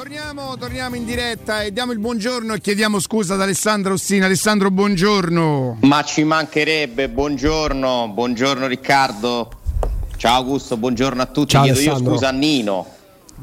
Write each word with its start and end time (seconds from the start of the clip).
Torniamo, 0.00 0.56
torniamo 0.56 0.96
in 0.96 1.04
diretta 1.04 1.60
e 1.60 1.74
diamo 1.74 1.92
il 1.92 1.98
buongiorno 1.98 2.54
e 2.54 2.60
chiediamo 2.62 2.98
scusa 3.00 3.34
ad 3.34 3.42
Alessandro 3.42 3.92
Ossina. 3.92 4.24
Alessandro, 4.24 4.70
buongiorno. 4.70 5.76
Ma 5.82 6.02
ci 6.04 6.24
mancherebbe, 6.24 7.10
buongiorno, 7.10 8.08
buongiorno 8.08 8.66
Riccardo. 8.66 9.50
Ciao 10.16 10.36
Augusto, 10.36 10.78
buongiorno 10.78 11.20
a 11.20 11.26
tutti. 11.26 11.50
Ciao, 11.50 11.64
Chiedo 11.64 11.80
io 11.80 11.90
Alessandro. 11.90 12.14
scusa 12.14 12.28
a 12.28 12.32
Nino. 12.32 12.86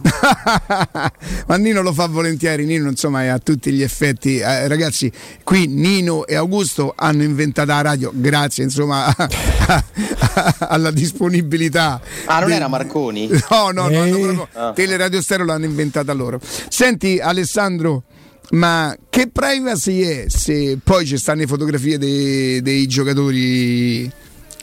Ma 1.48 1.56
Nino 1.58 1.82
lo 1.82 1.94
fa 1.94 2.08
volentieri, 2.08 2.66
Nino 2.66 2.90
insomma 2.90 3.24
è 3.24 3.28
a 3.28 3.40
tutti 3.40 3.72
gli 3.72 3.82
effetti. 3.82 4.38
Eh, 4.38 4.68
ragazzi, 4.68 5.12
qui 5.44 5.68
Nino 5.68 6.26
e 6.26 6.36
Augusto 6.36 6.94
hanno 6.96 7.24
inventato 7.24 7.72
la 7.72 7.82
radio, 7.82 8.12
grazie 8.14 8.64
insomma 8.64 9.14
alla 10.60 10.92
disponibilità. 10.92 12.00
Ah, 12.26 12.40
non 12.40 12.50
di- 12.50 12.56
era 12.56 12.68
Marconi? 12.68 13.28
No, 13.50 13.72
no, 13.72 13.90
no, 13.90 14.02
hanno 14.02 14.42
Eh. 14.44 14.48
Ah. 14.54 14.74
Teleradio 14.74 15.22
Stereo 15.22 15.46
l'hanno 15.46 15.66
inventata 15.66 16.14
loro. 16.14 16.40
Senti 16.70 17.20
Alessandro, 17.20 18.04
ma 18.52 18.96
che 19.10 19.30
privacy 19.30 20.02
è 20.02 20.26
se 20.28 20.78
poi 20.84 21.06
ci 21.06 21.18
stanno 21.18 21.42
le 21.42 21.48
fotografie 21.48 21.98
dei, 21.98 22.62
dei 22.62 22.88
giocatori 22.88 24.10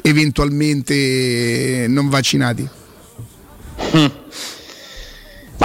eventualmente 0.03 1.87
non 1.89 2.09
vaccinati? 2.09 2.69
Ma 3.93 4.24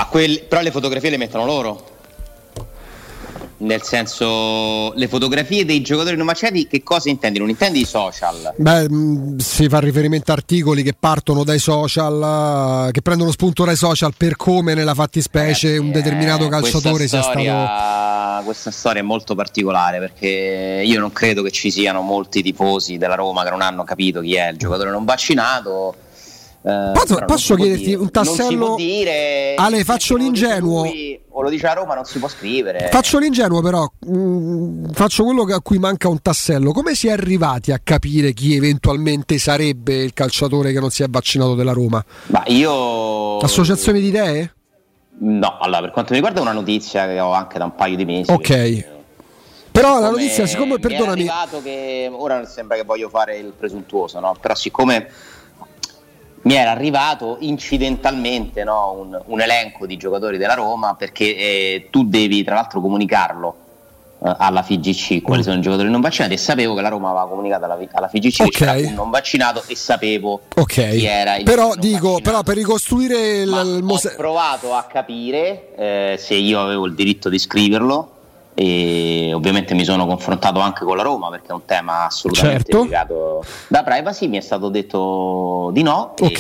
quel- 0.10 0.44
però 0.48 0.62
le 0.62 0.72
fotografie 0.72 1.10
le 1.10 1.18
mettono 1.18 1.46
loro. 1.46 1.98
Nel 3.62 3.82
senso, 3.82 4.94
le 4.94 5.10
fotografie 5.10 5.66
dei 5.66 5.82
giocatori 5.82 6.16
non 6.16 6.26
vaccinati, 6.26 6.66
che 6.66 6.82
cosa 6.82 7.10
intendi? 7.10 7.40
Non 7.40 7.50
intendi 7.50 7.82
i 7.82 7.86
social? 7.86 8.54
Beh, 8.56 8.90
mh, 8.90 9.38
si 9.40 9.68
fa 9.68 9.80
riferimento 9.80 10.32
a 10.32 10.36
articoli 10.36 10.82
che 10.82 10.96
partono 10.98 11.44
dai 11.44 11.60
social, 11.60 12.88
eh, 12.88 12.92
che 12.94 13.02
prendono 13.02 13.32
spunto 13.32 13.66
dai 13.66 13.76
social 13.76 14.14
per 14.16 14.38
come 14.38 14.76
nella 14.76 14.94
fattispecie 14.94 15.78
un 15.78 15.92
determinato 15.92 16.46
Eh, 16.46 16.50
calciatore 16.50 17.06
sia 17.10 17.22
storia, 17.22 17.66
stato. 17.66 18.44
Questa 18.46 18.72
storia 18.72 19.02
è 19.02 19.06
molto 19.06 19.36
particolare 19.36 20.00
perché 20.00 20.82
io 20.86 21.00
non 21.02 21.12
credo 21.12 21.42
che 21.42 21.52
ci 21.52 21.70
siano 21.70 22.00
molti 22.00 22.42
tifosi 22.42 22.98
della 22.98 23.16
Roma 23.16 23.44
che 23.44 23.50
non 23.50 23.60
hanno 23.60 23.84
capito 23.84 24.22
chi 24.22 24.36
è 24.36 24.52
il 24.52 24.58
giocatore 24.58 24.90
non 24.90 25.04
vaccinato. 25.04 25.96
Eh, 26.62 26.92
Posso- 26.94 27.24
posso 27.26 27.56
chiederti 27.56 27.84
dire. 27.86 27.96
un 27.96 28.10
Non 28.12 28.26
si 28.26 28.36
tassello? 28.38 28.66
può 28.66 28.76
dire. 28.76 29.54
Ale, 29.56 29.84
faccio 29.84 30.16
l'ingenuo. 30.18 30.84
lui 30.84 31.18
O 31.32 31.42
lo 31.42 31.50
dice 31.50 31.68
a 31.68 31.74
Roma, 31.74 31.96
non 31.96 32.04
si 32.04 32.20
può 32.20 32.28
scrivere. 32.28 32.90
Faccio 32.92 33.18
l'ingenuo 33.18 33.62
però, 33.62 33.90
mh, 33.98 34.92
faccio 34.92 35.24
quello 35.24 35.44
a 35.44 35.62
cui 35.62 35.78
manca 35.80 36.10
un 36.10 36.22
tassello. 36.22 36.74
Come 36.74 36.96
si 36.96 37.08
è 37.08 37.12
arrivati 37.12 37.72
a 37.72 37.80
capire 37.82 38.34
chi 38.34 38.56
eventualmente 38.56 39.38
sarebbe 39.38 39.96
il 40.04 40.12
calciatore 40.14 40.74
che 40.74 40.82
non 40.82 40.90
si 40.90 41.02
è 41.02 41.06
vaccinato 41.08 41.56
della 41.56 41.72
Roma? 41.72 42.04
Ma 42.28 42.44
io. 42.48 43.38
Associazione 43.38 44.02
di 44.02 44.08
idee? 44.08 44.54
No, 45.20 45.58
allora 45.62 45.80
per 45.82 45.92
quanto 45.92 46.10
mi 46.12 46.18
riguarda 46.18 46.40
è 46.40 46.44
una 46.44 46.52
notizia 46.52 47.06
che 47.08 47.20
ho 47.22 47.32
anche 47.32 47.58
da 47.58 47.64
un 47.66 47.76
paio 47.76 47.96
di 47.96 48.04
mesi. 48.06 48.32
Ok. 48.32 48.42
perché- 48.48 48.98
Però 49.72 49.92
la 49.94 49.96
Siccome 50.08 50.12
notizia, 50.22 50.46
siccome, 50.46 50.80
perdonami, 50.80 51.12
arrivato 51.22 51.62
che 51.62 52.10
ora 52.12 52.46
sembra 52.46 52.76
che 52.76 52.84
voglio 52.84 53.08
fare 53.08 53.38
il 53.38 53.54
presuntuoso, 53.58 54.20
no? 54.20 54.36
Però 54.42 54.56
siccome 54.56 55.08
mi 56.50 56.56
era 56.56 56.72
arrivato 56.72 57.38
incidentalmente 57.42 58.64
no, 58.64 58.96
un, 59.00 59.22
un 59.24 59.40
elenco 59.40 59.86
di 59.86 59.98
giocatori 59.98 60.40
della 60.40 60.56
Roma 60.56 60.96
perché 60.96 61.36
eh, 61.36 61.88
tu 61.92 62.06
devi 62.06 62.44
tra 62.44 62.56
l'altro 62.56 62.82
comunicarlo 62.82 63.56
eh, 64.26 64.34
alla 64.36 64.64
FIGC 64.64 65.22
quali 65.22 65.42
Mm. 65.42 65.44
sono 65.44 65.58
i 65.58 65.62
giocatori 65.62 65.90
non 65.92 66.02
vaccinati 66.02 66.34
e 66.34 66.38
sapevo 66.38 66.74
che 66.74 66.82
la 66.82 66.90
Roma 66.90 67.10
aveva 67.12 67.28
comunicato 67.28 67.66
alla, 67.66 67.78
alla 67.92 68.08
FIGC 68.08 68.36
che 68.38 68.44
Ok. 68.46 68.50
c'era 68.52 68.72
un 68.88 68.94
non 68.96 69.10
vaccinato 69.12 69.64
e 69.68 69.76
sapevo 69.76 70.42
ok. 70.56 70.66
chi 70.66 71.06
era 71.06 71.36
il 71.36 71.44
Però 71.44 71.76
dico, 71.76 72.14
vaccinato. 72.14 72.22
però 72.24 72.42
per 72.42 72.56
ricostruire 72.56 73.42
il, 73.44 73.50
Ma 73.50 73.62
il 73.62 73.80
ho 73.82 73.86
mose- 73.86 74.16
provato 74.16 74.74
a 74.74 74.84
capire 74.92 75.76
eh, 75.76 76.16
se 76.18 76.34
io 76.34 76.60
avevo 76.62 76.88
il 76.88 76.96
diritto 76.96 77.30
di 77.30 77.38
scriverlo 77.38 78.14
e 78.62 79.32
ovviamente 79.34 79.74
mi 79.74 79.86
sono 79.86 80.06
confrontato 80.06 80.60
anche 80.60 80.84
con 80.84 80.98
la 80.98 81.04
Roma 81.04 81.30
perché 81.30 81.48
è 81.48 81.54
un 81.54 81.64
tema 81.64 82.08
assolutamente 82.08 82.70
Certo. 82.74 83.46
da 83.70 83.84
privacy, 83.84 84.28
mi 84.28 84.36
è 84.36 84.42
stato 84.42 84.68
detto 84.68 85.70
di 85.72 85.82
no 85.82 86.14
e- 86.18 86.26
Ok. 86.26 86.40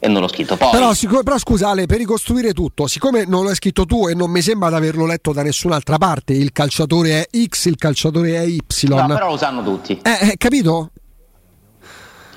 e, 0.00 0.08
non 0.08 0.22
l'ho 0.22 0.26
scritto. 0.26 0.56
Poi 0.56 0.70
Però, 0.72 0.92
sic- 0.92 1.22
però 1.22 1.38
scusa 1.38 1.68
Ale, 1.68 1.86
per 1.86 1.98
ricostruire 1.98 2.52
tutto, 2.52 2.88
siccome 2.88 3.26
non 3.26 3.44
l'hai 3.44 3.54
scritto 3.54 3.86
tu 3.86 4.08
e 4.08 4.14
non 4.14 4.28
mi 4.28 4.40
sembra 4.42 4.70
di 4.70 4.74
averlo 4.74 5.06
letto 5.06 5.32
da 5.32 5.42
nessun'altra 5.44 5.98
parte, 5.98 6.32
il 6.32 6.50
calciatore 6.50 7.28
è 7.28 7.38
X, 7.46 7.66
il 7.66 7.76
calciatore 7.76 8.34
è 8.34 8.40
Y. 8.42 8.60
no, 8.88 9.06
però 9.06 9.28
lo 9.30 9.36
sanno 9.36 9.62
tutti, 9.62 10.00
Eh, 10.02 10.30
eh, 10.30 10.34
capito? 10.36 10.90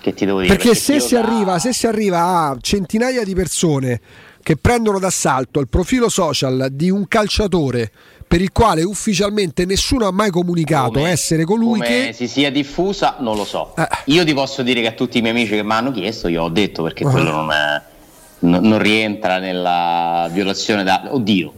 che 0.02 0.14
ti 0.14 0.26
devo 0.26 0.42
dire. 0.42 0.54
Perché 0.54 0.76
se 0.76 0.94
chi 0.96 1.00
si, 1.00 1.16
arriva, 1.16 1.58
se 1.60 1.74
si 1.74 1.88
arriva 1.88 2.50
a 2.50 2.58
centinaia 2.62 3.24
di 3.24 3.34
persone 3.34 4.02
che 4.44 4.58
prendono 4.58 5.00
d'assalto 5.00 5.62
il 5.62 5.70
profilo 5.70 6.10
social 6.10 6.68
di 6.72 6.90
un 6.92 7.08
calciatore 7.08 7.90
per 8.34 8.42
il 8.42 8.52
quale 8.52 8.82
ufficialmente 8.82 9.64
nessuno 9.64 10.08
ha 10.08 10.12
mai 10.12 10.32
comunicato 10.32 10.94
come- 10.94 11.12
essere 11.12 11.46
colui 11.46 11.78
come 11.78 11.86
che... 11.86 12.14
si 12.14 12.28
sia 12.28 12.50
diffusa, 12.50 13.18
non 13.20 13.36
lo 13.36 13.46
so. 13.46 13.76
Eh. 13.78 13.88
Io 14.06 14.26
ti 14.26 14.34
posso 14.34 14.64
dire 14.64 14.82
che 14.82 14.88
a 14.88 14.92
tutti 14.94 15.20
i 15.20 15.22
miei 15.22 15.36
amici 15.36 15.52
che 15.52 15.62
mi 15.62 15.72
hanno 15.72 15.92
chiesto, 15.92 16.28
io 16.30 16.42
ho 16.42 16.50
detto 16.50 16.82
perché 16.82 17.04
Ah. 17.06 17.12
quello 17.12 17.30
non, 17.30 17.52
è- 17.52 17.82
non- 18.40 18.64
non 18.64 18.80
rientra 18.80 19.38
nella 19.38 20.28
violazione 20.32 20.84
da. 20.84 21.10
Oddio, 21.12 21.54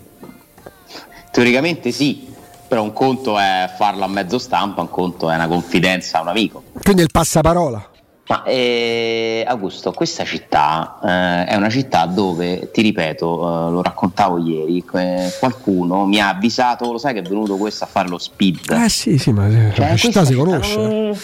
teoricamente 1.32 1.92
sì, 1.94 2.28
però 2.68 2.84
un 2.84 2.92
conto 2.92 3.40
è 3.40 3.72
farlo 3.78 4.04
a 4.04 4.08
mezzo 4.10 4.38
stampa, 4.38 4.82
un 4.82 4.90
conto 4.90 5.30
è 5.30 5.36
una 5.36 5.48
confidenza 5.48 6.18
a 6.18 6.24
un 6.24 6.28
amico. 6.28 6.62
Quindi 6.84 7.04
è 7.04 7.06
il 7.06 7.12
passaparola. 7.12 7.90
Ma 8.28 8.42
eh, 8.44 9.44
Augusto, 9.48 9.92
questa 9.92 10.26
città 10.26 10.98
eh, 11.04 11.46
è 11.46 11.56
una 11.56 11.70
città 11.70 12.08
dove, 12.08 12.72
ti 12.72 12.82
ripeto, 12.82 13.68
eh, 13.68 13.72
lo 13.72 13.82
raccontavo 13.84 14.40
ieri, 14.40 14.84
eh, 14.96 15.32
qualcuno 15.40 16.08
mi 16.08 16.20
ha 16.20 16.30
avvisato, 16.30 16.92
lo 16.92 16.98
sai 16.98 17.14
che 17.14 17.20
è 17.20 17.22
venuto 17.24 17.56
questo 17.56 17.84
a 17.84 17.88
fare 17.88 18.10
lo 18.10 18.18
speed. 18.18 18.72
Eh 18.72 18.90
sì, 18.90 19.20
sì, 19.20 19.32
ma 19.32 19.48
Cioè, 19.74 19.90
la 19.90 19.96
città 19.96 20.26
si 20.26 20.34
conosce. 20.34 20.78
non- 20.78 21.18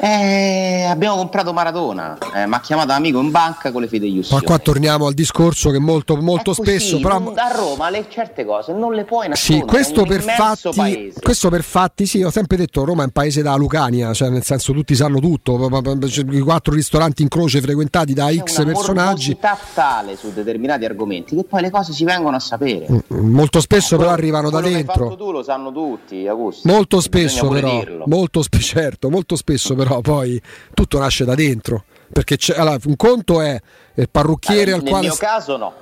Eh, 0.00 0.84
abbiamo 0.88 1.16
comprato 1.16 1.52
Maradona. 1.52 2.16
Eh, 2.34 2.46
mi 2.46 2.54
ha 2.54 2.60
chiamato 2.60 2.92
amico 2.92 3.20
in 3.20 3.30
banca 3.30 3.72
con 3.72 3.82
le 3.82 3.88
fede 3.88 4.06
Ma 4.30 4.40
qua 4.42 4.58
torniamo 4.58 5.06
al 5.06 5.14
discorso 5.14 5.70
che 5.70 5.78
molto, 5.78 6.16
molto 6.16 6.52
così, 6.54 6.62
spesso... 6.62 7.00
Però, 7.00 7.32
a 7.34 7.52
Roma 7.54 7.90
le 7.90 8.06
certe 8.08 8.44
cose 8.44 8.72
non 8.72 8.94
le 8.94 9.04
puoi 9.04 9.24
Sì, 9.24 9.58
nascondere. 9.58 9.66
questo 9.66 10.00
è 10.00 10.02
un 10.02 10.08
per, 10.08 10.22
fatti, 10.22 11.12
questo 11.20 11.48
per 11.48 11.62
fatti, 11.62 12.06
sì, 12.06 12.22
ho 12.22 12.30
sempre 12.30 12.56
detto 12.56 12.84
Roma 12.84 13.02
è 13.02 13.06
un 13.06 13.10
paese 13.10 13.42
da 13.42 13.56
Lucania, 13.56 14.12
cioè 14.12 14.28
nel 14.28 14.44
senso 14.44 14.72
tutti 14.72 14.94
sanno 14.94 15.18
tutto, 15.18 15.68
c'è 16.06 16.24
i 16.30 16.40
quattro 16.40 16.74
ristoranti 16.74 17.22
in 17.22 17.28
croce 17.28 17.60
frequentati 17.60 18.12
da 18.14 18.26
C'è 18.26 18.42
X 18.42 18.58
una 18.58 18.72
personaggi, 18.72 19.36
morbosità 19.38 19.58
tale 19.74 20.16
su 20.16 20.32
determinati 20.32 20.84
argomenti 20.84 21.34
che 21.34 21.44
poi 21.44 21.62
le 21.62 21.70
cose 21.70 21.92
si 21.92 22.04
vengono 22.04 22.36
a 22.36 22.40
sapere. 22.40 22.86
Mm, 23.12 23.32
molto 23.32 23.60
spesso 23.60 23.96
però 23.96 24.10
Quello- 24.10 24.12
arrivano 24.12 24.50
da 24.50 24.60
dentro. 24.60 25.04
fatto 25.08 25.16
tu 25.16 25.32
lo 25.32 25.42
sanno 25.42 25.72
tutti, 25.72 26.26
Augusto. 26.28 26.68
Molto 26.68 27.00
spesso 27.00 27.48
però, 27.48 27.70
dirlo. 27.80 28.04
molto 28.06 28.42
certo, 28.58 29.10
molto 29.10 29.34
spesso 29.36 29.74
però 29.74 29.87
poi 30.02 30.40
tutto 30.74 30.98
nasce 30.98 31.24
da 31.24 31.34
dentro, 31.34 31.84
perché 32.12 32.36
c'è, 32.36 32.56
allora, 32.58 32.78
un 32.84 32.96
conto 32.96 33.40
è 33.40 33.60
il 33.94 34.08
parrucchiere 34.10 34.70
Eh, 34.70 34.74
al 34.74 34.82
nel 34.82 34.90
quale... 34.90 35.06
mio 35.06 35.16
caso 35.16 35.56
no. 35.56 35.72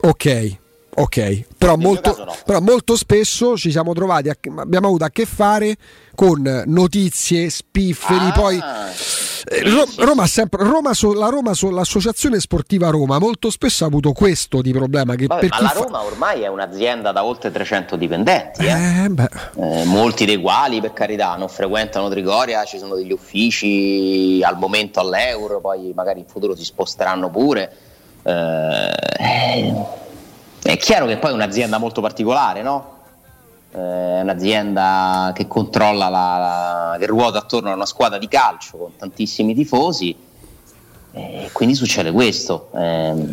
Ok, 0.00 0.56
ok, 1.02 1.44
però 1.56 1.76
molto, 1.76 2.14
no. 2.24 2.34
però 2.44 2.60
molto 2.60 2.96
spesso 2.96 3.56
ci 3.56 3.70
siamo 3.70 3.92
trovati, 3.92 4.28
a, 4.28 4.36
abbiamo 4.56 4.86
avuto 4.88 5.04
a 5.04 5.10
che 5.10 5.26
fare 5.26 5.76
con 6.14 6.64
notizie, 6.66 7.48
spifferi, 7.50 8.26
Ah, 8.28 8.32
poi... 8.32 8.56
Eh, 8.56 9.62
Roma 9.98 10.26
sempre, 10.26 10.64
Roma 10.64 10.90
la 11.14 11.28
Roma 11.28 11.54
so- 11.54 11.70
l'associazione 11.70 12.38
sportiva 12.40 12.90
Roma 12.90 13.18
molto 13.18 13.50
spesso 13.50 13.84
ha 13.84 13.86
avuto 13.86 14.12
questo 14.12 14.60
di 14.60 14.72
problema 14.72 15.14
che 15.14 15.26
Vabbè, 15.26 15.46
ma 15.48 15.60
la 15.62 15.68
fa- 15.68 15.80
Roma 15.80 16.02
ormai 16.04 16.42
è 16.42 16.48
un'azienda 16.48 17.12
da 17.12 17.24
oltre 17.24 17.50
300 17.50 17.96
dipendenti, 17.96 18.66
eh. 18.66 19.04
Eh, 19.04 19.28
Eh, 19.56 19.84
molti 19.84 20.26
dei 20.26 20.38
quali 20.40 20.80
per 20.80 20.92
carità 20.92 21.34
non 21.36 21.48
frequentano 21.48 22.08
Trigoria, 22.10 22.64
ci 22.64 22.78
sono 22.78 22.94
degli 22.96 23.12
uffici 23.12 24.42
al 24.42 24.58
momento 24.58 25.00
all'euro, 25.00 25.60
poi 25.60 25.92
magari 25.94 26.18
in 26.20 26.26
futuro 26.26 26.54
si 26.54 26.64
sposteranno 26.64 27.30
pure. 27.30 27.72
Eh, 28.24 29.72
è 30.72 30.76
chiaro 30.76 31.06
che 31.06 31.16
poi 31.18 31.30
è 31.30 31.34
un'azienda 31.34 31.78
molto 31.78 32.00
particolare, 32.00 32.62
no? 32.62 32.96
Eh, 33.72 33.78
È 33.78 34.20
un'azienda 34.22 35.32
che 35.34 35.46
controlla 35.46 36.08
la, 36.08 36.36
la- 36.38 36.96
che 36.98 37.06
ruota 37.06 37.38
attorno 37.38 37.70
a 37.70 37.74
una 37.74 37.86
squadra 37.86 38.18
di 38.18 38.28
calcio 38.28 38.76
con 38.76 38.96
tantissimi 38.96 39.54
tifosi. 39.54 40.16
E 41.12 41.48
quindi 41.52 41.74
succede 41.74 42.12
questo, 42.12 42.68
Ehm, 42.74 43.30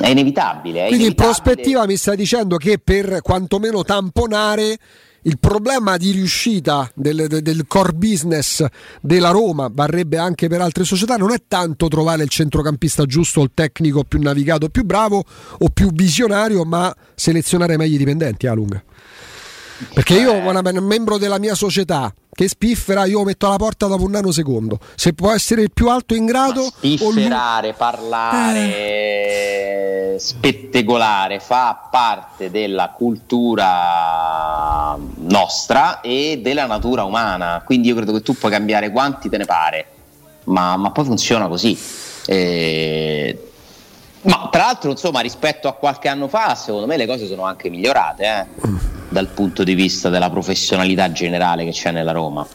è 0.00 0.08
inevitabile. 0.08 0.84
È 0.84 0.86
quindi 0.88 1.06
in 1.06 1.10
inevitabile. 1.12 1.14
prospettiva 1.14 1.86
mi 1.86 1.96
stai 1.96 2.16
dicendo 2.16 2.56
che 2.56 2.78
per 2.78 3.20
quantomeno 3.20 3.82
tamponare 3.82 4.78
il 5.26 5.38
problema 5.38 5.96
di 5.96 6.12
riuscita 6.12 6.88
del, 6.94 7.26
del- 7.26 7.64
core 7.66 7.92
business 7.92 8.64
della 9.00 9.30
Roma, 9.30 9.68
varrebbe 9.72 10.18
anche 10.18 10.48
per 10.48 10.60
altre 10.60 10.84
società, 10.84 11.16
non 11.16 11.32
è 11.32 11.42
tanto 11.48 11.88
trovare 11.88 12.22
il 12.22 12.28
centrocampista 12.28 13.04
giusto 13.06 13.42
il 13.42 13.50
tecnico 13.52 14.04
più 14.04 14.20
navigato, 14.20 14.68
più 14.68 14.84
bravo 14.84 15.24
o 15.58 15.68
più 15.68 15.90
visionario, 15.92 16.64
ma 16.64 16.94
selezionare 17.14 17.76
meglio 17.76 17.96
i 17.96 17.98
dipendenti 17.98 18.46
a 18.46 18.54
lunga. 18.54 18.82
Perché 19.92 20.14
io, 20.14 20.32
Eh. 20.32 20.48
un 20.48 20.84
membro 20.84 21.18
della 21.18 21.38
mia 21.38 21.54
società 21.54 22.10
che 22.32 22.48
spiffera, 22.48 23.04
io 23.04 23.18
lo 23.18 23.24
metto 23.24 23.46
alla 23.46 23.56
porta 23.56 23.86
dopo 23.86 24.04
un 24.04 24.10
nanosecondo. 24.12 24.78
Se 24.94 25.12
può 25.12 25.32
essere 25.32 25.62
il 25.62 25.70
più 25.72 25.88
alto 25.88 26.14
in 26.14 26.24
grado, 26.24 26.70
lui- 26.80 26.96
spifferare, 26.96 27.72
parlare, 27.74 28.74
eh, 30.14 30.16
spettacolare, 30.18 31.40
fa 31.40 31.88
parte 31.90 32.50
della 32.50 32.90
cultura 32.96 33.68
nostra 35.28 36.00
e 36.00 36.40
della 36.42 36.66
natura 36.66 37.04
umana, 37.04 37.62
quindi 37.64 37.88
io 37.88 37.94
credo 37.94 38.12
che 38.12 38.22
tu 38.22 38.34
puoi 38.34 38.50
cambiare 38.50 38.90
quanti 38.90 39.28
te 39.28 39.36
ne 39.36 39.44
pare, 39.44 39.86
ma, 40.44 40.76
ma 40.76 40.90
poi 40.90 41.04
funziona 41.04 41.48
così. 41.48 41.78
Eh, 42.26 43.40
ma 44.22 44.48
tra 44.50 44.64
l'altro, 44.64 44.90
insomma, 44.90 45.20
rispetto 45.20 45.68
a 45.68 45.74
qualche 45.74 46.08
anno 46.08 46.26
fa, 46.26 46.54
secondo 46.54 46.86
me 46.86 46.96
le 46.96 47.06
cose 47.06 47.26
sono 47.26 47.44
anche 47.44 47.70
migliorate 47.70 48.24
eh, 48.24 48.68
dal 49.08 49.28
punto 49.28 49.62
di 49.62 49.74
vista 49.74 50.08
della 50.08 50.30
professionalità 50.30 51.12
generale 51.12 51.64
che 51.64 51.70
c'è 51.70 51.92
nella 51.92 52.12
Roma. 52.12 52.46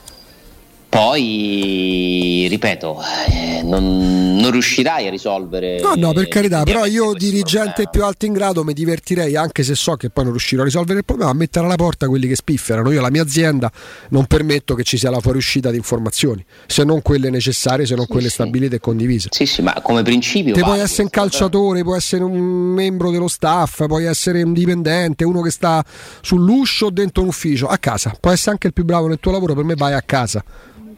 Poi, 0.91 2.47
ripeto, 2.49 2.99
eh, 3.29 3.61
non, 3.63 4.35
non, 4.35 4.51
riuscirai 4.51 5.07
a 5.07 5.09
risolvere. 5.09 5.79
No, 5.79 5.93
no, 5.95 6.11
per 6.11 6.27
carità, 6.27 6.63
però 6.63 6.85
io 6.85 7.13
dirigente 7.13 7.83
problema. 7.83 7.89
più 7.91 8.03
alto 8.03 8.25
in 8.25 8.33
grado 8.33 8.65
mi 8.65 8.73
divertirei, 8.73 9.37
anche 9.37 9.63
se 9.63 9.73
so 9.73 9.95
che 9.95 10.09
poi 10.09 10.25
non 10.25 10.33
riuscirò 10.33 10.63
a 10.63 10.65
risolvere 10.65 10.99
il 10.99 11.05
problema, 11.05 11.31
a 11.31 11.33
mettere 11.33 11.65
alla 11.65 11.75
porta 11.75 12.09
quelli 12.09 12.27
che 12.27 12.35
spifferano. 12.35 12.91
Io, 12.91 12.99
la 12.99 13.09
mia 13.09 13.21
azienda, 13.21 13.71
non 14.09 14.25
permetto 14.25 14.75
che 14.75 14.83
ci 14.83 14.97
sia 14.97 15.09
la 15.09 15.21
fuoriuscita 15.21 15.71
di 15.71 15.77
informazioni, 15.77 16.43
se 16.67 16.83
non 16.83 17.01
quelle 17.01 17.29
necessarie, 17.29 17.85
se 17.85 17.95
non 17.95 18.03
sì, 18.03 18.11
quelle 18.11 18.27
sì. 18.27 18.33
stabilite 18.33 18.75
e 18.75 18.79
condivise. 18.81 19.29
Sì, 19.31 19.45
sì, 19.45 19.61
ma 19.61 19.73
come 19.81 20.03
principio. 20.03 20.53
Te 20.53 20.59
puoi 20.59 20.81
essere 20.81 21.03
un 21.03 21.09
calciatore, 21.09 21.75
però... 21.75 21.83
puoi 21.85 21.97
essere 21.99 22.23
un 22.25 22.37
membro 22.37 23.11
dello 23.11 23.29
staff, 23.29 23.85
puoi 23.87 24.03
essere 24.03 24.43
un 24.43 24.51
dipendente, 24.51 25.23
uno 25.23 25.39
che 25.39 25.51
sta 25.51 25.85
sull'uscio 26.19 26.87
o 26.87 26.89
dentro 26.89 27.21
un 27.21 27.29
ufficio, 27.29 27.67
a 27.67 27.77
casa. 27.77 28.11
Puoi 28.19 28.33
essere 28.33 28.51
anche 28.51 28.67
il 28.67 28.73
più 28.73 28.83
bravo 28.83 29.07
nel 29.07 29.19
tuo 29.21 29.31
lavoro, 29.31 29.55
per 29.55 29.63
me 29.63 29.75
vai 29.75 29.93
a 29.93 30.01
casa 30.01 30.43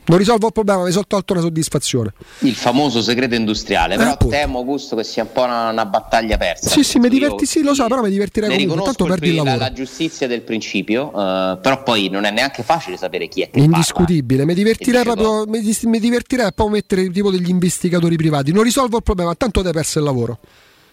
non 0.05 0.17
risolvo 0.17 0.47
il 0.47 0.53
problema, 0.53 0.83
mi 0.83 0.91
sono 0.91 1.05
tolto 1.07 1.33
una 1.33 1.41
soddisfazione. 1.41 2.13
Il 2.39 2.55
famoso 2.55 3.01
segreto 3.01 3.35
industriale, 3.35 3.95
però 3.95 4.17
eh, 4.19 4.27
temo 4.27 4.57
Augusto 4.59 4.95
che 4.95 5.03
sia 5.03 5.23
un 5.23 5.31
po' 5.31 5.43
una, 5.43 5.69
una 5.69 5.85
battaglia 5.85 6.37
persa. 6.37 6.69
Sì, 6.69 6.83
sì, 6.83 6.99
mi 6.99 7.07
diverti, 7.07 7.45
sì, 7.45 7.63
lo 7.63 7.73
so, 7.73 7.87
però 7.87 8.01
mi 8.01 8.09
divertirei 8.09 8.49
ne 8.49 8.57
comunque, 8.65 8.83
tanto 8.83 9.05
perdi 9.05 9.29
il 9.29 9.35
lavoro. 9.35 9.57
La, 9.57 9.63
la 9.67 9.73
giustizia 9.73 10.27
del 10.27 10.41
principio, 10.41 11.07
uh, 11.07 11.59
però 11.59 11.83
poi 11.83 12.09
non 12.09 12.25
è 12.25 12.31
neanche 12.31 12.63
facile 12.63 12.97
sapere 12.97 13.27
chi 13.27 13.43
è 13.43 13.49
che 13.49 13.59
Indiscutibile, 13.59 14.39
parla. 14.39 14.45
mi 14.45 14.53
divertirei 14.53 15.03
proprio 15.03 15.45
mi, 15.47 15.77
mi 15.83 15.99
divertirei 15.99 16.45
a 16.45 16.51
poi 16.51 16.69
mettere 16.69 17.09
tipo 17.09 17.31
degli 17.31 17.49
investigatori 17.49 18.17
privati. 18.17 18.51
Non 18.51 18.63
risolvo 18.63 18.97
il 18.97 19.03
problema, 19.03 19.33
tanto 19.35 19.61
ti 19.61 19.67
hai 19.67 19.73
perso 19.73 19.99
il 19.99 20.05
lavoro. 20.05 20.39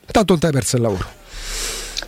Tanto 0.07 0.33
non 0.33 0.41
ti 0.41 0.47
hai 0.47 0.53
perso 0.53 0.77
il 0.77 0.83
lavoro. 0.83 1.19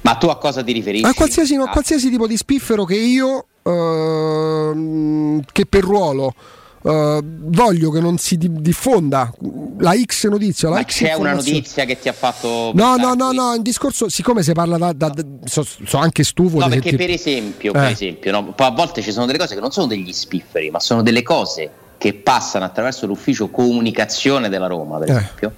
Ma 0.03 0.15
tu 0.17 0.27
a 0.27 0.37
cosa 0.37 0.63
ti 0.63 0.73
riferisci? 0.73 1.05
A 1.05 1.15
qualsiasi, 1.15 1.57
no, 1.57 1.65
a 1.65 1.69
qualsiasi 1.69 2.11
tipo 2.11 2.27
di 2.27 2.37
spiffero 2.37 2.85
che 2.85 2.97
io 2.97 3.47
uh, 3.63 5.43
che 5.53 5.67
per 5.67 5.83
ruolo 5.83 6.35
Uh, 6.83 7.21
voglio 7.23 7.91
che 7.91 8.01
non 8.01 8.19
si 8.19 8.37
diffonda 8.37 9.33
la 9.79 9.95
X 9.95 10.29
notizia. 10.29 10.69
La 10.69 10.77
Ma 10.77 10.83
X 10.83 10.97
c'è 10.97 11.15
una 11.15 11.35
notizia 11.35 11.85
che 11.85 11.97
ti 11.99 12.09
ha 12.09 12.13
fatto. 12.13 12.73
No, 12.75 12.97
no, 12.97 13.15
no, 13.15 13.31
no. 13.31 13.55
In 13.55 13.63
discorso, 13.63 14.09
siccome 14.09 14.43
si 14.43 14.53
parla 14.53 14.79
da. 14.79 14.93
da, 14.93 15.09
da 15.11 15.23
so, 15.45 15.65
so, 15.65 15.97
anche 15.99 16.25
stufo. 16.25 16.59
No, 16.59 16.69
perché 16.69 16.91
senti... 16.91 16.97
per 16.97 17.11
esempio, 17.15 17.71
eh. 17.71 17.79
per 17.79 17.91
esempio 17.91 18.33
no, 18.33 18.55
a 18.57 18.71
volte 18.71 19.01
ci 19.01 19.13
sono 19.13 19.27
delle 19.27 19.39
cose 19.39 19.55
che 19.55 19.61
non 19.61 19.71
sono 19.71 19.87
degli 19.87 20.13
spifferi, 20.13 20.71
ma 20.71 20.81
sono 20.81 21.03
delle 21.03 21.23
cose 21.23 21.71
che 21.99 22.15
passano 22.15 22.65
attraverso 22.65 23.07
l'ufficio 23.07 23.49
comunicazione 23.49 24.49
della 24.49 24.67
Roma, 24.67 24.99
per 24.99 25.09
eh. 25.09 25.13
esempio, 25.13 25.53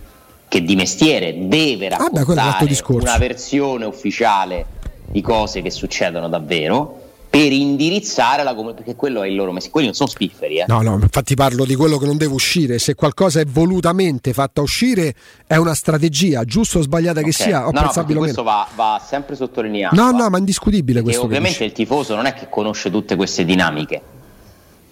che 0.46 0.62
di 0.62 0.76
mestiere 0.76 1.48
deve 1.48 1.88
raccontare 1.88 2.50
ah, 2.50 2.64
beh, 2.64 2.82
una 2.96 3.16
versione 3.16 3.86
ufficiale 3.86 4.66
di 5.06 5.22
cose 5.22 5.62
che 5.62 5.70
succedono 5.70 6.28
davvero 6.28 7.03
per 7.34 7.50
indirizzare 7.50 8.44
la 8.44 8.54
comunità, 8.54 8.82
perché 8.82 8.94
quello 8.94 9.24
è 9.24 9.26
il 9.26 9.34
loro 9.34 9.50
mestiere. 9.50 9.72
Quelli 9.72 9.86
non 9.86 9.96
sono 9.96 10.08
spifferi. 10.08 10.58
Eh. 10.60 10.66
No, 10.68 10.82
no, 10.82 10.96
infatti 11.02 11.34
parlo 11.34 11.64
di 11.64 11.74
quello 11.74 11.98
che 11.98 12.06
non 12.06 12.16
deve 12.16 12.32
uscire. 12.32 12.78
Se 12.78 12.94
qualcosa 12.94 13.40
è 13.40 13.44
volutamente 13.44 14.32
fatta 14.32 14.60
uscire, 14.60 15.12
è 15.44 15.56
una 15.56 15.74
strategia, 15.74 16.44
giusto 16.44 16.78
o 16.78 16.82
sbagliata 16.82 17.18
okay. 17.18 17.32
che 17.32 17.36
sia. 17.36 17.66
O 17.66 17.72
no, 17.72 17.90
no, 17.92 18.18
questo 18.18 18.44
va, 18.44 18.68
va, 18.76 19.02
sempre 19.04 19.34
sottolineato. 19.34 19.96
No, 19.96 20.12
no, 20.12 20.28
ma 20.30 20.36
è 20.36 20.38
indiscutibile 20.38 21.02
questo. 21.02 21.22
E 21.22 21.24
ovviamente 21.24 21.64
il 21.64 21.72
tifoso 21.72 22.14
non 22.14 22.26
è 22.26 22.34
che 22.34 22.46
conosce 22.48 22.88
tutte 22.88 23.16
queste 23.16 23.44
dinamiche. 23.44 24.00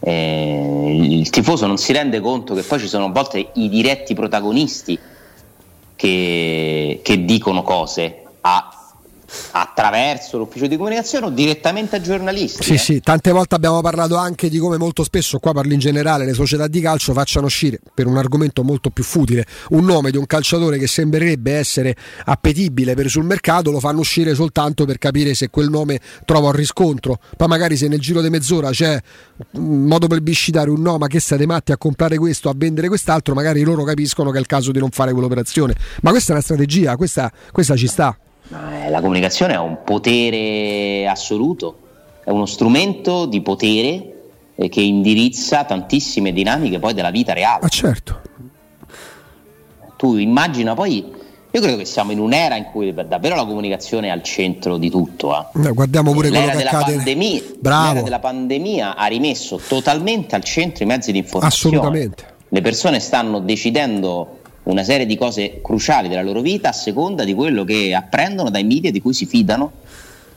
Eh, 0.00 0.96
il 1.00 1.30
tifoso 1.30 1.68
non 1.68 1.76
si 1.76 1.92
rende 1.92 2.18
conto 2.18 2.54
che 2.54 2.62
poi 2.62 2.80
ci 2.80 2.88
sono 2.88 3.04
a 3.04 3.10
volte 3.10 3.50
i 3.54 3.68
diretti 3.68 4.14
protagonisti 4.14 4.98
che, 5.94 7.00
che 7.04 7.24
dicono 7.24 7.62
cose 7.62 8.22
a 8.40 8.81
attraverso 9.52 10.38
l'ufficio 10.38 10.66
di 10.66 10.76
comunicazione 10.76 11.26
o 11.26 11.30
direttamente 11.30 11.96
ai 11.96 12.02
giornalisti. 12.02 12.62
Sì, 12.62 12.74
eh? 12.74 12.78
sì, 12.78 13.00
tante 13.00 13.30
volte 13.30 13.54
abbiamo 13.54 13.80
parlato 13.80 14.16
anche 14.16 14.48
di 14.48 14.58
come 14.58 14.78
molto 14.78 15.04
spesso, 15.04 15.38
qua 15.38 15.52
parlo 15.52 15.72
in 15.72 15.78
generale, 15.78 16.24
le 16.24 16.34
società 16.34 16.66
di 16.66 16.80
calcio 16.80 17.12
facciano 17.12 17.46
uscire, 17.46 17.78
per 17.94 18.06
un 18.06 18.16
argomento 18.16 18.62
molto 18.62 18.90
più 18.90 19.04
futile, 19.04 19.46
un 19.70 19.84
nome 19.84 20.10
di 20.10 20.16
un 20.16 20.26
calciatore 20.26 20.78
che 20.78 20.86
sembrerebbe 20.86 21.52
essere 21.52 21.94
appetibile 22.24 22.94
per 22.94 23.08
sul 23.08 23.24
mercato, 23.24 23.70
lo 23.70 23.80
fanno 23.80 24.00
uscire 24.00 24.34
soltanto 24.34 24.84
per 24.84 24.98
capire 24.98 25.34
se 25.34 25.50
quel 25.50 25.68
nome 25.68 26.00
trova 26.24 26.48
un 26.48 26.54
riscontro. 26.54 27.18
Poi 27.36 27.48
magari 27.48 27.76
se 27.76 27.88
nel 27.88 28.00
giro 28.00 28.22
di 28.22 28.30
mezz'ora 28.30 28.70
c'è 28.70 29.00
un 29.52 29.84
modo 29.84 30.06
plebiscitare 30.06 30.70
un 30.70 30.80
no, 30.80 30.98
ma 30.98 31.06
che 31.06 31.20
siete 31.20 31.46
matti 31.46 31.72
a 31.72 31.76
comprare 31.76 32.16
questo, 32.16 32.48
a 32.48 32.54
vendere 32.56 32.88
quest'altro, 32.88 33.34
magari 33.34 33.62
loro 33.62 33.84
capiscono 33.84 34.30
che 34.30 34.38
è 34.38 34.40
il 34.40 34.46
caso 34.46 34.72
di 34.72 34.78
non 34.78 34.90
fare 34.90 35.12
quell'operazione. 35.12 35.74
Ma 36.02 36.10
questa 36.10 36.30
è 36.30 36.32
una 36.32 36.42
strategia, 36.42 36.96
questa, 36.96 37.30
questa 37.50 37.76
ci 37.76 37.86
sta. 37.86 38.16
Eh, 38.52 38.90
la 38.90 39.00
comunicazione 39.00 39.54
è 39.54 39.58
un 39.58 39.78
potere 39.84 41.06
assoluto, 41.08 41.76
è 42.24 42.30
uno 42.30 42.46
strumento 42.46 43.26
di 43.26 43.40
potere 43.40 44.12
eh, 44.54 44.68
che 44.68 44.80
indirizza 44.80 45.64
tantissime 45.64 46.32
dinamiche 46.32 46.78
poi 46.78 46.94
della 46.94 47.10
vita 47.10 47.32
reale. 47.32 47.60
Ma 47.62 47.68
certo. 47.68 48.20
Tu 49.96 50.16
immagina 50.16 50.74
poi 50.74 51.20
io 51.54 51.60
credo 51.60 51.76
che 51.76 51.84
siamo 51.84 52.12
in 52.12 52.18
un'era 52.18 52.56
in 52.56 52.64
cui 52.64 52.94
davvero 52.94 53.36
la 53.36 53.44
comunicazione 53.44 54.06
è 54.08 54.10
al 54.10 54.22
centro 54.22 54.78
di 54.78 54.88
tutto. 54.88 55.48
Eh. 55.54 55.70
guardiamo 55.70 56.12
pure 56.12 56.30
l'era 56.30 56.52
quello 56.52 56.58
che 56.58 56.66
accade. 56.66 56.94
Pandemia, 56.96 57.42
l'era 57.60 58.02
della 58.02 58.18
pandemia 58.20 58.96
ha 58.96 59.06
rimesso 59.06 59.60
totalmente 59.68 60.34
al 60.34 60.44
centro 60.44 60.82
i 60.82 60.86
mezzi 60.86 61.12
di 61.12 61.18
informazione. 61.18 61.76
Assolutamente. 61.76 62.24
Le 62.48 62.60
persone 62.62 63.00
stanno 63.00 63.38
decidendo 63.40 64.40
una 64.64 64.84
serie 64.84 65.06
di 65.06 65.16
cose 65.16 65.60
cruciali 65.62 66.08
della 66.08 66.22
loro 66.22 66.40
vita 66.40 66.68
a 66.68 66.72
seconda 66.72 67.24
di 67.24 67.34
quello 67.34 67.64
che 67.64 67.94
apprendono 67.94 68.50
dai 68.50 68.64
media 68.64 68.90
di 68.90 69.00
cui 69.00 69.14
si 69.14 69.26
fidano 69.26 69.72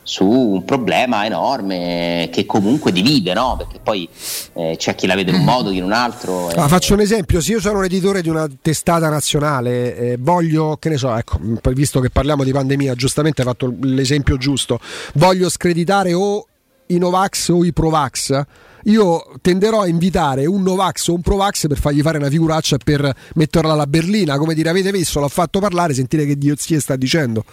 su 0.08 0.24
un 0.24 0.64
problema 0.66 1.26
enorme 1.26 2.30
che 2.32 2.46
comunque 2.46 2.92
divide, 2.92 3.34
no? 3.34 3.56
perché 3.58 3.80
poi 3.82 4.08
eh, 4.54 4.76
c'è 4.78 4.94
chi 4.94 5.08
la 5.08 5.16
vede 5.16 5.32
in 5.32 5.38
un 5.38 5.44
modo, 5.44 5.72
chi 5.72 5.78
in 5.78 5.84
un 5.84 5.94
altro. 5.94 6.48
Ah, 6.50 6.68
faccio 6.68 6.94
un 6.94 7.00
esempio, 7.00 7.42
se 7.42 7.54
io 7.54 7.60
sono 7.60 7.80
un 7.80 7.86
editore 7.86 8.22
di 8.22 8.30
una 8.30 8.48
testata 8.62 9.10
nazionale, 9.10 9.98
eh, 9.98 10.18
voglio, 10.20 10.78
che 10.78 10.90
ne 10.90 10.98
so, 10.98 11.16
ecco, 11.16 11.40
visto 11.74 12.00
che 12.02 12.12
parliamo 12.12 12.44
di 12.44 12.52
pandemia, 12.52 12.94
giustamente 12.94 13.42
hai 13.42 13.48
fatto 13.48 13.74
l'esempio 13.82 14.38
giusto, 14.38 14.80
voglio 15.14 15.50
screditare 15.50 16.14
o 16.14 16.46
i 16.88 16.98
Novax 16.98 17.50
o 17.50 17.64
i 17.64 17.74
Provax 17.74 18.44
io 18.86 19.32
tenderò 19.42 19.82
a 19.82 19.88
invitare 19.88 20.46
un 20.46 20.62
Novax 20.62 21.08
o 21.08 21.14
un 21.16 21.22
Provax 21.22 21.68
per 21.68 21.78
fargli 21.80 22.02
fare 22.02 22.18
una 22.18 22.30
figuraccia 22.30 22.78
per 22.84 23.12
metterla 23.34 23.74
alla 23.74 23.88
berlina, 23.88 24.38
come 24.38 24.54
dire 24.54 24.70
avete 24.70 24.92
visto, 24.92 25.20
l'ho 25.20 25.28
fatto 25.28 25.60
parlare, 25.60 25.94
sentire 25.94 26.26
che 26.26 26.38
Dio 26.38 26.56
zie 26.56 26.80
sta 26.80 26.96
dicendo. 26.96 27.44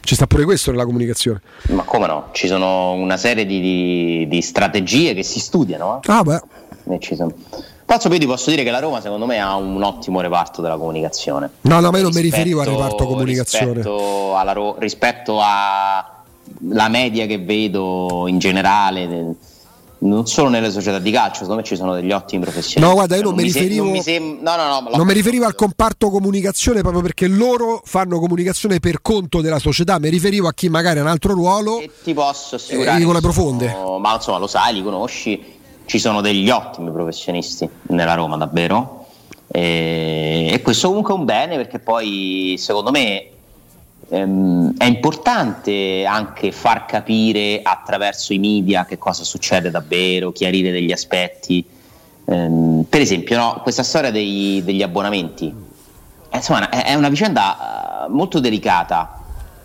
Ci 0.00 0.14
sta 0.14 0.26
pure 0.26 0.44
questo 0.44 0.70
nella 0.70 0.84
comunicazione. 0.84 1.40
Ma 1.68 1.84
come 1.84 2.06
no? 2.06 2.28
Ci 2.32 2.46
sono 2.46 2.92
una 2.92 3.16
serie 3.16 3.46
di, 3.46 3.60
di, 3.60 4.28
di 4.28 4.42
strategie 4.42 5.14
che 5.14 5.22
si 5.22 5.40
studiano. 5.40 6.02
Eh? 6.02 6.12
Ah 6.12 6.22
beh. 6.22 6.42
E 6.90 6.98
ci 7.00 7.16
sono. 7.16 7.32
Pazzo, 7.86 8.10
ti 8.10 8.26
posso 8.26 8.50
dire 8.50 8.62
che 8.62 8.70
la 8.70 8.80
Roma 8.80 9.00
secondo 9.00 9.24
me 9.24 9.38
ha 9.40 9.56
un 9.56 9.82
ottimo 9.82 10.20
reparto 10.20 10.60
della 10.60 10.76
comunicazione. 10.76 11.48
No, 11.62 11.80
no, 11.80 11.90
ma 11.90 11.96
io 11.96 12.02
non 12.02 12.12
mi 12.12 12.20
riferivo 12.20 12.60
al 12.60 12.66
reparto 12.66 13.06
comunicazione. 13.06 13.72
Rispetto 13.74 14.36
alla, 14.36 14.74
rispetto 14.78 15.40
alla 16.70 16.88
media 16.88 17.26
che 17.26 17.38
vedo 17.38 18.24
in 18.26 18.38
generale 18.38 19.36
non 20.04 20.26
solo 20.26 20.48
nelle 20.48 20.70
società 20.70 20.98
di 20.98 21.10
calcio, 21.10 21.40
secondo 21.40 21.56
me 21.56 21.62
ci 21.62 21.76
sono 21.76 21.94
degli 21.94 22.12
ottimi 22.12 22.42
professionisti. 22.42 22.80
No, 22.80 22.92
guarda, 22.92 23.16
io 23.16 23.22
non, 23.22 23.34
non 23.34 23.42
mi 23.42 23.50
riferivo, 23.50 23.84
non 23.84 23.92
mi, 23.92 24.02
sem- 24.02 24.38
no, 24.40 24.56
no, 24.56 24.80
no, 24.80 24.96
non 24.96 25.06
mi 25.06 25.12
riferivo 25.12 25.46
al 25.46 25.54
comparto 25.54 26.10
comunicazione 26.10 26.82
proprio 26.82 27.00
perché 27.00 27.26
loro 27.26 27.80
fanno 27.84 28.18
comunicazione 28.18 28.80
per 28.80 29.00
conto 29.00 29.40
della 29.40 29.58
società, 29.58 29.98
mi 29.98 30.10
riferivo 30.10 30.46
a 30.46 30.52
chi 30.52 30.68
magari 30.68 30.98
ha 30.98 31.02
un 31.02 31.08
altro 31.08 31.32
ruolo. 31.32 31.80
E 31.80 31.90
ti 32.02 32.12
posso 32.12 32.56
assicurare. 32.56 33.02
Eh, 33.02 33.20
profonde. 33.20 33.70
Sono, 33.70 33.98
ma 33.98 34.14
insomma, 34.14 34.38
lo 34.38 34.46
sai, 34.46 34.74
li 34.74 34.82
conosci, 34.82 35.42
ci 35.86 35.98
sono 35.98 36.20
degli 36.20 36.50
ottimi 36.50 36.90
professionisti 36.90 37.68
nella 37.88 38.14
Roma, 38.14 38.36
davvero. 38.36 39.06
E, 39.46 40.50
e 40.52 40.62
questo 40.62 40.88
comunque 40.88 41.14
è 41.14 41.16
un 41.16 41.24
bene 41.24 41.56
perché 41.56 41.78
poi, 41.78 42.56
secondo 42.58 42.90
me, 42.90 43.28
ehm, 44.08 44.76
è 44.76 44.84
importante 44.84 46.04
anche 46.04 46.52
far 46.52 46.86
capire 46.86 47.60
attraverso 47.62 48.32
i 48.32 48.38
media 48.38 48.84
che 48.84 48.98
cosa 48.98 49.24
succede 49.24 49.70
davvero, 49.70 50.32
chiarire 50.32 50.70
degli 50.70 50.92
aspetti. 50.92 51.64
Ehm, 52.26 52.86
per 52.88 53.00
esempio, 53.00 53.36
no, 53.36 53.60
questa 53.62 53.82
storia 53.82 54.10
dei, 54.10 54.62
degli 54.64 54.82
abbonamenti 54.82 55.72
eh, 56.34 56.38
insomma, 56.38 56.68
è 56.68 56.94
una 56.94 57.08
vicenda 57.08 58.06
eh, 58.06 58.08
molto 58.08 58.40
delicata 58.40 59.20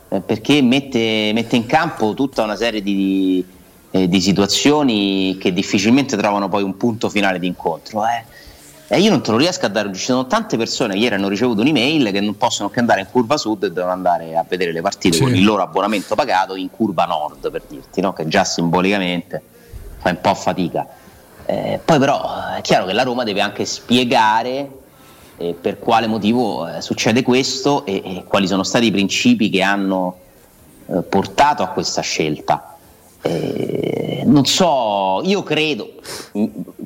eh, 0.07 0.19
perché 0.21 0.61
mette, 0.61 1.31
mette, 1.33 1.55
in 1.55 1.65
campo 1.65 2.13
tutta 2.13 2.43
una 2.43 2.55
serie 2.55 2.83
di, 2.83 3.43
di, 3.89 4.21
situazioni 4.21 5.35
che 5.39 5.51
difficilmente 5.51 6.15
trovano 6.15 6.47
poi 6.47 6.61
un 6.61 6.77
punto 6.77 7.09
finale 7.09 7.39
di 7.39 7.47
incontro. 7.47 8.03
Eh. 8.05 8.23
E 8.91 8.99
io 8.99 9.11
non 9.11 9.21
te 9.21 9.29
lo 9.29 9.37
riesco 9.37 9.67
a 9.67 9.69
dare, 9.69 9.93
ci 9.93 10.03
sono 10.03 10.25
tante 10.25 10.57
persone 10.57 10.93
che 10.93 10.99
ieri 10.99 11.13
hanno 11.13 11.27
ricevuto 11.27 11.61
un'email 11.61 12.11
che 12.11 12.21
non 12.21 12.35
possono 12.37 12.71
che 12.71 12.79
andare 12.79 13.01
in 13.01 13.07
curva 13.11 13.37
sud 13.37 13.65
e 13.65 13.71
devono 13.71 13.93
andare 13.93 14.35
a 14.35 14.43
vedere 14.47 14.71
le 14.71 14.81
partite 14.81 15.17
sì. 15.17 15.21
con 15.21 15.35
il 15.35 15.43
loro 15.43 15.61
abbonamento 15.61 16.15
pagato 16.15 16.55
in 16.55 16.71
curva 16.71 17.05
nord, 17.05 17.51
per 17.51 17.61
dirti, 17.67 18.01
no? 18.01 18.13
che 18.13 18.27
già 18.27 18.43
simbolicamente 18.43 19.43
fa 19.99 20.09
un 20.09 20.19
po' 20.19 20.33
fatica. 20.33 20.87
Eh, 21.45 21.79
poi 21.85 21.99
però 21.99 22.47
è 22.55 22.61
chiaro 22.61 22.85
che 22.87 22.93
la 22.93 23.03
Roma 23.03 23.23
deve 23.23 23.41
anche 23.41 23.63
spiegare 23.65 24.69
eh, 25.37 25.53
per 25.53 25.77
quale 25.77 26.07
motivo 26.07 26.67
eh, 26.67 26.81
succede 26.81 27.21
questo 27.21 27.85
e, 27.85 28.01
e, 28.03 28.23
quali 28.27 28.47
sono 28.47 28.63
stati 28.63 28.87
i 28.87 28.91
principi 28.91 29.51
che 29.51 29.61
hanno 29.61 30.17
eh, 30.87 31.03
portato 31.03 31.61
a 31.61 31.67
questa 31.67 32.01
scelta. 32.01 32.68
Eh, 33.21 34.23
non 34.25 34.45
so, 34.45 35.21
io 35.23 35.43
credo, 35.43 35.93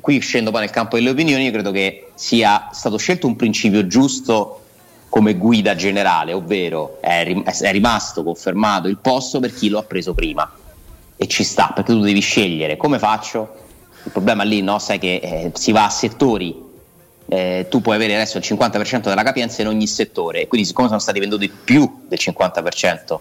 qui 0.00 0.18
scendo 0.20 0.50
poi 0.50 0.60
nel 0.60 0.70
campo 0.70 0.96
delle 0.96 1.10
opinioni, 1.10 1.44
io 1.44 1.52
credo 1.52 1.70
che 1.70 2.08
sia 2.14 2.70
stato 2.72 2.96
scelto 2.96 3.26
un 3.26 3.36
principio 3.36 3.86
giusto 3.86 4.60
come 5.08 5.34
guida 5.34 5.76
generale, 5.76 6.32
ovvero 6.32 6.98
è, 7.00 7.24
è 7.24 7.70
rimasto 7.70 8.24
confermato 8.24 8.88
il 8.88 8.98
posto 8.98 9.38
per 9.38 9.54
chi 9.54 9.68
lo 9.68 9.78
ha 9.78 9.84
preso 9.84 10.12
prima. 10.12 10.50
E 11.16 11.28
ci 11.28 11.44
sta, 11.44 11.70
perché 11.72 11.92
tu 11.92 12.00
devi 12.00 12.18
scegliere. 12.18 12.76
Come 12.76 12.98
faccio. 12.98 13.62
Il 14.02 14.10
problema 14.10 14.42
lì 14.42 14.60
no, 14.60 14.78
sai 14.80 14.98
che 14.98 15.20
eh, 15.22 15.50
si 15.54 15.70
va 15.70 15.86
a 15.86 15.90
settori, 15.90 16.62
eh, 17.26 17.66
tu 17.70 17.80
puoi 17.80 17.96
avere 17.96 18.14
adesso 18.14 18.38
il 18.38 18.44
50% 18.44 19.02
della 19.02 19.22
capienza 19.22 19.62
in 19.62 19.68
ogni 19.68 19.86
settore, 19.86 20.46
quindi 20.46 20.66
siccome 20.66 20.88
sono 20.88 21.00
stati 21.00 21.20
venduti 21.20 21.48
più 21.48 22.02
del 22.06 22.18
50%, 22.20 23.18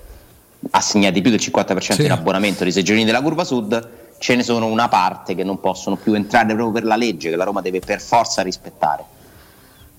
assegnati 0.71 1.21
più 1.21 1.29
del 1.29 1.39
50% 1.39 1.93
sì. 1.93 2.05
in 2.05 2.11
abbonamento 2.11 2.63
di 2.63 2.71
seggiolini 2.71 3.05
della 3.05 3.21
curva 3.21 3.43
sud, 3.43 3.89
ce 4.17 4.35
ne 4.35 4.43
sono 4.43 4.67
una 4.67 4.87
parte 4.87 5.35
che 5.35 5.43
non 5.43 5.59
possono 5.59 5.95
più 5.95 6.13
entrare 6.13 6.45
proprio 6.47 6.71
per 6.71 6.85
la 6.85 6.95
legge, 6.95 7.29
che 7.29 7.35
la 7.35 7.43
Roma 7.43 7.61
deve 7.61 7.79
per 7.79 7.99
forza 7.99 8.41
rispettare. 8.41 9.03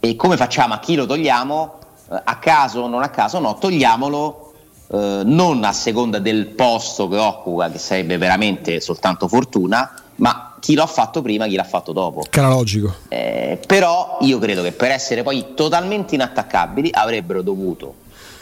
E 0.01 0.17
come 0.17 0.37
facciamo? 0.37 0.75
A 0.75 0.79
chi 0.79 0.95
lo 0.95 1.07
togliamo? 1.07 1.79
Eh, 2.11 2.21
a 2.25 2.39
caso 2.39 2.81
o 2.81 2.89
non 2.89 3.03
a 3.03 3.09
caso? 3.09 3.39
No, 3.39 3.57
togliamolo 3.59 4.53
eh, 4.93 5.23
non 5.25 5.65
a 5.65 5.73
seconda 5.73 6.19
del 6.19 6.47
posto 6.47 7.09
che 7.09 7.17
occupa, 7.17 7.71
che 7.71 7.79
sarebbe 7.79 8.19
veramente 8.19 8.81
soltanto 8.81 9.29
fortuna, 9.29 9.95
ma 10.17 10.57
chi 10.61 10.75
l'ha 10.75 10.87
fatto 10.87 11.21
prima, 11.21 11.47
chi 11.47 11.57
l'ha 11.57 11.65
fatto 11.65 11.93
dopo. 11.93 12.25
Che 12.29 12.39
era 12.39 12.49
logico. 12.49 12.95
Eh, 13.09 13.61
però 13.67 14.19
io 14.21 14.39
credo 14.39 14.63
che 14.63 14.73
per 14.73 14.91
essere 14.91 15.23
poi 15.23 15.53
totalmente 15.55 16.15
inattaccabili 16.15 16.91
avrebbero 16.93 17.43
dovuto 17.43 17.95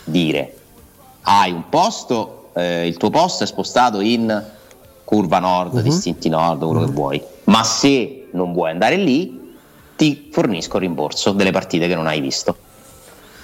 dire 0.04 0.58
hai 1.22 1.52
un 1.52 1.68
posto, 1.68 2.50
eh, 2.54 2.86
il 2.86 2.96
tuo 2.96 3.10
posto 3.10 3.44
è 3.44 3.46
spostato 3.46 4.00
in 4.00 4.44
curva 5.04 5.38
nord, 5.38 5.74
uh-huh. 5.74 5.82
distinti 5.82 6.28
nord, 6.28 6.58
quello 6.58 6.72
uh-huh. 6.72 6.84
che 6.84 6.90
mhm. 6.90 6.96
vuoi, 6.96 7.22
ma 7.44 7.62
se 7.64 8.28
non 8.32 8.52
vuoi 8.52 8.70
andare 8.70 8.96
lì 8.96 9.40
ti 9.96 10.30
fornisco 10.32 10.76
il 10.76 10.82
rimborso 10.82 11.32
delle 11.32 11.50
partite 11.50 11.86
che 11.86 11.94
non 11.94 12.06
hai 12.06 12.20
visto. 12.20 12.56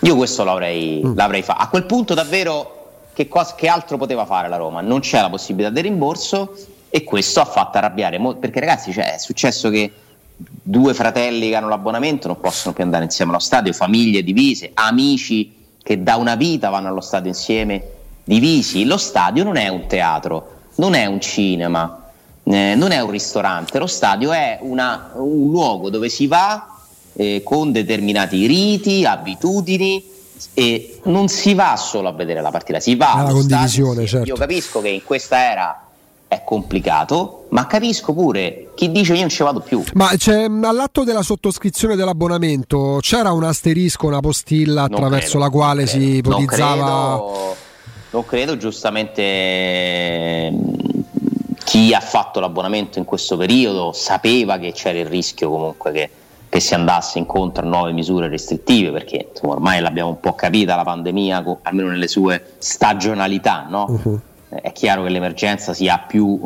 Io 0.01 0.17
questo 0.17 0.45
l'avrei, 0.45 1.03
uh 1.05 1.15
l'avrei 1.15 1.43
fatto. 1.43 1.63
A 1.63 1.69
quel 1.69 1.85
punto 1.85 2.15
davvero 2.15 2.75
che, 3.13 3.29
cosa, 3.29 3.55
che 3.55 3.69
altro 3.69 3.97
poteva 3.97 4.25
fare 4.25 4.49
la 4.49 4.57
Roma? 4.57 4.81
Non 4.81 5.01
c'è 5.01 5.21
la 5.21 5.29
possibilità 5.29 5.71
del 5.71 5.83
rimborso 5.83 6.55
e 6.89 7.05
questo 7.05 7.41
ha 7.41 7.45
fatto 7.45 7.79
arrabbiare 7.79 8.19
molto, 8.19 8.41
perché 8.41 8.61
ragazzi 8.61 8.93
cioè, 8.93 9.15
è 9.15 9.19
successo 9.19 9.71
che 9.71 9.93
due 10.37 10.95
fratelli 10.95 11.49
che 11.49 11.57
hanno 11.57 11.69
l'abbonamento 11.69 12.29
non 12.29 12.41
possono 12.41 12.75
più 12.75 12.85
andare 12.85 13.05
insieme 13.05 13.33
allo 13.33 13.41
stadio, 13.41 13.73
famiglie 13.73 14.23
divise, 14.23 14.71
amici 14.73 15.58
che 15.89 16.03
da 16.03 16.17
una 16.17 16.35
vita 16.35 16.69
vanno 16.69 16.89
allo 16.89 17.01
stadio 17.01 17.31
insieme, 17.31 17.83
divisi. 18.23 18.85
Lo 18.85 18.99
stadio 18.99 19.43
non 19.43 19.57
è 19.57 19.69
un 19.69 19.87
teatro, 19.87 20.57
non 20.75 20.93
è 20.93 21.07
un 21.07 21.19
cinema, 21.19 22.11
eh, 22.43 22.75
non 22.75 22.91
è 22.91 23.01
un 23.01 23.11
ristorante, 23.11 23.79
lo 23.79 23.87
stadio 23.87 24.33
è 24.33 24.59
una, 24.61 25.13
un 25.15 25.51
luogo 25.51 25.89
dove 25.89 26.11
si 26.11 26.27
va 26.27 26.77
eh, 27.15 27.41
con 27.43 27.73
determinati 27.73 28.45
riti, 28.45 29.07
abitudini 29.07 30.05
e 30.53 31.01
non 31.05 31.29
si 31.29 31.55
va 31.55 31.75
solo 31.79 32.09
a 32.09 32.13
vedere 32.13 32.43
la 32.43 32.51
partita, 32.51 32.81
si 32.81 32.95
va 32.95 33.15
a 33.15 33.33
condivisione. 33.33 34.07
Certo. 34.07 34.29
Io 34.29 34.37
capisco 34.37 34.83
che 34.83 34.91
in 34.91 35.05
questa 35.05 35.39
era 35.39 35.87
è 36.29 36.43
complicato, 36.45 37.38
ma 37.51 37.67
capisco 37.67 38.13
pure 38.13 38.71
chi 38.75 38.91
dice 38.91 39.15
io 39.15 39.21
non 39.21 39.29
ci 39.29 39.43
vado 39.43 39.61
più. 39.61 39.83
Ma 39.95 40.09
c'è, 40.17 40.45
all'atto 40.45 41.05
della 41.05 41.23
sottoscrizione 41.23 41.97
dell'abbonamento 41.97 42.99
c'era 43.01 43.33
un 43.33 43.45
asterisco, 43.45 44.07
una 44.07 44.21
postilla 44.21 44.83
attraverso 44.85 45.39
credo, 45.39 45.45
la 45.45 45.51
quale 45.51 45.87
si 45.87 46.17
ipotizzava. 46.17 46.85
Non 46.85 47.19
credo, 47.19 47.57
non 48.11 48.25
credo, 48.27 48.57
giustamente 48.57 50.53
chi 51.65 51.93
ha 51.93 52.01
fatto 52.01 52.41
l'abbonamento 52.41 52.99
in 52.99 53.05
questo 53.05 53.37
periodo 53.37 53.93
sapeva 53.93 54.59
che 54.59 54.73
c'era 54.73 54.99
il 54.99 55.07
rischio 55.07 55.51
comunque 55.51 55.93
che, 55.93 56.11
che 56.49 56.61
si 56.61 56.75
andasse 56.75 57.19
incontro 57.19 57.65
a 57.65 57.69
nuove 57.69 57.93
misure 57.93 58.29
restrittive, 58.29 58.91
perché 58.91 59.29
insomma, 59.33 59.55
ormai 59.55 59.81
l'abbiamo 59.81 60.11
un 60.11 60.21
po' 60.21 60.35
capita 60.35 60.77
la 60.77 60.85
pandemia, 60.85 61.59
almeno 61.63 61.89
nelle 61.89 62.09
sue 62.09 62.55
stagionalità, 62.59 63.67
no? 63.69 63.87
Uh-huh 63.89 64.21
è 64.49 64.73
chiaro 64.73 65.03
che 65.03 65.11
l'emergenza 65.11 65.75
si 65.75 65.89
ha 65.89 65.99
più 65.99 66.41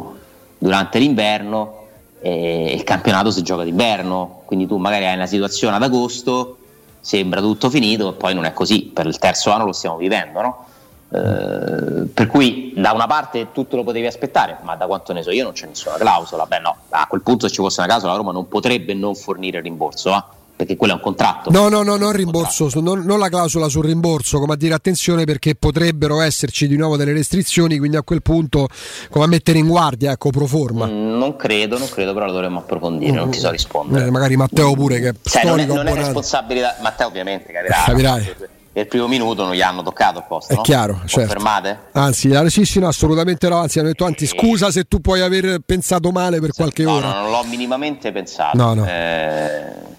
durante 0.62 1.00
l'inverno 1.00 1.81
e 2.21 2.73
il 2.73 2.85
campionato 2.85 3.33
si 3.33 3.42
gioca 3.42 3.64
d'inverno, 3.64 4.42
quindi 4.45 4.69
tu 4.69 4.76
magari 4.76 5.07
hai 5.07 5.16
una 5.16 5.26
situazione 5.26 5.75
ad 5.75 5.83
agosto, 5.83 6.59
sembra 7.00 7.40
tutto 7.40 7.69
finito 7.69 8.11
e 8.11 8.12
poi 8.12 8.33
non 8.33 8.45
è 8.45 8.52
così, 8.52 8.85
per 8.85 9.07
il 9.07 9.19
terzo 9.19 9.50
anno 9.50 9.64
lo 9.64 9.73
stiamo 9.73 9.97
vivendo, 9.97 10.40
no? 10.40 10.66
eh, 11.12 12.07
per 12.07 12.28
cui 12.28 12.73
da 12.76 12.92
una 12.92 13.09
parte 13.09 13.49
tutto 13.50 13.75
lo 13.75 13.83
potevi 13.83 14.07
aspettare, 14.07 14.59
ma 14.62 14.76
da 14.76 14.87
quanto 14.87 15.12
ne 15.12 15.25
so 15.25 15.33
io 15.33 15.42
non 15.42 15.52
c'è 15.52 15.66
nessuna 15.66 15.97
clausola, 15.97 16.47
beh 16.47 16.61
no, 16.61 16.76
a 16.90 17.07
quel 17.09 17.23
punto 17.23 17.49
se 17.49 17.54
ci 17.54 17.61
fosse 17.61 17.81
una 17.81 17.88
clausola 17.88 18.12
la 18.12 18.19
Roma 18.19 18.31
non 18.31 18.47
potrebbe 18.47 18.95
non 18.95 19.16
fornire 19.16 19.61
rimborso, 19.61 20.14
eh? 20.14 20.23
Perché 20.62 20.76
quello 20.76 20.92
è 20.92 20.97
un 20.97 21.02
contratto. 21.02 21.50
No, 21.50 21.69
no, 21.69 21.83
no, 21.83 21.97
non 21.97 22.12
rimborso, 22.12 22.69
non, 22.81 23.00
non, 23.00 23.19
la 23.19 23.28
clausola 23.28 23.69
sul 23.69 23.85
rimborso, 23.85 24.38
come 24.38 24.54
a 24.54 24.57
dire 24.57 24.75
attenzione 24.75 25.25
perché 25.25 25.54
potrebbero 25.54 26.21
esserci 26.21 26.69
di 26.69 26.76
nuovo 26.76 26.97
delle 26.97 27.12
restrizioni, 27.12 27.78
quindi 27.78 27.97
a 27.97 28.02
quel 28.02 28.23
punto 28.23 28.69
come 29.11 29.25
a 29.25 29.28
mettere 29.28 29.59
in 29.59 29.66
guardia, 29.66 30.12
ecco, 30.12 30.31
pro 30.31 30.47
forma. 30.47 30.87
Mm, 30.87 31.19
non 31.19 31.37
credo, 31.37 31.78
non 31.78 31.88
credo, 31.88 32.12
però 32.12 32.26
lo 32.26 32.33
dovremmo 32.33 32.61
approfondire, 32.61 33.12
mm. 33.12 33.16
non 33.16 33.31
ti 33.31 33.38
so 33.38 33.50
rispondere. 33.50 34.07
Eh, 34.07 34.11
magari 34.11 34.37
Matteo 34.37 34.73
pure 34.75 35.00
che 35.00 35.14
cioè, 35.23 35.45
non 35.45 35.59
è, 35.59 35.66
non 35.66 35.87
è 35.87 35.95
responsabilità, 35.95 36.76
Matteo 36.81 37.09
ovviamente 37.09 37.52
capirà. 37.52 37.83
Capirai. 37.85 38.35
Nel 38.75 38.87
primo 38.87 39.07
minuto 39.07 39.45
non 39.45 39.52
gli 39.52 39.61
hanno 39.61 39.83
toccato 39.83 40.21
il 40.21 40.25
posto. 40.26 40.50
È 40.50 40.57
no? 40.57 40.62
chiaro, 40.62 41.02
certo. 41.04 41.35
Confermate? 41.35 41.78
Anzi, 41.92 42.33
sì, 42.49 42.64
sì, 42.64 42.78
no, 42.78 42.88
assolutamente 42.88 43.47
no. 43.47 43.59
Anzi, 43.59 43.81
hanno 43.81 43.88
detto, 43.88 44.07
anzi, 44.07 44.26
scusa 44.26 44.71
se 44.71 44.85
tu 44.85 45.00
puoi 45.00 45.21
aver 45.21 45.59
pensato 45.66 46.11
male 46.11 46.40
per 46.40 46.52
qualche 46.52 46.85
no, 46.85 46.92
ora. 46.92 47.12
No, 47.12 47.21
non 47.21 47.31
l'ho 47.33 47.45
minimamente 47.45 48.12
pensato. 48.12 48.57
No, 48.57 48.73
no. 48.73 48.87
Eh 48.87 49.90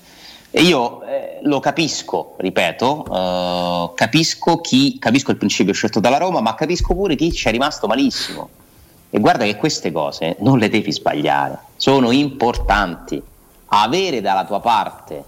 io 0.62 1.04
eh, 1.04 1.40
lo 1.42 1.60
capisco, 1.60 2.36
ripeto, 2.38 3.06
eh, 3.12 3.92
capisco, 3.96 4.62
chi, 4.62 5.00
capisco 5.00 5.32
il 5.32 5.38
principio 5.38 5.74
scelto 5.74 6.00
dalla 6.00 6.18
Roma, 6.18 6.42
ma 6.42 6.54
capisco 6.54 6.94
pure 6.94 7.16
chi 7.16 7.32
ci 7.32 7.48
è 7.48 7.52
rimasto 7.52 7.88
malissimo. 7.88 8.50
E 9.10 9.20
guarda 9.20 9.46
che 9.46 9.56
queste 9.56 9.92
cose 9.92 10.36
non 10.40 10.58
le 10.60 10.70
devi 10.70 10.92
sbagliare, 10.92 11.58
sono 11.76 12.12
importanti. 12.12 13.22
Avere 13.76 14.22
dalla 14.22 14.46
tua 14.46 14.60
parte 14.60 15.24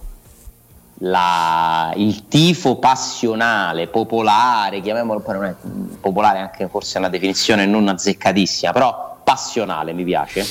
la, 1.00 1.92
il 1.96 2.26
tifo 2.28 2.76
passionale, 2.76 3.88
popolare, 3.88 4.80
chiamiamolo 4.80 5.22
non 5.26 5.44
è 5.44 5.54
popolare 6.00 6.38
anche 6.38 6.68
forse 6.68 6.96
è 6.96 6.98
una 6.98 7.08
definizione 7.08 7.66
non 7.66 7.88
azzeccatissima, 7.88 8.72
però 8.72 9.18
passionale 9.22 9.92
mi 9.92 10.04
piace. 10.04 10.44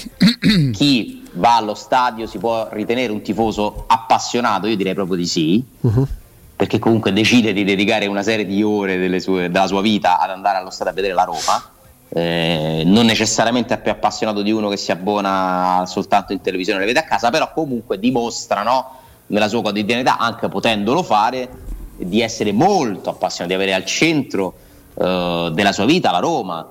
Chi 0.71 1.24
va 1.35 1.57
allo 1.57 1.73
stadio 1.73 2.27
si 2.27 2.37
può 2.37 2.67
ritenere 2.71 3.11
un 3.11 3.21
tifoso 3.21 3.85
appassionato? 3.87 4.67
Io 4.67 4.75
direi 4.75 4.93
proprio 4.93 5.17
di 5.17 5.25
sì. 5.25 5.63
Uh-huh. 5.81 6.07
Perché 6.55 6.79
comunque 6.79 7.11
decide 7.11 7.51
di 7.51 7.65
dedicare 7.65 8.05
una 8.05 8.23
serie 8.23 8.45
di 8.45 8.63
ore 8.63 9.19
sue, 9.19 9.49
della 9.49 9.67
sua 9.67 9.81
vita 9.81 10.19
ad 10.19 10.29
andare 10.29 10.57
allo 10.57 10.69
stadio 10.69 10.93
a 10.93 10.95
vedere 10.95 11.13
la 11.13 11.23
Roma. 11.23 11.69
Eh, 12.07 12.83
non 12.85 13.05
necessariamente 13.05 13.73
è 13.73 13.81
più 13.81 13.91
appassionato 13.91 14.41
di 14.41 14.51
uno 14.51 14.69
che 14.69 14.77
si 14.77 14.91
abbona 14.91 15.83
soltanto 15.85 16.31
in 16.31 16.39
televisione 16.39 16.77
e 16.77 16.81
le 16.81 16.87
vede 16.93 16.99
a 16.99 17.03
casa, 17.03 17.29
però 17.29 17.51
comunque 17.51 17.99
dimostra 17.99 18.63
no, 18.63 18.99
nella 19.27 19.49
sua 19.49 19.61
quotidianità, 19.61 20.17
anche 20.17 20.47
potendolo 20.47 21.03
fare, 21.03 21.49
di 21.97 22.21
essere 22.21 22.53
molto 22.53 23.09
appassionato, 23.09 23.53
di 23.53 23.61
avere 23.61 23.73
al 23.73 23.85
centro 23.85 24.53
eh, 24.97 25.51
della 25.53 25.71
sua 25.73 25.85
vita 25.85 26.11
la 26.11 26.19
Roma. 26.19 26.65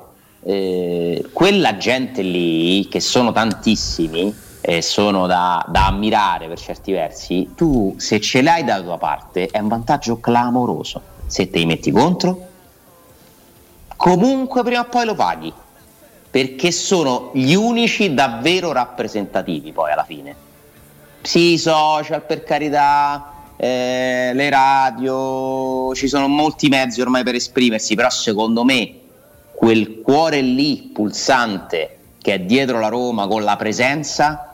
Eh, 0.46 1.26
quella 1.32 1.76
gente 1.76 2.22
lì, 2.22 2.88
che 2.88 3.00
sono 3.00 3.32
tantissimi, 3.32 4.34
e 4.66 4.80
sono 4.80 5.26
da, 5.26 5.62
da, 5.68 5.88
ammirare 5.88 6.48
per 6.48 6.58
certi 6.58 6.90
versi, 6.90 7.52
tu 7.54 7.96
se 7.98 8.18
ce 8.18 8.40
l'hai 8.40 8.64
dalla 8.64 8.82
tua 8.82 8.96
parte 8.96 9.48
è 9.48 9.58
un 9.58 9.68
vantaggio 9.68 10.20
clamoroso. 10.20 11.02
Se 11.26 11.50
te 11.50 11.58
li 11.58 11.66
metti 11.66 11.90
contro, 11.90 12.46
comunque 13.94 14.62
prima 14.62 14.80
o 14.80 14.84
poi 14.86 15.04
lo 15.04 15.14
paghi, 15.14 15.52
perché 16.30 16.72
sono 16.72 17.30
gli 17.34 17.52
unici 17.52 18.14
davvero 18.14 18.72
rappresentativi 18.72 19.70
poi 19.72 19.92
alla 19.92 20.04
fine. 20.04 20.34
Sì, 21.20 21.58
social 21.58 22.22
per 22.22 22.42
carità, 22.42 23.32
eh, 23.56 24.30
le 24.32 24.48
radio, 24.48 25.94
ci 25.94 26.08
sono 26.08 26.26
molti 26.26 26.68
mezzi 26.68 27.02
ormai 27.02 27.22
per 27.22 27.34
esprimersi, 27.34 27.94
però 27.94 28.08
secondo 28.08 28.64
me 28.64 28.94
quel 29.52 30.00
cuore 30.00 30.40
lì 30.40 30.90
pulsante 30.90 31.98
che 32.22 32.32
è 32.32 32.40
dietro 32.40 32.80
la 32.80 32.88
Roma 32.88 33.26
con 33.26 33.44
la 33.44 33.56
presenza 33.56 34.48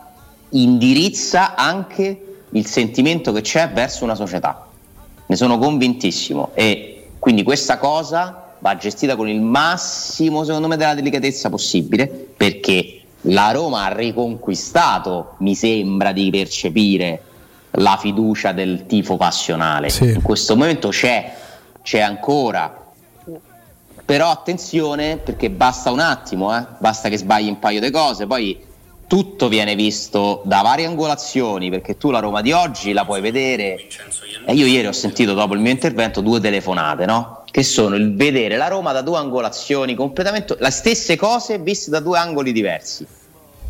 indirizza 0.50 1.54
anche 1.54 2.24
il 2.50 2.66
sentimento 2.66 3.32
che 3.32 3.40
c'è 3.40 3.70
verso 3.70 4.04
una 4.04 4.14
società. 4.14 4.66
Ne 5.26 5.36
sono 5.36 5.58
convintissimo 5.58 6.50
e 6.54 7.08
quindi 7.18 7.42
questa 7.42 7.78
cosa 7.78 8.54
va 8.58 8.76
gestita 8.76 9.16
con 9.16 9.28
il 9.28 9.40
massimo, 9.40 10.44
secondo 10.44 10.68
me, 10.68 10.76
della 10.76 10.94
delicatezza 10.94 11.48
possibile 11.48 12.06
perché 12.36 13.00
la 13.22 13.50
Roma 13.50 13.84
ha 13.84 13.92
riconquistato, 13.92 15.34
mi 15.38 15.54
sembra 15.54 16.12
di 16.12 16.30
percepire, 16.30 17.22
la 17.72 17.96
fiducia 18.00 18.52
del 18.52 18.86
tifo 18.86 19.16
passionale. 19.16 19.90
Sì. 19.90 20.10
In 20.10 20.22
questo 20.22 20.56
momento 20.56 20.88
c'è, 20.88 21.36
c'è 21.82 22.00
ancora. 22.00 22.76
Però 24.04 24.28
attenzione 24.28 25.18
perché 25.18 25.50
basta 25.50 25.90
un 25.92 26.00
attimo, 26.00 26.56
eh? 26.56 26.64
basta 26.78 27.08
che 27.08 27.16
sbagli 27.16 27.48
un 27.48 27.60
paio 27.60 27.80
di 27.80 27.90
cose, 27.90 28.26
poi 28.26 28.58
tutto 29.10 29.48
viene 29.48 29.74
visto 29.74 30.40
da 30.44 30.60
varie 30.62 30.86
angolazioni 30.86 31.68
perché 31.68 31.96
tu 31.96 32.12
la 32.12 32.20
Roma 32.20 32.42
di 32.42 32.52
oggi 32.52 32.92
la 32.92 33.04
puoi 33.04 33.20
vedere 33.20 33.88
e 34.46 34.54
io 34.54 34.66
ieri 34.66 34.86
ho 34.86 34.92
sentito 34.92 35.34
dopo 35.34 35.54
il 35.54 35.60
mio 35.60 35.72
intervento 35.72 36.20
due 36.20 36.38
telefonate, 36.38 37.06
no? 37.06 37.42
Che 37.50 37.64
sono 37.64 37.96
il 37.96 38.14
vedere 38.14 38.56
la 38.56 38.68
Roma 38.68 38.92
da 38.92 39.00
due 39.00 39.18
angolazioni 39.18 39.96
completamente 39.96 40.56
le 40.56 40.70
stesse 40.70 41.16
cose 41.16 41.58
viste 41.58 41.90
da 41.90 41.98
due 41.98 42.18
angoli 42.18 42.52
diversi. 42.52 43.04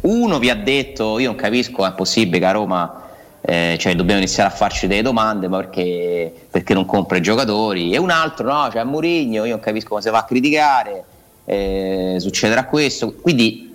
Uno 0.03 0.39
vi 0.39 0.51
ha 0.51 0.57
detto: 0.57 1.19
Io 1.19 1.29
non 1.29 1.37
capisco, 1.37 1.87
è 1.87 1.93
possibile 1.95 2.39
che 2.39 2.45
a 2.45 2.51
Roma 2.51 3.09
eh, 3.41 3.79
cioè 3.81 3.95
dobbiamo 3.95 4.21
iniziare 4.21 4.51
a 4.51 4.53
farci 4.53 4.87
delle 4.89 5.01
domande 5.01 5.49
ma 5.49 5.57
perché, 5.57 6.31
perché 6.51 6.75
non 6.75 6.85
compra 6.85 7.17
i 7.17 7.23
giocatori 7.23 7.95
e 7.95 7.97
un 7.97 8.11
altro 8.11 8.53
no, 8.53 8.69
cioè 8.71 8.85
Murigno, 8.85 9.47
io 9.47 9.53
non 9.53 9.61
capisco 9.61 9.89
come 9.89 10.03
si 10.03 10.11
va 10.11 10.19
a 10.19 10.25
criticare 10.25 11.05
eh, 11.47 12.17
succederà 12.19 12.67
questo 12.67 13.15
quindi 13.15 13.70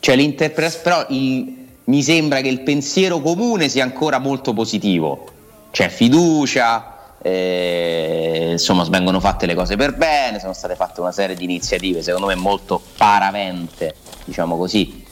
cioè, 0.00 0.80
però 0.82 1.06
il, 1.08 1.56
mi 1.84 2.02
sembra 2.02 2.40
che 2.40 2.48
il 2.48 2.62
pensiero 2.62 3.20
comune 3.20 3.68
sia 3.68 3.84
ancora 3.84 4.18
molto 4.18 4.52
positivo 4.52 5.26
c'è 5.70 5.88
fiducia 5.88 6.96
eh, 7.22 8.48
insomma 8.52 8.84
vengono 8.88 9.20
fatte 9.20 9.46
le 9.46 9.54
cose 9.54 9.76
per 9.76 9.94
bene 9.94 10.40
sono 10.40 10.54
state 10.54 10.74
fatte 10.74 11.00
una 11.00 11.12
serie 11.12 11.36
di 11.36 11.44
iniziative 11.44 12.02
secondo 12.02 12.26
me 12.26 12.34
molto 12.34 12.80
paravente 12.96 13.94
diciamo 14.24 14.56
così 14.56 15.06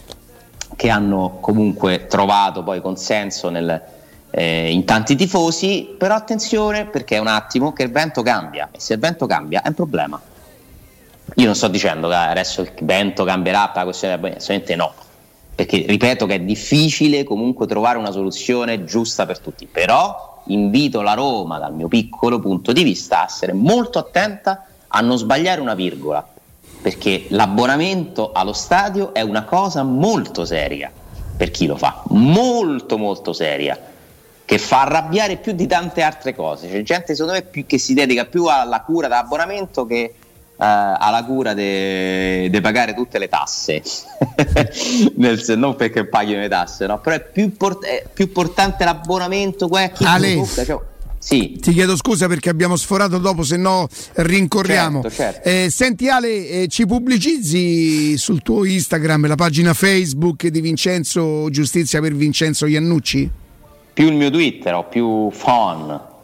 che 0.78 0.90
hanno 0.90 1.38
comunque 1.40 2.07
trovato 2.07 2.62
poi 2.62 2.80
consenso 2.80 3.50
nel, 3.50 3.83
eh, 4.30 4.71
in 4.71 4.85
tanti 4.85 5.16
tifosi, 5.16 5.95
però 5.99 6.14
attenzione 6.14 6.87
perché 6.87 7.16
è 7.16 7.18
un 7.18 7.26
attimo 7.26 7.73
che 7.73 7.83
il 7.83 7.90
vento 7.90 8.23
cambia 8.23 8.68
e 8.71 8.80
se 8.80 8.95
il 8.95 9.00
vento 9.00 9.26
cambia 9.26 9.62
è 9.62 9.68
un 9.68 9.75
problema. 9.75 10.21
Io 11.35 11.44
non 11.44 11.54
sto 11.54 11.68
dicendo 11.68 12.08
che 12.08 12.14
adesso 12.14 12.62
il 12.62 12.73
vento 12.82 13.25
cambierà 13.25 13.68
per 13.68 13.76
la 13.76 13.85
questione 13.85 14.14
assolutamente 14.14 14.76
no, 14.76 14.92
perché 15.54 15.85
ripeto 15.87 16.26
che 16.26 16.35
è 16.37 16.40
difficile 16.40 17.25
comunque 17.25 17.66
trovare 17.66 17.99
una 17.99 18.11
soluzione 18.11 18.85
giusta 18.85 19.26
per 19.26 19.38
tutti, 19.38 19.66
però 19.66 20.42
invito 20.47 21.02
la 21.02 21.14
Roma 21.14 21.58
dal 21.58 21.75
mio 21.75 21.88
piccolo 21.88 22.40
punto 22.40 22.73
di 22.73 22.82
vista 22.82 23.20
a 23.20 23.25
essere 23.26 23.52
molto 23.52 23.99
attenta 23.99 24.66
a 24.88 25.00
non 25.00 25.18
sbagliare 25.18 25.61
una 25.61 25.75
virgola, 25.75 26.26
perché 26.80 27.26
l'abbonamento 27.28 28.32
allo 28.32 28.52
stadio 28.52 29.12
è 29.12 29.20
una 29.20 29.44
cosa 29.44 29.82
molto 29.82 30.44
seria 30.44 30.90
per 31.37 31.50
chi 31.50 31.66
lo 31.66 31.76
fa, 31.76 32.02
molto 32.08 32.99
molto 32.99 33.32
seria, 33.32 33.78
che 34.44 34.58
fa 34.58 34.82
arrabbiare 34.82 35.37
più 35.37 35.52
di 35.52 35.66
tante 35.66 36.02
altre 36.02 36.35
cose. 36.35 36.68
C'è 36.68 36.82
gente 36.82 37.14
secondo 37.14 37.38
me 37.38 37.42
più, 37.42 37.66
che 37.66 37.78
si 37.78 37.94
dedica 37.94 38.25
più 38.25 38.47
alla 38.47 38.80
cura 38.80 39.06
dell'abbonamento 39.06 39.85
che 39.87 40.14
uh, 40.58 40.64
alla 40.98 41.24
cura 41.24 41.54
di 41.54 42.58
pagare 42.60 42.94
tutte 42.94 43.18
le 43.18 43.28
tasse, 43.28 43.82
Nel, 45.16 45.42
non 45.56 45.76
perché 45.76 46.06
paghino 46.06 46.40
le 46.40 46.48
tasse, 46.48 46.86
no? 46.86 47.00
però 47.00 47.16
è 47.16 47.24
più, 47.24 47.56
port- 47.56 47.84
è 47.84 48.04
più 48.12 48.24
importante 48.24 48.84
l'abbonamento. 48.84 49.68
Ale, 49.68 50.44
cioè, 50.46 50.78
sì. 51.18 51.58
Ti 51.60 51.72
chiedo 51.72 51.96
scusa 51.96 52.26
perché 52.26 52.48
abbiamo 52.48 52.76
sforato 52.76 53.18
dopo, 53.18 53.42
se 53.42 53.56
no 53.56 53.88
rincorriamo. 54.14 55.02
Certo, 55.02 55.16
certo. 55.16 55.48
Eh, 55.48 55.68
senti 55.70 56.08
Ale, 56.08 56.48
eh, 56.48 56.66
ci 56.68 56.86
pubblicizzi 56.86 58.16
sul 58.16 58.42
tuo 58.42 58.64
Instagram 58.64 59.26
la 59.26 59.34
pagina 59.34 59.74
Facebook 59.74 60.46
di 60.46 60.60
Vincenzo 60.60 61.48
Giustizia 61.50 62.00
per 62.00 62.14
Vincenzo 62.14 62.66
Iannucci? 62.66 63.30
Più 63.92 64.06
il 64.06 64.14
mio 64.14 64.30
Twitter 64.30 64.74
o 64.74 64.85
più 64.85 65.30
phone. 65.37 66.16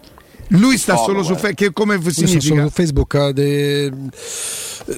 Lui 0.59 0.79
sta 0.79 0.97
solo 0.97 1.23
su 1.23 1.35
Facebook, 1.35 1.73
come 1.73 2.01
significa? 2.11 2.41
Solo 2.41 2.69
su 2.69 2.71
Facebook, 2.71 3.15
eh, 3.15 3.33
de... 3.33 3.93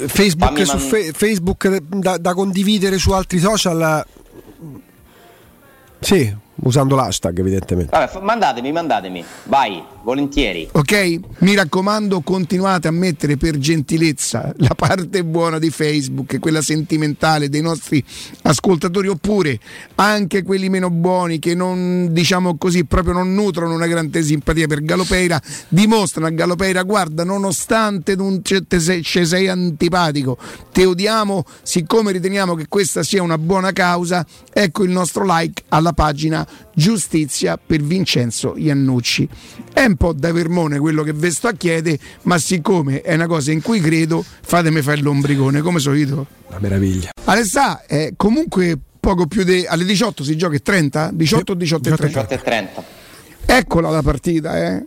Facebook, 0.06 0.62
su 0.64 0.78
fe- 0.78 1.12
Facebook 1.12 1.78
da, 1.78 2.18
da 2.18 2.34
condividere 2.34 2.98
su 2.98 3.12
altri 3.12 3.38
social. 3.38 4.04
Sì, 6.00 6.34
usando 6.62 6.96
l'hashtag 6.96 7.38
evidentemente. 7.38 7.90
Vabbè, 7.96 8.20
mandatemi, 8.20 8.72
mandatemi, 8.72 9.24
vai, 9.44 9.82
volentieri. 10.02 10.68
Ok, 10.72 11.20
mi 11.38 11.54
raccomando, 11.54 12.20
continuate 12.20 12.88
a 12.88 12.90
mettere 12.90 13.36
per 13.36 13.58
gentilezza 13.58 14.52
la 14.58 14.74
parte 14.74 15.24
buona 15.24 15.58
di 15.58 15.70
Facebook, 15.70 16.38
quella 16.38 16.62
sentimentale 16.62 17.48
dei 17.48 17.60
nostri 17.60 18.02
ascoltatori, 18.42 19.08
oppure 19.08 19.58
anche 19.96 20.42
quelli 20.42 20.68
meno 20.68 20.90
buoni 20.90 21.38
che 21.38 21.54
non, 21.54 22.08
diciamo 22.12 22.56
così, 22.56 22.84
proprio 22.84 23.12
non 23.12 23.34
nutrono 23.34 23.74
una 23.74 23.86
grande 23.86 24.22
simpatia 24.22 24.66
per 24.66 24.82
Galopeira, 24.82 25.40
dimostrano 25.68 26.26
a 26.26 26.30
Galopeira, 26.30 26.82
guarda, 26.82 27.24
nonostante 27.24 28.14
non 28.14 28.40
ci 28.42 28.64
sei, 28.78 29.02
sei 29.02 29.48
antipatico, 29.48 30.38
ti 30.72 30.84
odiamo, 30.84 31.44
siccome 31.62 32.12
riteniamo 32.12 32.54
che 32.54 32.66
questa 32.68 33.02
sia 33.02 33.22
una 33.22 33.38
buona 33.38 33.72
causa, 33.72 34.24
ecco 34.52 34.84
il 34.84 34.90
nostro 34.90 35.24
like 35.26 35.64
alla 35.68 35.92
pagina 35.92 36.45
giustizia 36.74 37.58
per 37.64 37.82
Vincenzo 37.82 38.54
Iannucci. 38.56 39.28
È 39.72 39.84
un 39.84 39.96
po' 39.96 40.12
da 40.12 40.32
vermone 40.32 40.78
quello 40.78 41.02
che 41.02 41.12
ve 41.12 41.30
sto 41.30 41.48
a 41.48 41.52
chiedere, 41.52 41.98
ma 42.22 42.38
siccome 42.38 43.00
è 43.02 43.14
una 43.14 43.26
cosa 43.26 43.52
in 43.52 43.62
cui 43.62 43.80
credo, 43.80 44.24
fatemi 44.42 44.82
fare 44.82 45.00
l'ombricone, 45.00 45.60
come 45.60 45.78
solito. 45.78 46.26
Una 46.48 46.58
meraviglia. 46.58 47.10
Alessà, 47.24 47.84
è 47.86 48.12
comunque 48.16 48.78
poco 48.98 49.26
più 49.26 49.44
di... 49.44 49.64
alle 49.66 49.84
18 49.84 50.24
si 50.24 50.36
gioca 50.36 50.58
30? 50.58 51.10
18 51.12 51.52
o 51.52 51.54
18 51.54 51.88
e 51.88 51.96
30? 51.96 52.06
18 52.06 52.34
e 52.34 52.42
30. 52.42 52.84
Eccola 53.46 53.90
la 53.90 54.02
partita, 54.02 54.58
eh. 54.58 54.84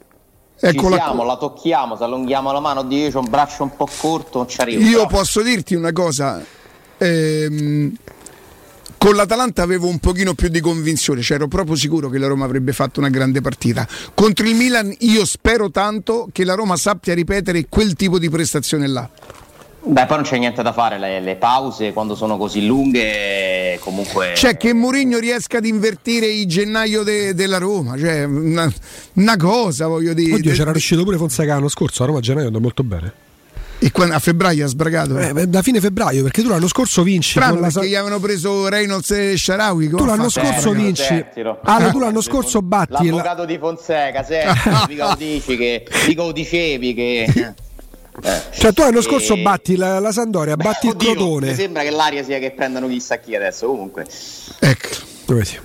Eccola 0.62 0.98
Ci 0.98 1.04
siamo, 1.04 1.24
la 1.24 1.38
tocchiamo, 1.38 1.96
se 1.96 2.04
allunghiamo 2.04 2.52
la 2.52 2.60
mano, 2.60 2.84
Dio, 2.84 3.10
ho 3.14 3.20
un 3.20 3.30
braccio 3.30 3.64
un 3.64 3.76
po' 3.78 3.88
corto, 3.98 4.40
non 4.40 4.50
ci 4.50 4.60
arrivo. 4.60 4.82
Io 4.84 5.06
però. 5.06 5.08
posso 5.08 5.42
dirti 5.42 5.74
una 5.74 5.94
cosa, 5.94 6.44
ehm, 6.98 7.94
con 9.00 9.16
l'Atalanta 9.16 9.64
avevo 9.64 9.88
un 9.88 9.98
pochino 10.00 10.34
più 10.34 10.50
di 10.50 10.60
convinzione, 10.60 11.22
cioè 11.22 11.38
ero 11.38 11.48
proprio 11.48 11.76
sicuro 11.76 12.10
che 12.10 12.18
la 12.18 12.28
Roma 12.28 12.44
avrebbe 12.44 12.74
fatto 12.74 13.00
una 13.00 13.10
grande 13.10 13.40
partita. 13.40 13.88
Contro 14.14 14.46
il 14.46 14.56
Milan 14.56 14.94
io 15.00 15.24
spero 15.26 15.72
tanto 15.72 16.28
che 16.34 16.44
la 16.44 16.54
Roma 16.54 16.76
sappia 16.76 17.14
ripetere 17.14 17.66
quel 17.70 17.94
tipo 17.94 18.20
di 18.20 18.30
prestazione 18.30 18.88
là. 18.88 19.10
Beh, 19.82 20.06
poi 20.06 20.18
non 20.18 20.26
c'è 20.26 20.38
niente 20.38 20.62
da 20.62 20.74
fare, 20.74 21.00
le, 21.00 21.22
le 21.22 21.38
pause 21.38 21.94
quando 21.94 22.14
sono 22.14 22.36
così 22.36 22.66
lunghe 22.66 23.80
comunque... 23.80 24.34
Cioè 24.36 24.58
che 24.58 24.74
Mourinho 24.74 25.18
riesca 25.18 25.60
ad 25.60 25.66
invertire 25.66 26.28
il 26.28 26.46
gennaio 26.46 27.04
de, 27.04 27.34
della 27.34 27.58
Roma, 27.58 27.98
cioè 27.98 28.26
una, 28.26 28.70
una 29.14 29.38
cosa 29.38 29.88
voglio 29.88 30.14
dire. 30.14 30.34
Oddio, 30.34 30.54
c'era 30.54 30.72
riuscito 30.72 31.06
pure 31.06 31.16
Fonseca 31.16 31.54
l'anno 31.54 31.70
scorso, 31.70 32.04
a 32.04 32.08
Roma 32.08 32.18
a 32.18 32.22
gennaio 32.22 32.48
andò 32.48 32.60
molto 32.60 32.84
bene. 32.84 33.28
E 33.82 33.92
quando, 33.92 34.14
a 34.14 34.20
febbraio 34.20 34.66
ha 34.66 34.68
sbragato? 34.68 35.18
Eh, 35.18 35.48
da 35.48 35.62
fine 35.62 35.80
febbraio, 35.80 36.24
perché 36.24 36.42
tu 36.42 36.50
l'anno 36.50 36.68
scorso 36.68 37.02
vinci. 37.02 37.32
Strano 37.32 37.54
con 37.54 37.62
perché 37.62 37.80
la... 37.80 37.86
gli 37.86 37.96
avevano 37.96 38.20
preso 38.20 38.68
Reynolds 38.68 39.12
e 39.12 39.38
Sharawi. 39.38 39.90
Tu 39.90 40.06
l'anno 40.06 40.30
scorso 40.30 40.72
vinci. 40.72 41.26
Ah, 41.64 41.90
tu 41.90 42.00
l'anno 42.00 42.22
scorso 42.22 42.62
batti. 42.62 43.08
L'avvocato 43.08 43.42
la... 43.42 43.46
di 43.46 43.58
Fonseca, 43.58 44.24
senti, 44.24 44.70
mica 44.90 45.08
lo 45.08 45.16
dici 45.16 45.56
che. 45.56 45.88
Mica 46.08 46.32
dicevi 46.32 46.94
che. 46.94 47.54
Eh, 48.22 48.42
cioè 48.52 48.74
tu 48.74 48.82
l'anno 48.82 49.02
scorso 49.02 49.38
batti 49.38 49.78
la, 49.78 50.00
la 50.00 50.12
Sandoria, 50.12 50.58
batti 50.58 50.88
Beh, 50.88 50.94
oddio, 50.94 51.10
il 51.12 51.16
Crotone. 51.16 51.48
Mi 51.48 51.56
sembra 51.56 51.84
che 51.84 51.90
l'aria 51.90 52.22
sia 52.22 52.38
che 52.38 52.52
prendano 52.52 52.90
chissà 52.90 53.18
chi 53.18 53.34
adesso, 53.34 53.68
comunque. 53.68 54.06
Ecco. 54.60 54.90
Dove 55.26 55.46
si? 55.46 55.58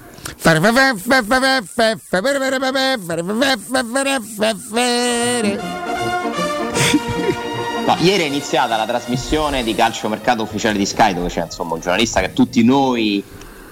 No, 7.86 7.96
ieri 8.00 8.22
è 8.22 8.26
iniziata 8.26 8.78
la 8.78 8.86
trasmissione 8.86 9.62
di 9.62 9.74
calcio 9.74 10.08
mercato 10.08 10.42
ufficiale 10.42 10.78
di 10.78 10.86
Sky 10.86 11.12
dove 11.12 11.28
c'è 11.28 11.42
insomma 11.42 11.74
un 11.74 11.80
giornalista 11.80 12.20
che 12.20 12.32
tutti 12.32 12.64
noi 12.64 13.22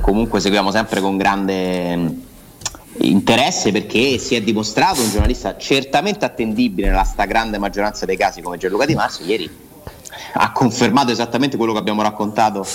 comunque 0.03 0.39
seguiamo 0.39 0.71
sempre 0.71 1.01
con 1.01 1.17
grande 1.17 2.17
interesse 2.99 3.73
perché 3.73 4.19
si 4.19 4.35
è 4.35 4.43
dimostrato 4.43 5.01
un 5.01 5.09
giornalista 5.09 5.57
certamente 5.57 6.27
attendibile 6.27 6.89
nella 6.89 7.05
stragrande 7.05 7.57
maggioranza 7.57 8.05
dei 8.05 8.19
casi 8.19 8.43
come 8.43 8.59
Gianluca 8.59 8.85
Di 8.85 8.95
Marzio 8.95 9.25
ieri 9.25 9.51
ha 10.35 10.53
confermato 10.53 11.11
esattamente 11.11 11.57
quello 11.57 11.73
che 11.73 11.79
abbiamo 11.79 12.03
raccontato 12.03 12.67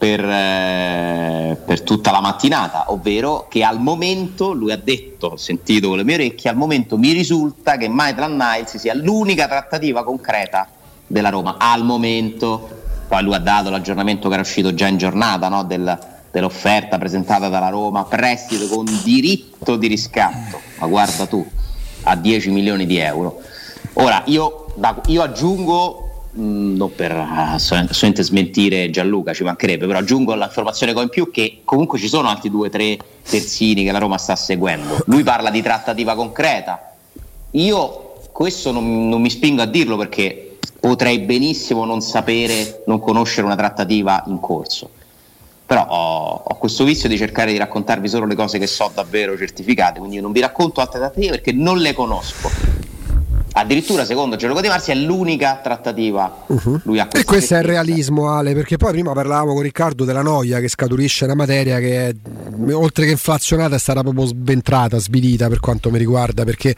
per, 0.00 0.24
eh, 0.24 1.58
per, 1.62 1.82
tutta 1.82 2.10
la 2.10 2.22
mattinata, 2.22 2.90
ovvero 2.90 3.44
che 3.50 3.62
al 3.62 3.80
momento, 3.80 4.54
lui 4.54 4.72
ha 4.72 4.80
detto, 4.82 5.26
ho 5.26 5.36
sentito 5.36 5.88
con 5.88 5.98
le 5.98 6.04
mie 6.04 6.14
orecchie, 6.14 6.48
al 6.48 6.56
momento 6.56 6.96
mi 6.96 7.12
risulta 7.12 7.76
che 7.76 7.86
Maitland 7.86 8.40
Niles 8.40 8.78
sia 8.78 8.94
l'unica 8.94 9.46
trattativa 9.46 10.02
concreta 10.02 10.66
della 11.06 11.28
Roma, 11.28 11.56
al 11.58 11.84
momento, 11.84 12.66
poi 13.08 13.22
lui 13.22 13.34
ha 13.34 13.40
dato 13.40 13.68
l'aggiornamento 13.68 14.28
che 14.28 14.32
era 14.32 14.42
uscito 14.42 14.72
già 14.72 14.86
in 14.86 14.96
giornata 14.96 15.48
no, 15.48 15.64
del, 15.64 15.98
dell'offerta 16.30 16.96
presentata 16.96 17.50
dalla 17.50 17.68
Roma, 17.68 18.04
prestito 18.04 18.74
con 18.74 18.86
diritto 19.04 19.76
di 19.76 19.86
riscatto, 19.86 20.62
ma 20.78 20.86
guarda 20.86 21.26
tu, 21.26 21.46
a 22.04 22.16
10 22.16 22.48
milioni 22.48 22.86
di 22.86 22.96
euro. 22.96 23.42
Ora 23.92 24.22
io, 24.24 24.72
io 25.08 25.20
aggiungo, 25.20 26.09
non 26.32 26.94
per 26.94 27.12
assolutamente 27.12 28.22
smentire 28.22 28.90
Gianluca, 28.90 29.32
ci 29.32 29.42
mancherebbe, 29.42 29.86
però 29.86 29.98
aggiungo 29.98 30.34
l'informazione 30.34 30.92
con 30.92 31.04
in 31.04 31.08
più 31.08 31.30
che 31.30 31.62
comunque 31.64 31.98
ci 31.98 32.08
sono 32.08 32.28
altri 32.28 32.50
due 32.50 32.68
o 32.68 32.70
tre 32.70 32.98
terzini 33.28 33.84
che 33.84 33.92
la 33.92 33.98
Roma 33.98 34.18
sta 34.18 34.36
seguendo. 34.36 35.02
Lui 35.06 35.22
parla 35.22 35.50
di 35.50 35.62
trattativa 35.62 36.14
concreta. 36.14 36.94
Io 37.52 38.14
questo 38.32 38.70
non, 38.70 39.08
non 39.08 39.20
mi 39.20 39.30
spingo 39.30 39.62
a 39.62 39.66
dirlo 39.66 39.96
perché 39.96 40.58
potrei 40.78 41.18
benissimo 41.20 41.84
non 41.84 42.00
sapere, 42.00 42.82
non 42.86 43.00
conoscere 43.00 43.46
una 43.46 43.56
trattativa 43.56 44.22
in 44.26 44.38
corso 44.40 44.90
però 45.70 45.86
ho, 45.86 46.42
ho, 46.46 46.56
questo 46.56 46.82
vizio 46.82 47.08
di 47.08 47.16
cercare 47.16 47.52
di 47.52 47.56
raccontarvi 47.56 48.08
solo 48.08 48.26
le 48.26 48.34
cose 48.34 48.58
che 48.58 48.66
so 48.66 48.90
davvero 48.92 49.36
certificate, 49.36 50.00
quindi 50.00 50.16
io 50.16 50.22
non 50.22 50.32
vi 50.32 50.40
racconto 50.40 50.80
altre 50.80 50.98
trattative 50.98 51.30
perché 51.30 51.52
non 51.52 51.78
le 51.78 51.92
conosco. 51.92 52.50
Addirittura, 53.60 54.06
secondo 54.06 54.36
Gianluca 54.36 54.62
Di 54.62 54.68
Marzi, 54.68 54.90
è 54.90 54.94
l'unica 54.94 55.60
trattativa. 55.62 56.44
Uh-huh. 56.46 56.80
e 57.12 57.24
questo 57.24 57.56
è 57.56 57.58
il 57.58 57.64
realismo, 57.64 58.30
Ale, 58.30 58.54
perché 58.54 58.78
poi 58.78 58.92
prima 58.92 59.12
parlavamo 59.12 59.52
con 59.52 59.60
Riccardo 59.60 60.06
della 60.06 60.22
noia 60.22 60.60
che 60.60 60.68
scaturisce 60.68 61.24
una 61.24 61.34
materia 61.34 61.78
che 61.78 62.08
è, 62.08 62.14
oltre 62.72 63.04
che 63.04 63.12
inflazionata 63.12 63.76
è 63.76 63.78
stata 63.78 64.02
proprio 64.02 64.26
sventrata, 64.26 64.98
svilita 64.98 65.48
per 65.48 65.60
quanto 65.60 65.90
mi 65.90 65.98
riguarda, 65.98 66.44
perché 66.44 66.74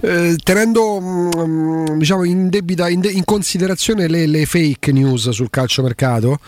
eh, 0.00 0.36
tenendo 0.42 1.00
mm, 1.00 1.98
diciamo, 1.98 2.24
in, 2.24 2.48
debita, 2.48 2.88
in, 2.88 3.00
de- 3.00 3.10
in, 3.10 3.24
considerazione 3.24 4.08
le, 4.08 4.26
le, 4.26 4.46
fake 4.46 4.92
news 4.92 5.28
sul 5.30 5.50
calciomercato, 5.50 6.38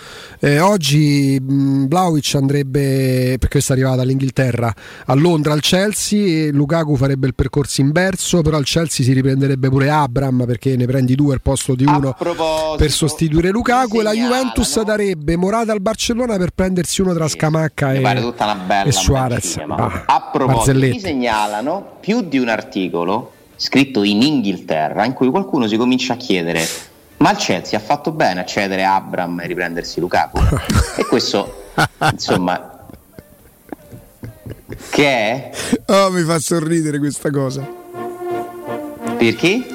eh, 0.41 0.61
oggi 0.61 1.39
mh, 1.41 1.53
mm, 1.53 1.87
Vlaovic 1.87 2.35
andrebbe, 2.35 3.37
perché 3.39 3.49
questa 3.49 3.75
è 3.75 3.77
arrivata 3.77 4.03
all'Inghilterra, 4.03 4.75
a 5.07 5.15
Londra 5.15 5.53
al 5.53 5.61
Chelsea, 5.61 6.51
Lukaku 6.53 6.97
farebbe 6.97 7.27
il 7.27 7.35
percorso 7.35 7.81
inverso, 7.81 8.43
però 8.43 8.57
al 8.57 8.65
Chelsea 8.65 9.05
si 9.05 9.13
riprenderebbe 9.13 9.69
pure 9.69 9.91
Abram 9.91 10.45
perché 10.47 10.77
ne 10.77 10.87
prendi 10.87 11.15
due 11.15 11.35
al 11.35 11.43
posto 11.43 11.75
di 11.75 11.85
uno 11.85 12.17
per 12.77 12.91
sostituire 12.91 13.51
Lukaku 13.51 14.01
e 14.01 14.03
la 14.03 14.13
Juventus 14.13 14.77
no? 14.77 14.85
darebbe 14.85 15.37
Morata 15.37 15.73
al 15.73 15.81
Barcellona 15.81 16.37
per 16.37 16.51
prendersi 16.55 17.01
uno 17.01 17.13
tra 17.15 17.29
Scamacca 17.29 17.93
e, 17.93 18.01
e 18.85 18.93
Suarez. 18.93 19.65
Bah, 19.65 20.05
a 20.07 20.29
proposito, 20.33 20.79
mi 20.79 20.99
segnalano 20.99 21.97
più 22.01 22.23
di 22.23 22.39
un 22.39 22.49
articolo 22.49 23.33
scritto 23.57 24.03
in 24.03 24.23
Inghilterra 24.23 25.05
in 25.05 25.13
cui 25.13 25.29
qualcuno 25.29 25.67
si 25.67 25.77
comincia 25.77 26.15
a 26.15 26.17
chiedere 26.17 26.67
ma 27.19 27.33
il 27.33 27.37
Chelsea 27.37 27.79
ha 27.79 27.83
fatto 27.83 28.13
bene 28.13 28.41
a 28.41 28.45
cedere 28.47 28.85
Abram 28.85 29.39
e 29.41 29.47
riprendersi 29.47 30.01
Lukaku 30.01 30.39
e 30.97 31.05
questo 31.05 31.65
insomma 32.11 32.71
che 34.89 35.07
è? 35.07 35.51
Oh, 35.87 36.11
mi 36.11 36.23
fa 36.23 36.39
sorridere 36.39 36.99
questa 36.99 37.31
cosa. 37.31 37.67
Perché? 39.19 39.67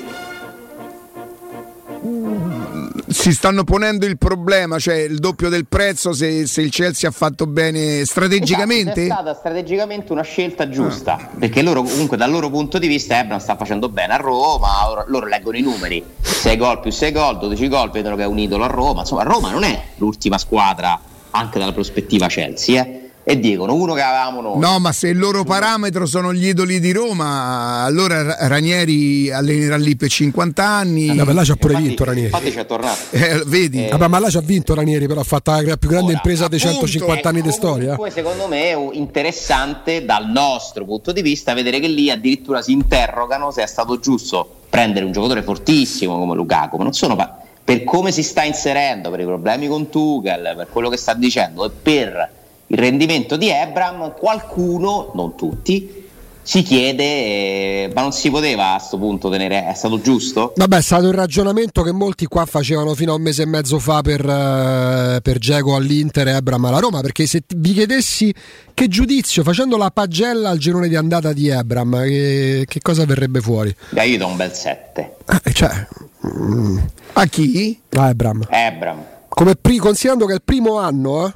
Si 3.15 3.31
stanno 3.31 3.63
ponendo 3.63 4.05
il 4.05 4.17
problema, 4.17 4.77
cioè 4.77 4.97
il 4.97 5.19
doppio 5.19 5.47
del 5.47 5.65
prezzo 5.67 6.11
se, 6.11 6.45
se 6.45 6.61
il 6.61 6.69
Chelsea 6.69 7.09
ha 7.09 7.13
fatto 7.13 7.47
bene 7.47 8.03
strategicamente? 8.05 9.03
Esatto, 9.03 9.19
è 9.19 9.23
stata 9.23 9.33
strategicamente 9.33 10.11
una 10.11 10.21
scelta 10.21 10.69
giusta, 10.69 11.15
ah. 11.15 11.29
perché 11.39 11.63
loro 11.63 11.81
comunque 11.81 12.17
dal 12.17 12.29
loro 12.29 12.49
punto 12.49 12.77
di 12.77 12.87
vista 12.87 13.17
Ebram 13.17 13.39
sta 13.39 13.55
facendo 13.55 13.87
bene 13.89 14.13
a 14.13 14.17
Roma, 14.17 15.05
loro 15.07 15.25
leggono 15.27 15.57
i 15.57 15.61
numeri, 15.61 16.03
6 16.21 16.57
gol 16.57 16.81
più 16.81 16.91
6 16.91 17.11
gol, 17.13 17.39
12 17.39 17.67
gol, 17.69 17.89
vedono 17.89 18.15
che 18.17 18.23
è 18.23 18.27
un 18.27 18.37
idolo 18.37 18.65
a 18.65 18.67
Roma, 18.67 18.99
insomma 18.99 19.23
Roma 19.23 19.49
non 19.49 19.63
è 19.63 19.81
l'ultima 19.95 20.37
squadra 20.37 20.99
anche 21.31 21.57
dalla 21.57 21.71
prospettiva 21.71 22.27
Chelsea, 22.27 22.83
eh 22.83 23.04
e 23.27 23.39
dicono 23.39 23.73
uno 23.73 23.95
che 23.95 24.01
avevamo 24.01 24.39
noi. 24.39 24.59
No, 24.59 24.77
ma 24.77 24.91
se 24.91 25.07
il 25.07 25.17
loro 25.17 25.43
parametro 25.43 26.05
sono 26.05 26.31
gli 26.31 26.47
idoli 26.47 26.79
di 26.79 26.91
Roma, 26.91 27.81
allora 27.81 28.47
Ranieri 28.47 29.31
allenerà 29.31 29.77
lì 29.77 29.95
per 29.95 30.09
50 30.09 30.63
anni. 30.63 31.07
Eh, 31.07 31.33
là 31.33 31.43
c'ha 31.43 31.55
pure 31.55 31.73
infatti, 31.73 31.87
vinto 31.87 32.03
Ranieri. 32.03 32.27
Infatti 32.27 32.51
c'è 32.51 32.65
tornato. 32.67 32.99
Eh, 33.09 33.41
vedi? 33.47 33.87
Eh, 33.87 33.89
Vabbè, 33.89 34.07
ma 34.07 34.19
là 34.19 34.27
c'ha 34.29 34.41
vinto 34.41 34.75
Ranieri, 34.75 35.07
però 35.07 35.21
ha 35.21 35.23
fatto 35.23 35.49
la 35.49 35.75
più 35.75 35.89
grande 35.89 36.11
ora, 36.11 36.17
impresa 36.17 36.47
dei 36.47 36.59
150 36.59 37.27
anni 37.27 37.41
di 37.41 37.51
storia. 37.51 37.97
Secondo 38.09 38.47
me 38.47 38.69
è 38.69 38.89
interessante 38.91 40.05
dal 40.05 40.29
nostro 40.29 40.85
punto 40.85 41.11
di 41.11 41.23
vista 41.23 41.55
vedere 41.55 41.79
che 41.79 41.87
lì 41.87 42.11
addirittura 42.11 42.61
si 42.61 42.73
interrogano 42.73 43.49
se 43.49 43.63
è 43.63 43.67
stato 43.67 43.99
giusto 43.99 44.47
prendere 44.69 45.03
un 45.03 45.11
giocatore 45.11 45.41
fortissimo 45.41 46.19
come 46.19 46.35
Lukaku, 46.35 46.77
ma 46.77 46.83
non 46.83 46.93
sono 46.93 47.15
pa- 47.15 47.39
per 47.63 47.83
come 47.83 48.11
si 48.11 48.21
sta 48.21 48.43
inserendo, 48.43 49.09
per 49.09 49.21
i 49.21 49.25
problemi 49.25 49.67
con 49.67 49.89
Tuchel, 49.89 50.53
per 50.55 50.67
quello 50.69 50.89
che 50.89 50.97
sta 50.97 51.15
dicendo 51.15 51.65
e 51.65 51.71
per 51.71 52.43
il 52.67 52.77
rendimento 52.77 53.37
di 53.37 53.49
Ebram, 53.49 54.13
qualcuno, 54.17 55.11
non 55.13 55.35
tutti, 55.35 56.03
si 56.45 56.61
chiede, 56.61 57.03
eh, 57.03 57.91
ma 57.95 58.01
non 58.01 58.11
si 58.11 58.29
poteva 58.29 58.73
a 58.73 58.77
questo 58.77 58.99
punto 58.99 59.29
tenere, 59.31 59.67
è 59.67 59.73
stato 59.73 59.99
giusto? 59.99 60.53
Vabbè, 60.55 60.77
è 60.77 60.81
stato 60.81 61.07
il 61.07 61.13
ragionamento 61.15 61.81
che 61.81 61.91
molti 61.91 62.27
qua 62.27 62.45
facevano 62.45 62.93
fino 62.93 63.13
a 63.13 63.15
un 63.15 63.23
mese 63.23 63.41
e 63.41 63.45
mezzo 63.47 63.79
fa 63.79 64.01
per, 64.01 64.23
uh, 64.23 65.19
per 65.23 65.39
Geco 65.39 65.75
all'Inter 65.75 66.27
e 66.27 66.35
Ebram 66.35 66.63
alla 66.65 66.77
Roma, 66.77 67.01
perché 67.01 67.25
se 67.25 67.41
vi 67.55 67.73
chiedessi 67.73 68.31
che 68.75 68.87
giudizio, 68.87 69.41
facendo 69.41 69.75
la 69.75 69.89
pagella 69.89 70.51
al 70.51 70.59
girone 70.59 70.87
di 70.87 70.95
andata 70.95 71.33
di 71.33 71.49
Ebram, 71.49 72.03
che, 72.03 72.65
che 72.67 72.79
cosa 72.79 73.05
verrebbe 73.05 73.41
fuori? 73.41 73.75
Beh, 73.89 74.05
io 74.05 74.19
do 74.19 74.27
un 74.27 74.35
bel 74.35 74.53
7. 74.53 75.15
Eh, 75.43 75.51
cioè, 75.51 75.87
mm. 76.27 76.77
A 77.13 77.25
chi? 77.25 77.81
A 77.93 78.09
Ebram. 78.09 78.45
Ebram. 78.49 79.03
Come 79.27 79.55
pri- 79.55 79.77
considerando 79.77 80.27
che 80.27 80.33
è 80.33 80.35
il 80.35 80.43
primo 80.45 80.77
anno, 80.77 81.25
eh? 81.25 81.33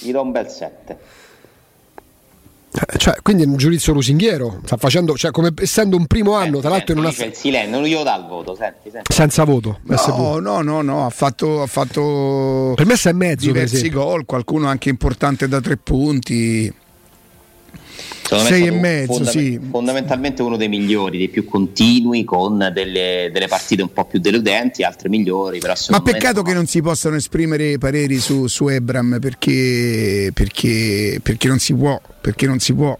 Gli 0.00 0.12
do 0.12 0.22
un 0.22 0.30
bel 0.30 0.48
7. 0.48 0.98
Eh, 2.70 2.98
cioè, 2.98 3.16
quindi 3.22 3.44
è 3.44 3.46
un 3.46 3.56
giudizio 3.56 3.92
lusinghiero, 3.94 4.60
sta 4.64 4.76
facendo, 4.76 5.16
cioè, 5.16 5.30
come 5.30 5.52
essendo 5.56 5.96
un 5.96 6.06
primo 6.06 6.34
anno, 6.34 6.44
senti, 6.44 6.60
tra 6.60 6.70
l'altro 6.70 6.94
senti, 6.94 7.00
non 7.00 7.04
ha 7.06 7.26
il 7.26 7.34
silenzio, 7.34 7.70
non 7.70 7.82
glielo 7.82 8.02
dà 8.02 8.16
il 8.16 8.26
voto, 8.26 8.54
senti, 8.54 8.90
senti. 8.90 9.12
senza 9.12 9.44
voto. 9.44 9.80
No, 9.82 10.38
no, 10.38 10.60
no, 10.60 10.82
no, 10.82 11.06
ha 11.06 11.10
fatto, 11.10 11.62
ha 11.62 11.66
fatto 11.66 12.72
per 12.76 12.84
me 12.84 12.96
sei 12.96 13.14
mezzo, 13.14 13.46
diversi 13.46 13.88
gol, 13.88 14.26
qualcuno 14.26 14.68
anche 14.68 14.90
importante 14.90 15.48
da 15.48 15.60
tre 15.60 15.76
punti. 15.78 16.72
6 18.36 18.66
e 18.66 18.70
mezzo, 18.70 19.12
fondament- 19.14 19.38
sì. 19.38 19.60
fondamentalmente 19.70 20.42
uno 20.42 20.56
dei 20.56 20.68
migliori, 20.68 21.18
dei 21.18 21.28
più 21.28 21.44
continui, 21.44 22.24
con 22.24 22.70
delle, 22.72 23.30
delle 23.32 23.48
partite 23.48 23.82
un 23.82 23.92
po' 23.92 24.04
più 24.04 24.18
deludenti, 24.18 24.82
altre 24.82 25.08
migliori. 25.08 25.60
Ma 25.88 26.02
peccato 26.02 26.42
che 26.42 26.52
non 26.52 26.66
si 26.66 26.82
possano 26.82 27.16
esprimere 27.16 27.78
pareri 27.78 28.18
su, 28.18 28.46
su 28.46 28.68
Ebram 28.68 29.18
perché, 29.20 30.30
perché, 30.34 31.20
perché, 31.22 31.48
non 31.48 31.58
si 31.58 31.74
può, 31.74 32.00
perché 32.20 32.46
non 32.46 32.58
si 32.58 32.74
può 32.74 32.96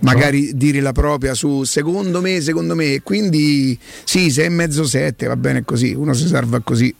magari 0.00 0.46
no. 0.46 0.52
dire 0.54 0.80
la 0.80 0.92
propria 0.92 1.34
su 1.34 1.62
secondo 1.64 2.20
me, 2.20 2.40
secondo 2.40 2.74
me. 2.74 3.00
Quindi 3.02 3.78
sì, 4.04 4.30
6 4.30 4.44
e 4.44 4.48
mezzo 4.48 4.84
7, 4.84 5.26
va 5.26 5.36
bene 5.36 5.64
così, 5.64 5.92
uno 5.94 6.12
si 6.14 6.26
salva 6.26 6.60
così. 6.60 6.94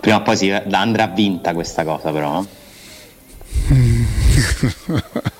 Prima 0.00 0.16
o 0.18 0.22
poi 0.22 0.36
si 0.36 0.50
andrà 0.50 1.06
vinta 1.06 1.54
questa 1.54 1.84
cosa 1.84 2.10
però. 2.12 2.44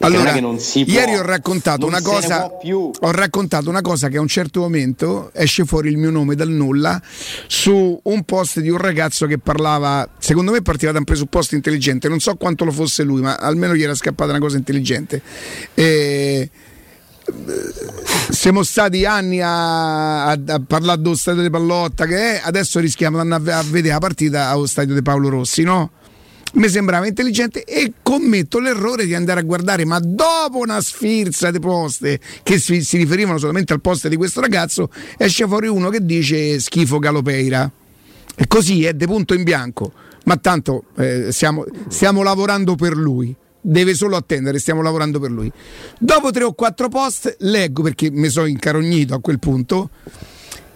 allora, 0.00 0.32
ieri 0.34 1.16
ho 1.16 1.22
raccontato, 1.22 1.84
una 1.86 2.00
cosa, 2.00 2.46
ho 2.46 3.10
raccontato 3.10 3.68
una 3.68 3.80
cosa 3.80 4.08
che 4.08 4.16
a 4.16 4.20
un 4.20 4.28
certo 4.28 4.60
momento 4.60 5.30
esce 5.34 5.64
fuori 5.64 5.88
il 5.88 5.96
mio 5.96 6.10
nome 6.10 6.36
dal 6.36 6.50
nulla 6.50 7.00
su 7.46 7.98
un 8.02 8.22
post 8.22 8.60
di 8.60 8.70
un 8.70 8.78
ragazzo 8.78 9.26
che 9.26 9.38
parlava, 9.38 10.08
secondo 10.18 10.52
me 10.52 10.62
partiva 10.62 10.92
da 10.92 10.98
un 10.98 11.04
presupposto 11.04 11.56
intelligente, 11.56 12.08
non 12.08 12.20
so 12.20 12.36
quanto 12.36 12.64
lo 12.64 12.70
fosse 12.70 13.02
lui, 13.02 13.20
ma 13.20 13.36
almeno 13.36 13.74
gli 13.74 13.82
era 13.82 13.94
scappata 13.94 14.30
una 14.30 14.40
cosa 14.40 14.56
intelligente. 14.56 15.20
E 15.74 16.48
siamo 18.30 18.62
stati 18.62 19.04
anni 19.04 19.40
a, 19.42 20.26
a, 20.26 20.38
a 20.46 20.62
parlare 20.66 21.00
dello 21.00 21.14
stadio 21.14 21.42
di 21.42 21.50
Pallotta 21.50 22.06
che 22.06 22.36
è, 22.36 22.40
adesso 22.42 22.80
rischiamo 22.80 23.16
di 23.16 23.30
andare 23.30 23.52
a 23.52 23.62
vedere 23.62 23.94
la 23.94 23.98
partita 23.98 24.48
allo 24.48 24.66
stadio 24.66 24.94
di 24.94 25.02
Paolo 25.02 25.28
Rossi 25.28 25.62
no? 25.62 25.90
Mi 26.54 26.68
sembrava 26.68 27.06
intelligente 27.06 27.64
e 27.64 27.92
commetto 28.02 28.58
l'errore 28.58 29.04
di 29.04 29.14
andare 29.14 29.40
a 29.40 29.42
guardare, 29.42 29.84
ma 29.84 29.98
dopo 29.98 30.58
una 30.58 30.80
sfilza 30.80 31.50
di 31.50 31.58
poste 31.58 32.20
che 32.42 32.58
si, 32.58 32.82
si 32.82 32.96
riferivano 32.96 33.38
solamente 33.38 33.72
al 33.72 33.80
post 33.80 34.08
di 34.08 34.16
questo 34.16 34.40
ragazzo, 34.40 34.90
esce 35.16 35.46
fuori 35.46 35.68
uno 35.68 35.90
che 35.90 36.04
dice 36.04 36.58
schifo 36.58 36.98
Galopeira. 36.98 37.70
E 38.40 38.46
così 38.46 38.84
è 38.84 38.94
de 38.94 39.06
punto 39.06 39.34
in 39.34 39.42
bianco, 39.42 39.92
ma 40.24 40.36
tanto 40.36 40.84
eh, 40.96 41.32
stiamo, 41.32 41.64
stiamo 41.88 42.22
lavorando 42.22 42.74
per 42.76 42.96
lui 42.96 43.34
deve 43.60 43.92
solo 43.94 44.16
attendere, 44.16 44.60
stiamo 44.60 44.80
lavorando 44.80 45.18
per 45.18 45.30
lui. 45.30 45.50
Dopo 45.98 46.30
tre 46.30 46.44
o 46.44 46.54
quattro 46.54 46.88
post 46.88 47.36
leggo 47.40 47.82
perché 47.82 48.10
mi 48.10 48.28
sono 48.28 48.46
incarognito 48.46 49.14
a 49.14 49.20
quel 49.20 49.38
punto 49.40 49.90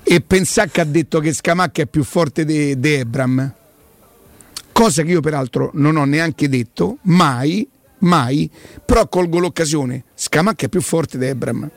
e 0.03 0.21
pensare 0.21 0.69
che 0.71 0.81
ha 0.81 0.85
detto 0.85 1.21
che 1.21 1.33
Scamacca 1.33 1.83
è 1.83 1.87
più 1.87 2.03
forte 2.03 2.45
di 2.45 2.77
Ebram 2.83 3.55
cosa 4.73 5.03
che 5.03 5.11
io 5.11 5.21
peraltro 5.21 5.71
non 5.75 5.97
ho 5.97 6.05
neanche 6.05 6.49
detto, 6.49 6.99
mai, 7.03 7.67
mai, 7.99 8.51
però 8.85 9.09
colgo 9.09 9.39
l'occasione. 9.39 10.05
Scamacca 10.15 10.67
è 10.67 10.69
più 10.69 10.81
forte 10.81 11.19
di 11.19 11.27
Ebram. 11.27 11.71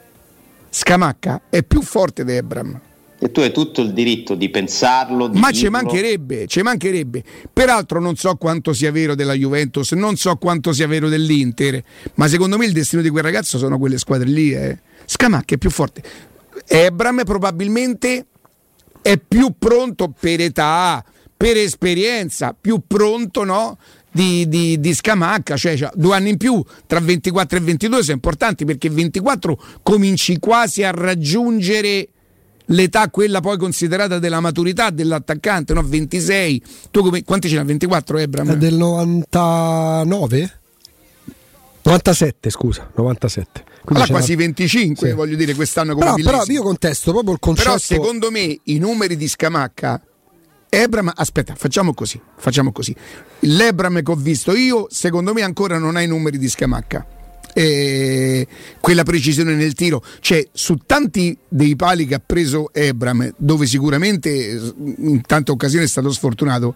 Scamacca 0.70 1.44
è 1.50 1.64
più 1.64 1.82
forte 1.82 2.26
di 2.26 2.34
Ebram. 2.34 2.82
E 3.18 3.32
tu 3.32 3.40
hai 3.40 3.52
tutto 3.52 3.82
il 3.82 3.94
diritto 3.94 4.36
di 4.36 4.50
pensarlo. 4.50 5.28
Di 5.28 5.40
Ma 5.40 5.52
ci 5.52 5.70
mancherebbe, 5.70 6.48
ci 6.48 6.62
mancherebbe. 6.62 7.24
Peraltro 7.52 8.02
non 8.02 8.16
so 8.16 8.36
quanto 8.36 8.74
sia 8.74 8.92
vero 8.92 9.16
della 9.16 9.34
Juventus, 9.34 9.94
non 9.94 10.18
so 10.18 10.36
quanto 10.36 10.74
sia 10.74 10.86
vero 10.86 11.08
dell'Inter, 11.08 11.82
ma 12.16 12.28
secondo 12.28 12.58
me 12.58 12.66
il 12.66 12.74
destino 12.74 13.02
di 13.02 13.10
quel 13.10 13.24
ragazzo 13.24 13.58
sono 13.58 13.80
quelle 13.80 13.98
squadre 13.98 14.28
lì. 14.28 14.54
Eh. 14.54 14.78
Scamacca 15.06 15.56
è 15.56 15.58
più 15.58 15.70
forte. 15.70 16.04
Ebram 16.68 17.24
probabilmente 17.24 18.26
è 19.02 19.18
più 19.18 19.54
pronto 19.58 20.14
per 20.20 20.42
età, 20.42 21.04
per 21.38 21.58
esperienza, 21.58 22.56
più 22.60 22.82
pronto 22.86 23.44
no? 23.44 23.78
di, 24.12 24.48
di, 24.48 24.80
di, 24.80 24.94
Scamacca, 24.94 25.58
cioè, 25.58 25.76
cioè, 25.76 25.92
due 25.94 26.16
anni 26.16 26.30
in 26.30 26.38
più 26.38 26.64
tra 26.88 27.02
24 27.02 27.58
e 27.58 27.62
22 27.62 28.02
sono 28.02 28.14
importanti 28.14 28.64
perché 28.64 28.90
24 28.90 29.60
cominci 29.84 30.40
quasi 30.40 30.84
a 30.84 30.92
raggiungere 30.92 32.08
l'età 32.68 33.10
quella 33.10 33.42
poi 33.42 33.58
considerata 33.58 34.18
della 34.18 34.40
maturità 34.40 34.90
dell'attaccante, 34.90 35.74
no? 35.74 35.84
26. 35.84 36.64
Tu 36.92 37.02
come, 37.02 37.24
quanti 37.24 37.50
ce 37.50 37.56
n'hai? 37.56 37.66
24 37.66 38.18
Ebram? 38.20 38.52
È 38.52 38.58
del 38.58 38.76
99? 38.76 40.60
97, 41.82 42.50
scusa, 42.50 42.90
97. 42.96 43.64
Quindi 43.84 44.04
allora 44.04 44.18
quasi 44.18 44.36
25, 44.36 45.10
sì. 45.10 45.14
voglio 45.14 45.36
dire, 45.36 45.54
quest'anno 45.54 45.94
come 45.94 46.14
però, 46.16 46.42
però 46.42 46.44
io 46.48 46.64
contesto 46.64 47.12
proprio 47.12 47.34
il 47.34 47.40
concetto. 47.40 47.68
Però 47.68 47.78
secondo 47.78 48.32
me 48.32 48.58
i 48.64 48.80
numeri 48.80 49.16
di 49.16 49.28
Scamacca 49.28 50.02
Ebram, 50.70 51.12
aspetta, 51.16 51.56
facciamo 51.56 51.94
così, 51.94 52.20
facciamo 52.38 52.72
così. 52.72 52.96
L'Ebram 53.40 54.02
che 54.02 54.12
ho 54.12 54.16
visto 54.16 54.56
io, 54.56 54.88
secondo 54.90 55.34
me 55.34 55.42
ancora 55.42 55.78
non 55.78 55.96
ha 55.96 56.02
i 56.02 56.08
numeri 56.08 56.38
di 56.38 56.50
Scamacca 56.50 57.06
eh, 57.58 58.46
quella 58.82 59.04
precisione 59.04 59.54
nel 59.54 59.74
tiro. 59.74 60.04
Cioè, 60.20 60.46
su 60.52 60.76
tanti 60.86 61.38
dei 61.48 61.78
pali 61.78 62.06
che 62.06 62.16
ha 62.16 62.22
preso 62.24 62.70
Ebram, 62.74 63.34
dove 63.38 63.66
sicuramente 63.66 64.30
in 64.98 65.22
tante 65.26 65.52
occasioni 65.52 65.86
è 65.86 65.88
stato 65.88 66.12
sfortunato, 66.12 66.76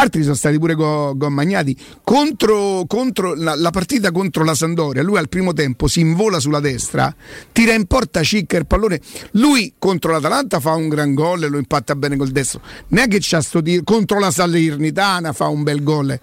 altri 0.00 0.22
sono 0.22 0.34
stati 0.34 0.58
pure 0.58 0.74
go, 0.74 1.14
go 1.16 1.30
magnati 1.30 1.76
contro, 2.02 2.84
contro 2.86 3.34
la, 3.34 3.54
la, 3.54 3.70
partita 3.70 4.10
contro 4.10 4.44
la 4.44 4.54
Sandoria 4.54 5.02
lui 5.02 5.18
al 5.18 5.28
primo 5.28 5.52
tempo 5.52 5.88
si 5.88 6.00
invola 6.00 6.40
sulla 6.40 6.60
destra 6.60 7.14
tira 7.52 7.74
in 7.74 7.86
porta 7.86 8.22
Cicca 8.22 8.56
il 8.56 8.66
pallone 8.66 9.00
lui 9.32 9.74
contro 9.78 10.12
l'Atalanta 10.12 10.60
fa 10.60 10.74
un 10.74 10.88
gran 10.88 11.14
gol 11.14 11.44
e 11.44 11.48
lo 11.48 11.58
impatta 11.58 11.94
bene 11.94 12.16
col 12.16 12.30
destro 12.30 12.60
neanche 12.88 13.18
c'ha 13.20 13.40
sto 13.40 13.62
tiro 13.62 13.82
contro 13.84 14.18
la 14.18 14.30
Salernitana 14.30 15.32
fa 15.32 15.48
un 15.48 15.62
bel 15.62 15.82
gol 15.82 16.18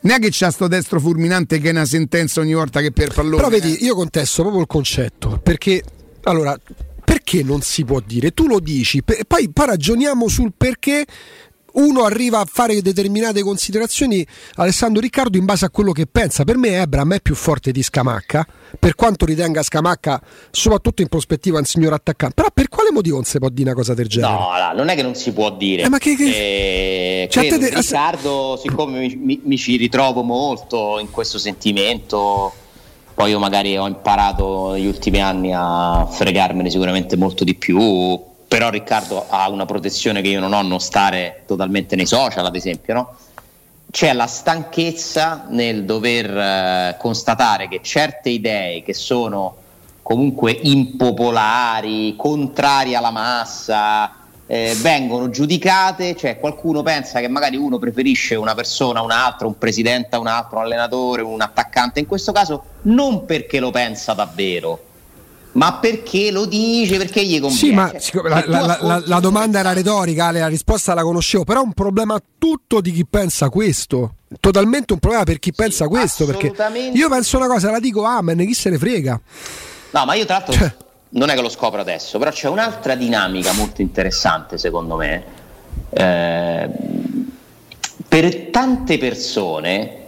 neanche 0.00 0.28
c'ha 0.30 0.50
sto 0.50 0.68
destro 0.68 1.00
fulminante 1.00 1.58
che 1.58 1.68
è 1.68 1.72
una 1.72 1.84
sentenza 1.84 2.40
ogni 2.40 2.54
volta 2.54 2.80
che 2.80 2.92
per 2.92 3.12
pallone 3.12 3.36
però 3.36 3.48
vedi 3.48 3.76
eh. 3.76 3.84
io 3.84 3.94
contesto 3.94 4.42
proprio 4.42 4.62
il 4.62 4.68
concetto 4.68 5.40
perché 5.42 5.82
allora 6.24 6.56
perché 7.04 7.42
non 7.42 7.60
si 7.60 7.84
può 7.84 8.00
dire? 8.00 8.32
Tu 8.32 8.46
lo 8.46 8.58
dici, 8.58 9.02
poi, 9.02 9.50
poi 9.50 9.66
ragioniamo 9.66 10.28
sul 10.28 10.52
perché 10.56 11.04
uno 11.74 12.04
arriva 12.04 12.40
a 12.40 12.46
fare 12.50 12.80
determinate 12.82 13.42
considerazioni, 13.42 14.26
Alessandro 14.54 15.00
Riccardo, 15.00 15.38
in 15.38 15.44
base 15.44 15.64
a 15.64 15.70
quello 15.70 15.92
che 15.92 16.06
pensa. 16.06 16.44
Per 16.44 16.56
me 16.56 16.80
Ebram 16.80 17.14
è 17.14 17.20
più 17.20 17.34
forte 17.34 17.72
di 17.72 17.82
Scamacca, 17.82 18.46
per 18.78 18.94
quanto 18.94 19.24
ritenga 19.24 19.62
Scamacca, 19.62 20.20
soprattutto 20.50 21.02
in 21.02 21.08
prospettiva, 21.08 21.58
un 21.58 21.64
signor 21.64 21.92
attaccante. 21.92 22.34
Però 22.34 22.48
per 22.52 22.68
quale 22.68 22.90
motivo 22.90 23.16
non 23.16 23.24
si 23.24 23.38
può 23.38 23.48
dire 23.48 23.70
una 23.70 23.78
cosa 23.78 23.94
del 23.94 24.08
genere? 24.08 24.32
No, 24.32 24.50
no 24.58 24.72
non 24.74 24.88
è 24.88 24.94
che 24.94 25.02
non 25.02 25.14
si 25.14 25.32
può 25.32 25.50
dire. 25.50 25.82
Eh, 25.82 25.88
ma 25.88 25.98
che, 25.98 26.16
che... 26.16 27.22
Eh, 27.22 27.28
cioè, 27.30 27.48
te... 27.48 27.70
Riccardo, 27.70 28.58
siccome 28.60 28.98
mi, 28.98 29.16
mi, 29.16 29.40
mi 29.44 29.56
ci 29.56 29.76
ritrovo 29.76 30.22
molto 30.22 30.98
in 30.98 31.10
questo 31.10 31.38
sentimento 31.38 32.52
poi 33.14 33.30
io 33.30 33.38
magari 33.38 33.76
ho 33.76 33.86
imparato 33.86 34.72
negli 34.72 34.86
ultimi 34.86 35.20
anni 35.20 35.52
a 35.54 36.06
fregarmene 36.10 36.70
sicuramente 36.70 37.16
molto 37.16 37.44
di 37.44 37.54
più 37.54 37.78
però 38.52 38.68
Riccardo 38.68 39.24
ha 39.30 39.48
una 39.48 39.64
protezione 39.64 40.20
che 40.20 40.28
io 40.28 40.38
non 40.38 40.52
ho, 40.52 40.60
non 40.60 40.78
stare 40.78 41.44
totalmente 41.46 41.96
nei 41.96 42.04
social 42.04 42.44
ad 42.44 42.54
esempio, 42.54 42.92
no? 42.92 43.14
c'è 43.90 44.12
la 44.12 44.26
stanchezza 44.26 45.46
nel 45.48 45.86
dover 45.86 46.36
eh, 46.36 46.96
constatare 46.98 47.66
che 47.66 47.80
certe 47.82 48.28
idee 48.28 48.82
che 48.82 48.92
sono 48.92 49.56
comunque 50.02 50.52
impopolari, 50.52 52.14
contrarie 52.14 52.94
alla 52.94 53.10
massa, 53.10 54.16
eh, 54.44 54.76
vengono 54.82 55.30
giudicate, 55.30 56.14
cioè 56.14 56.38
qualcuno 56.38 56.82
pensa 56.82 57.20
che 57.20 57.28
magari 57.28 57.56
uno 57.56 57.78
preferisce 57.78 58.34
una 58.34 58.54
persona 58.54 58.98
a 58.98 59.02
un'altra, 59.02 59.46
un 59.46 59.56
presidente 59.56 60.16
a 60.16 60.18
un 60.18 60.26
altro, 60.26 60.58
un 60.58 60.64
allenatore, 60.64 61.22
un 61.22 61.40
attaccante, 61.40 62.00
in 62.00 62.06
questo 62.06 62.32
caso 62.32 62.64
non 62.82 63.24
perché 63.24 63.60
lo 63.60 63.70
pensa 63.70 64.12
davvero, 64.12 64.91
ma 65.52 65.74
perché 65.74 66.30
lo 66.30 66.46
dice? 66.46 66.96
Perché 66.96 67.24
gli 67.24 67.38
conviene? 67.40 67.56
Sì, 67.56 67.72
ma 67.72 67.92
cioè, 67.98 68.28
la, 68.28 68.44
la, 68.46 68.78
la, 68.80 69.02
la, 69.04 69.20
domanda 69.20 69.58
era 69.58 69.72
retorica, 69.72 70.30
la 70.30 70.46
risposta 70.46 70.94
la 70.94 71.02
conoscevo, 71.02 71.44
però 71.44 71.60
è 71.60 71.64
un 71.64 71.74
problema 71.74 72.20
tutto 72.38 72.80
di 72.80 72.90
chi 72.90 73.04
pensa 73.04 73.50
questo. 73.50 74.14
Totalmente 74.40 74.94
un 74.94 74.98
problema 74.98 75.24
per 75.24 75.38
chi 75.38 75.52
sì, 75.54 75.62
pensa 75.62 75.88
questo. 75.88 76.24
Perché 76.24 76.52
io 76.94 77.08
penso 77.10 77.36
una 77.36 77.48
cosa, 77.48 77.70
la 77.70 77.80
dico 77.80 78.04
amen, 78.04 78.38
chi 78.46 78.54
se 78.54 78.70
ne 78.70 78.78
frega. 78.78 79.20
No, 79.90 80.04
ma 80.06 80.14
io 80.14 80.24
tra 80.24 80.36
l'altro 80.36 80.54
cioè. 80.54 80.74
non 81.10 81.28
è 81.28 81.34
che 81.34 81.42
lo 81.42 81.50
scopro 81.50 81.80
adesso, 81.80 82.18
però 82.18 82.30
c'è 82.30 82.48
un'altra 82.48 82.94
dinamica 82.94 83.52
molto 83.52 83.82
interessante 83.82 84.56
secondo 84.56 84.96
me. 84.96 85.24
Eh, 85.90 86.70
per 88.08 88.48
tante 88.50 88.96
persone 88.98 90.01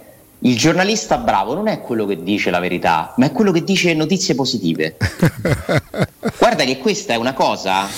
il 0.45 0.59
giornalista 0.59 1.17
bravo 1.17 1.55
non 1.55 1.69
è 1.69 1.81
quello 1.81 2.05
che 2.05 2.23
dice 2.23 2.51
la 2.51 2.61
verità, 2.61 3.15
ma 3.17 3.27
è 3.27 3.33
quello 3.33 3.51
che 3.51 3.65
dice 3.65 3.95
notizie 3.95 4.35
positive. 4.35 4.97
Guarda 6.39 6.65
che 6.65 6.77
questa 6.79 7.15
è 7.15 7.17
una 7.17 7.33
cosa 7.33 7.89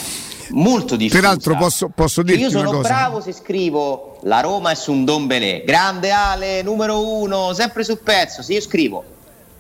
molto 0.50 0.94
diffusa. 0.94 1.20
Peraltro 1.20 1.56
posso, 1.56 1.90
posso 1.92 2.22
dirti 2.22 2.42
Io 2.42 2.50
sono 2.50 2.78
bravo 2.78 3.20
se 3.20 3.32
scrivo 3.32 4.18
la 4.22 4.40
Roma 4.40 4.70
è 4.70 4.74
su 4.76 4.92
un 4.92 5.04
Dombelé, 5.04 5.64
grande 5.66 6.12
Ale, 6.12 6.62
numero 6.62 7.18
uno, 7.18 7.52
sempre 7.52 7.82
sul 7.82 7.98
pezzo. 7.98 8.42
Se 8.42 8.52
io 8.52 8.60
scrivo 8.60 9.04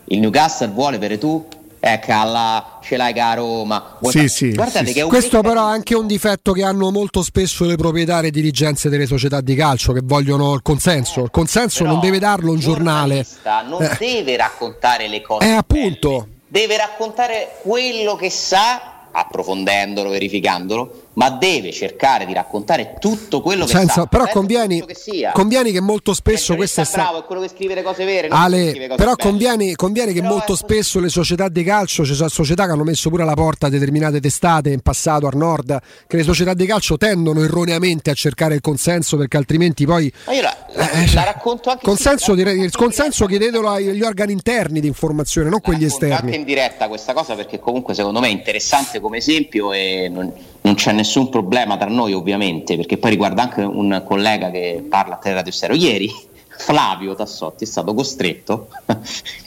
il 0.04 0.20
Newcastle 0.20 0.68
vuole 0.68 0.98
per 0.98 1.18
tu, 1.18 1.44
ecco 1.92 2.10
là 2.10 2.78
ce 2.82 2.96
l'hai 2.96 3.18
a 3.18 3.34
Roma. 3.34 3.98
Sì, 4.02 4.28
sì, 4.28 4.52
guardate 4.52 4.86
sì, 4.86 4.92
che 4.92 5.02
questo 5.04 5.40
però 5.40 5.68
è 5.68 5.72
anche 5.72 5.94
un 5.94 6.06
difetto 6.06 6.52
che 6.52 6.62
hanno 6.62 6.90
molto 6.90 7.22
spesso 7.22 7.64
le 7.64 7.76
proprietarie 7.76 8.28
e 8.28 8.32
dirigenze 8.32 8.88
delle 8.88 9.06
società 9.06 9.40
di 9.40 9.54
calcio 9.54 9.92
che 9.92 10.00
vogliono 10.02 10.54
il 10.54 10.62
consenso. 10.62 11.22
Il 11.24 11.30
consenso 11.30 11.84
non 11.84 12.00
deve 12.00 12.18
darlo 12.18 12.52
un 12.52 12.58
giornale. 12.58 13.26
non 13.68 13.82
eh. 13.82 13.96
deve 13.98 14.36
raccontare 14.36 15.08
le 15.08 15.20
cose 15.22 15.46
eh, 15.46 15.50
appunto. 15.50 16.28
Deve 16.48 16.76
raccontare 16.76 17.56
quello 17.62 18.14
che 18.14 18.30
sa 18.30 19.08
approfondendolo, 19.10 20.10
verificandolo, 20.10 21.05
ma 21.16 21.30
deve 21.30 21.72
cercare 21.72 22.26
di 22.26 22.32
raccontare 22.32 22.96
tutto 22.98 23.40
quello 23.40 23.64
che 23.64 23.72
Senza, 23.72 23.92
sa. 24.02 24.06
Però 24.06 24.26
convieni 24.28 24.84
che, 24.84 25.30
convieni 25.32 25.72
che 25.72 25.80
molto 25.80 26.12
spesso 26.12 26.54
questo 26.56 26.82
è 26.82 26.84
stato 26.84 27.02
bravo, 27.02 27.24
è 27.24 27.26
quello 27.26 27.40
che 27.42 27.48
scrive 27.48 27.74
le 27.74 27.82
cose 27.82 28.04
vere. 28.04 28.28
Ale, 28.28 28.94
però 28.96 29.16
convieni, 29.16 29.74
convieni 29.74 30.12
che 30.12 30.20
però 30.20 30.34
molto 30.34 30.54
spesso 30.54 31.00
le 31.00 31.08
società 31.08 31.48
di 31.48 31.62
calcio, 31.62 32.04
ci 32.04 32.14
sono 32.14 32.28
società 32.28 32.66
che 32.66 32.72
hanno 32.72 32.84
messo 32.84 33.08
pure 33.08 33.22
alla 33.22 33.34
porta 33.34 33.68
determinate 33.68 34.20
testate 34.20 34.70
in 34.70 34.80
passato 34.80 35.26
al 35.26 35.36
nord, 35.36 35.78
che 36.06 36.16
le 36.16 36.22
società 36.22 36.52
di 36.52 36.66
calcio 36.66 36.98
tendono 36.98 37.42
erroneamente 37.42 38.10
a 38.10 38.14
cercare 38.14 38.54
il 38.54 38.60
consenso 38.60 39.16
perché 39.16 39.38
altrimenti 39.38 39.86
poi... 39.86 40.12
Ma 40.26 40.34
io 40.34 40.42
la, 40.42 40.56
la, 40.74 40.90
eh, 40.90 41.12
la 41.14 41.24
racconto 41.24 41.70
anche... 41.70 41.84
Consenso, 41.84 42.34
direi, 42.34 42.60
il 42.60 42.76
consenso 42.76 43.24
chiedetelo 43.24 43.70
agli 43.70 44.02
organi 44.02 44.32
interni 44.32 44.80
di 44.80 44.86
informazione, 44.86 45.48
non 45.48 45.60
quelli 45.60 45.86
esterni. 45.86 46.14
anche 46.14 46.36
in 46.36 46.44
diretta 46.44 46.88
questa 46.88 47.14
cosa 47.14 47.34
perché 47.34 47.58
comunque 47.58 47.94
secondo 47.94 48.20
me 48.20 48.26
è 48.28 48.32
interessante 48.32 49.00
come 49.00 49.16
esempio 49.16 49.72
e 49.72 50.10
non, 50.12 50.30
non, 50.66 50.74
c'è 50.74 50.92
nessun 50.92 51.28
problema 51.28 51.76
tra 51.76 51.88
noi 51.88 52.12
ovviamente, 52.12 52.76
perché 52.76 52.98
poi 52.98 53.10
riguarda 53.10 53.42
anche 53.42 53.62
un 53.62 54.02
collega 54.04 54.50
che 54.50 54.84
parla 54.88 55.14
a 55.14 55.18
Teleradio 55.18 55.52
Stereo. 55.52 55.76
Ieri 55.76 56.12
Flavio 56.58 57.14
Tassotti 57.14 57.64
è 57.64 57.66
stato 57.66 57.94
costretto, 57.94 58.68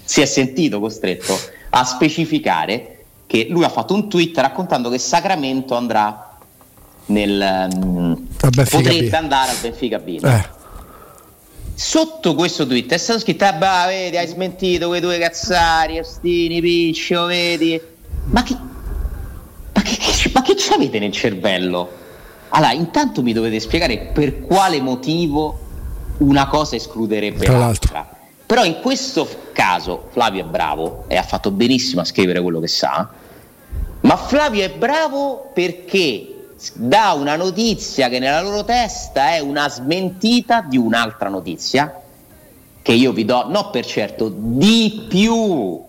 si 0.03 0.21
è 0.21 0.25
sentito 0.25 0.79
costretto 0.79 1.37
a 1.71 1.83
specificare 1.83 3.03
che 3.27 3.47
lui 3.49 3.63
ha 3.63 3.69
fatto 3.69 3.93
un 3.93 4.09
tweet 4.09 4.37
raccontando 4.37 4.89
che 4.89 4.97
Sacramento 4.97 5.75
andrà 5.75 6.37
nel... 7.07 7.69
Um, 7.73 8.27
potrebbe 8.41 9.09
andare 9.15 9.51
al 9.51 9.57
Benfica 9.61 9.99
B. 9.99 10.19
Eh. 10.23 10.57
Sotto 11.73 12.35
questo 12.35 12.67
tweet 12.67 12.91
è 12.91 12.97
stato 12.97 13.19
scritto: 13.19 13.45
ah, 13.45 13.53
bah, 13.53 13.85
vedi, 13.87 14.17
hai 14.17 14.27
smentito 14.27 14.87
quei 14.87 14.99
due 14.99 15.17
cazzari, 15.17 15.99
Ostini, 15.99 16.59
Piccio, 16.59 17.25
vedi. 17.25 17.79
Ma 18.25 18.43
che, 18.43 18.57
che 20.49 20.55
ci 20.55 20.73
avete 20.73 20.97
nel 20.97 21.11
cervello? 21.11 21.87
Allora, 22.49 22.71
intanto 22.71 23.21
mi 23.21 23.33
dovete 23.33 23.59
spiegare 23.59 24.09
per 24.11 24.41
quale 24.41 24.81
motivo 24.81 25.59
una 26.17 26.47
cosa 26.47 26.75
escluderebbe 26.75 27.45
Tra 27.45 27.57
l'altra. 27.59 27.93
L'altro. 27.93 28.17
Però 28.47 28.65
in 28.65 28.79
questo 28.81 29.27
caso 29.51 30.07
Flavio 30.09 30.41
è 30.41 30.47
bravo 30.47 31.03
e 31.07 31.17
ha 31.17 31.21
fatto 31.21 31.51
benissimo 31.51 32.01
a 32.01 32.03
scrivere 32.03 32.41
quello 32.41 32.59
che 32.59 32.67
sa, 32.67 33.07
ma 34.01 34.15
Flavio 34.15 34.63
è 34.63 34.71
bravo 34.71 35.51
perché 35.53 36.47
dà 36.73 37.13
una 37.13 37.35
notizia 37.35 38.09
che 38.09 38.17
nella 38.17 38.41
loro 38.41 38.63
testa 38.63 39.33
è 39.33 39.39
una 39.39 39.69
smentita 39.69 40.65
di 40.67 40.77
un'altra 40.77 41.29
notizia 41.29 41.93
che 42.89 42.95
io 42.95 43.11
vi 43.11 43.23
do, 43.23 43.45
no 43.47 43.69
per 43.69 43.85
certo, 43.85 44.31
di 44.33 45.05
più 45.07 45.79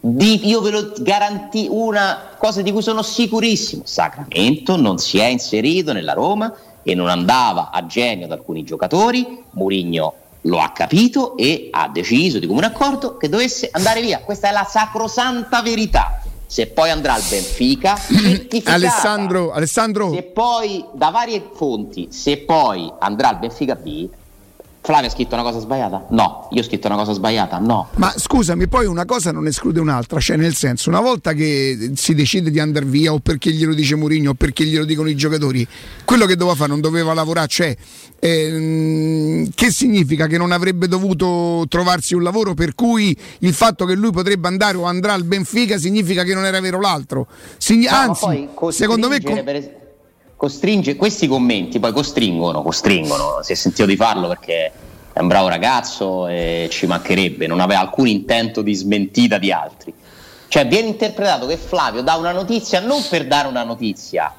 Di, 0.00 0.48
io 0.48 0.60
ve 0.60 0.70
lo 0.70 0.92
garantisco 0.98 1.72
una 1.72 2.30
cosa 2.36 2.62
di 2.62 2.72
cui 2.72 2.82
sono 2.82 3.02
sicurissimo. 3.02 3.82
Sacramento 3.84 4.76
non 4.76 4.98
si 4.98 5.18
è 5.18 5.26
inserito 5.26 5.92
nella 5.92 6.14
Roma 6.14 6.52
e 6.82 6.96
non 6.96 7.08
andava 7.08 7.70
a 7.70 7.86
genio 7.86 8.24
ad 8.24 8.32
alcuni 8.32 8.64
giocatori. 8.64 9.44
Murigno 9.52 10.14
lo 10.42 10.58
ha 10.58 10.70
capito 10.70 11.36
e 11.36 11.68
ha 11.70 11.88
deciso 11.88 12.40
di 12.40 12.48
comune 12.48 12.66
accordo 12.66 13.16
che 13.16 13.28
dovesse 13.28 13.68
andare 13.70 14.00
via. 14.00 14.20
Questa 14.20 14.48
è 14.48 14.52
la 14.52 14.66
sacrosanta 14.68 15.62
verità. 15.62 16.20
Se 16.44 16.66
poi 16.66 16.90
andrà 16.90 17.14
al 17.14 17.22
Benfica, 17.28 17.96
Alessandro, 18.64 19.52
Alessandro, 19.52 20.12
se 20.12 20.22
poi 20.22 20.84
da 20.92 21.10
varie 21.10 21.50
fonti, 21.54 22.08
se 22.10 22.38
poi 22.38 22.90
andrà 22.98 23.28
al 23.28 23.38
Benfica 23.38 23.74
B, 23.74 24.08
Flavio 24.88 25.08
ha 25.08 25.10
scritto 25.10 25.34
una 25.34 25.44
cosa 25.44 25.58
sbagliata? 25.58 26.06
No. 26.12 26.48
Io 26.52 26.62
ho 26.62 26.64
scritto 26.64 26.86
una 26.86 26.96
cosa 26.96 27.12
sbagliata? 27.12 27.58
No. 27.58 27.88
Ma 27.96 28.10
scusami, 28.16 28.68
poi 28.68 28.86
una 28.86 29.04
cosa 29.04 29.32
non 29.32 29.46
esclude 29.46 29.80
un'altra, 29.80 30.18
cioè 30.18 30.38
nel 30.38 30.54
senso, 30.54 30.88
una 30.88 31.00
volta 31.00 31.34
che 31.34 31.90
si 31.94 32.14
decide 32.14 32.50
di 32.50 32.58
andare 32.58 32.86
via 32.86 33.12
o 33.12 33.18
perché 33.18 33.50
glielo 33.50 33.74
dice 33.74 33.96
Mourinho 33.96 34.30
o 34.30 34.34
perché 34.34 34.64
glielo 34.64 34.86
dicono 34.86 35.10
i 35.10 35.14
giocatori, 35.14 35.68
quello 36.06 36.24
che 36.24 36.36
doveva 36.36 36.56
fare 36.56 36.70
non 36.70 36.80
doveva 36.80 37.12
lavorare, 37.12 37.48
cioè 37.48 37.76
ehm, 38.18 39.50
che 39.54 39.70
significa 39.70 40.26
che 40.26 40.38
non 40.38 40.52
avrebbe 40.52 40.88
dovuto 40.88 41.66
trovarsi 41.68 42.14
un 42.14 42.22
lavoro 42.22 42.54
per 42.54 42.74
cui 42.74 43.14
il 43.40 43.52
fatto 43.52 43.84
che 43.84 43.94
lui 43.94 44.10
potrebbe 44.10 44.48
andare 44.48 44.78
o 44.78 44.84
andrà 44.84 45.12
al 45.12 45.24
Benfica 45.24 45.76
significa 45.76 46.22
che 46.22 46.32
non 46.32 46.46
era 46.46 46.60
vero 46.60 46.80
l'altro. 46.80 47.26
Sign- 47.58 47.86
No, 47.90 47.94
anzi, 47.94 48.48
secondo 48.70 49.08
me 49.10 49.16
es- 49.16 49.68
costringe 50.38 50.94
questi 50.94 51.26
commenti 51.26 51.80
poi 51.80 51.92
costringono, 51.92 52.62
costringono, 52.62 53.40
si 53.42 53.52
è 53.52 53.54
sentito 53.56 53.86
di 53.86 53.96
farlo 53.96 54.28
perché 54.28 54.70
è 55.12 55.18
un 55.18 55.26
bravo 55.26 55.48
ragazzo 55.48 56.28
e 56.28 56.68
ci 56.70 56.86
mancherebbe, 56.86 57.48
non 57.48 57.58
aveva 57.58 57.80
alcun 57.80 58.06
intento 58.06 58.62
di 58.62 58.72
smentita 58.72 59.36
di 59.36 59.50
altri. 59.50 59.92
Cioè 60.46 60.66
viene 60.68 60.86
interpretato 60.86 61.46
che 61.48 61.56
Flavio 61.56 62.02
dà 62.02 62.14
una 62.14 62.30
notizia 62.30 62.78
non 62.78 63.02
per 63.10 63.26
dare 63.26 63.48
una 63.48 63.64
notizia, 63.64 64.32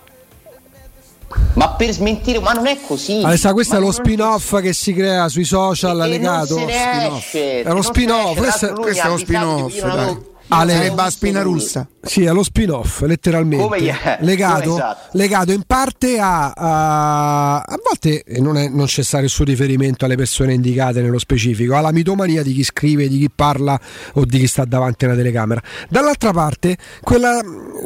ma 1.55 1.69
per 1.73 1.91
smentire, 1.91 2.39
ma 2.39 2.53
non 2.53 2.65
è 2.65 2.79
così. 2.81 3.21
Alessandro, 3.21 3.55
questo 3.55 3.73
Ma 3.75 3.79
è 3.81 3.83
lo 3.83 3.91
spin-off 3.91 4.61
che 4.61 4.71
si 4.73 4.93
crea 4.93 5.27
sui 5.27 5.43
social 5.43 5.99
E- 6.01 6.07
legato. 6.07 6.57
non 6.57 6.67
se 6.69 6.73
ne 6.73 7.15
esce, 7.17 7.61
È 7.61 7.73
ne 7.73 7.83
spin-off, 7.83 8.37
questo- 8.37 8.67
è 8.85 9.07
lo 9.07 9.17
spin-off, 9.17 9.75
io 9.75 9.85
non 9.85 9.99
avevo- 9.99 10.28
Ale, 10.49 10.89
visto 10.89 11.09
spina 11.09 11.41
russa. 11.41 11.87
Sì, 12.01 12.23
è 12.23 12.31
lo 12.31 12.43
spin-off, 12.43 13.01
letteralmente. 13.01 13.77
È? 13.91 14.17
legato, 14.21 14.69
Come 14.69 14.73
esatto. 14.73 15.17
legato 15.17 15.51
in 15.51 15.63
parte 15.65 16.19
a, 16.19 16.51
a, 16.51 17.59
a 17.59 17.79
volte 17.83 18.23
non, 18.39 18.57
è, 18.57 18.67
non 18.67 18.85
c'è 18.85 19.03
stato 19.03 19.23
nessun 19.23 19.45
riferimento 19.45 20.05
alle 20.05 20.15
persone 20.15 20.53
indicate 20.53 21.01
nello 21.01 21.19
specifico, 21.19 21.75
alla 21.75 21.91
mitomania 21.91 22.41
di 22.41 22.53
chi 22.53 22.63
scrive, 22.63 23.07
di 23.07 23.19
chi 23.19 23.29
parla 23.33 23.79
o 24.13 24.25
di 24.25 24.39
chi 24.39 24.47
sta 24.47 24.65
davanti 24.65 25.05
a 25.05 25.09
una 25.09 25.17
telecamera. 25.17 25.61
Dall'altra 25.87 26.31
parte, 26.31 26.77
quella, 27.01 27.41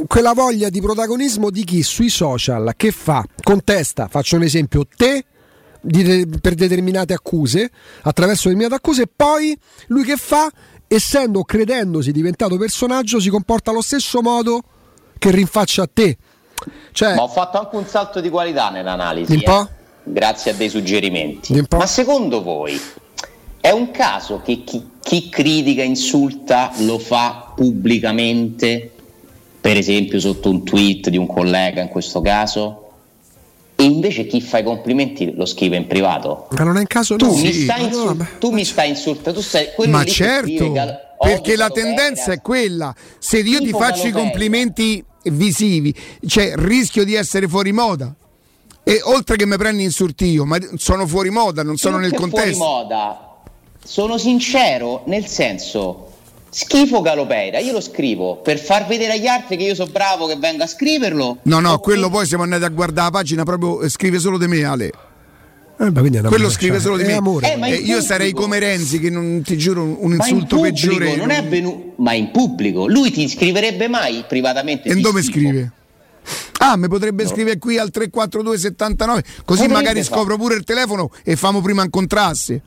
quella 0.08 0.34
voglia 0.34 0.69
di 0.69 0.80
protagonismo 0.80 1.49
di 1.49 1.63
chi 1.63 1.84
sui 1.84 2.10
social 2.10 2.73
che 2.78 2.91
fa, 2.91 3.23
contesta, 3.41 4.08
faccio 4.08 4.38
un 4.38 4.43
esempio, 4.43 4.86
te 4.95 5.26
di 5.84 6.26
per 6.39 6.54
determinate 6.54 7.13
accuse, 7.13 7.69
attraverso 8.04 8.47
determinate 8.47 8.76
accuse, 8.76 9.02
e 9.04 9.10
poi 9.13 9.58
lui 9.88 10.04
che 10.04 10.15
fa, 10.15 10.49
essendo 10.95 11.43
credendosi 11.43 12.12
diventato 12.12 12.58
personaggio, 12.58 13.19
si 13.19 13.29
comporta 13.29 13.71
allo 13.71 13.82
stesso 13.82 14.21
modo 14.21 14.62
che 15.17 15.32
rinfaccia 15.32 15.84
a 15.84 15.89
te. 15.91 16.17
Cioè, 16.91 17.15
Ma 17.15 17.23
ho 17.23 17.27
fatto 17.27 17.60
anche 17.60 17.75
un 17.75 17.86
salto 17.86 18.21
di 18.21 18.29
qualità 18.29 18.69
nell'analisi. 18.69 19.34
Eh? 19.34 19.67
Grazie 20.03 20.51
a 20.51 20.53
dei 20.53 20.69
suggerimenti. 20.69 21.65
Ma 21.69 21.86
secondo 21.86 22.41
voi 22.41 22.79
è 23.60 23.71
un 23.71 23.91
caso 23.91 24.41
che 24.43 24.63
chi, 24.63 24.89
chi 25.01 25.29
critica, 25.29 25.84
insulta, 25.84 26.71
lo 26.79 26.99
fa 26.99 27.53
pubblicamente, 27.56 28.91
per 29.60 29.77
esempio 29.77 30.19
sotto 30.19 30.49
un 30.49 30.63
tweet 30.63 31.10
di 31.10 31.17
un 31.17 31.27
collega 31.27 31.82
in 31.82 31.88
questo 31.88 32.21
caso? 32.21 32.83
E 33.75 33.83
invece 33.83 34.27
chi 34.27 34.39
fa 34.39 34.59
i 34.59 34.63
complimenti 34.63 35.33
lo 35.36 35.45
scrive 35.45 35.75
in 35.77 35.88
privato? 35.88 36.47
ma 36.51 36.63
non 36.63 36.77
è 36.77 36.79
un 36.79 36.88
caso 36.88 37.15
Tu, 37.15 37.25
no. 37.25 37.31
mi, 37.36 37.51
sì. 37.51 37.63
stai 37.63 37.89
Ma 37.89 38.13
no, 38.13 38.27
tu 38.39 38.51
mi 38.51 38.63
stai 38.63 38.89
insultando, 38.89 39.39
tu 39.39 39.45
stai 39.45 39.67
Ma 39.88 40.03
certo, 40.05 40.71
Gal- 40.71 40.99
perché 41.19 41.55
la 41.55 41.69
tendenza 41.69 42.31
è 42.33 42.41
quella. 42.41 42.93
Se 43.17 43.39
io 43.39 43.59
ti 43.59 43.71
faccio 43.71 44.07
i 44.07 44.12
complimenti 44.12 45.03
visivi, 45.23 45.93
cioè 46.27 46.53
rischio 46.55 47.03
di 47.03 47.15
essere 47.15 47.47
fuori 47.47 47.71
moda. 47.71 48.13
E 48.83 48.99
oltre 49.03 49.38
che 49.38 49.45
mi 49.45 49.55
prendi 49.57 49.83
insultio, 49.83 50.43
ma 50.45 50.57
sono 50.75 51.07
fuori 51.07 51.29
moda, 51.29 51.63
non 51.63 51.77
sono 51.77 51.95
Più 51.97 52.03
nel 52.03 52.12
che 52.12 52.17
fuori 52.17 52.31
contesto. 52.33 52.63
moda. 52.63 53.27
Sono 53.86 54.17
sincero, 54.17 55.03
nel 55.05 55.25
senso, 55.25 56.12
schifo 56.53 57.01
Galopeira, 57.01 57.57
io 57.59 57.71
lo 57.73 57.81
scrivo 57.81 58.37
per 58.37 58.59
far 58.59 58.85
vedere 58.85 59.13
agli 59.13 59.25
altri 59.25 59.57
che 59.57 59.63
io 59.63 59.75
sono 59.75 59.89
bravo 59.91 60.27
che 60.27 60.35
vengo 60.37 60.63
a 60.63 60.67
scriverlo. 60.67 61.39
No, 61.43 61.59
no, 61.59 61.79
quello 61.79 62.09
poi 62.09 62.25
siamo 62.27 62.43
andati 62.43 62.63
a 62.63 62.69
guardare 62.69 63.09
la 63.11 63.17
pagina 63.17 63.43
proprio 63.43 63.81
eh, 63.81 63.89
scrive 63.89 64.19
solo 64.19 64.37
di 64.37 64.47
me, 64.47 64.63
Ale. 64.63 64.91
Eh, 65.75 65.91
Quello 65.91 66.51
scrive 66.51 66.73
cioè, 66.75 66.81
solo 66.81 66.97
di 66.97 67.03
me. 67.03 67.13
amore. 67.13 67.55
Eh, 67.55 67.71
Eh, 67.71 67.75
io 67.77 67.99
sarei 67.99 68.31
come 68.31 68.59
Renzi 68.59 68.99
che 68.99 69.09
non 69.09 69.41
ti 69.43 69.57
giuro 69.57 69.81
un, 69.81 69.97
un 69.99 70.11
Ma 70.13 70.27
in 70.27 70.33
insulto 70.35 70.57
pubblico 70.57 70.75
peggiore. 70.75 71.15
non 71.15 71.31
è 71.31 71.43
venuto, 71.43 71.93
ma 71.97 72.13
in 72.13 72.29
pubblico 72.29 72.87
lui 72.87 73.09
ti 73.11 73.27
scriverebbe 73.27 73.87
mai 73.87 74.23
privatamente. 74.27 74.89
E 74.89 74.95
dove 75.01 75.21
schifo. 75.23 75.39
scrive? 75.39 75.71
Ah, 76.59 76.77
mi 76.77 76.87
potrebbe 76.87 77.27
scrivere 77.27 77.57
qui 77.57 77.77
al 77.79 77.89
34279, 77.89 79.21
così 79.43 79.61
Potrebbe 79.61 79.73
magari 79.73 80.03
fare. 80.03 80.15
scopro 80.15 80.37
pure 80.37 80.55
il 80.55 80.63
telefono 80.63 81.09
e 81.23 81.35
famo 81.35 81.59
prima 81.59 81.83
incontrarsi. 81.83 82.61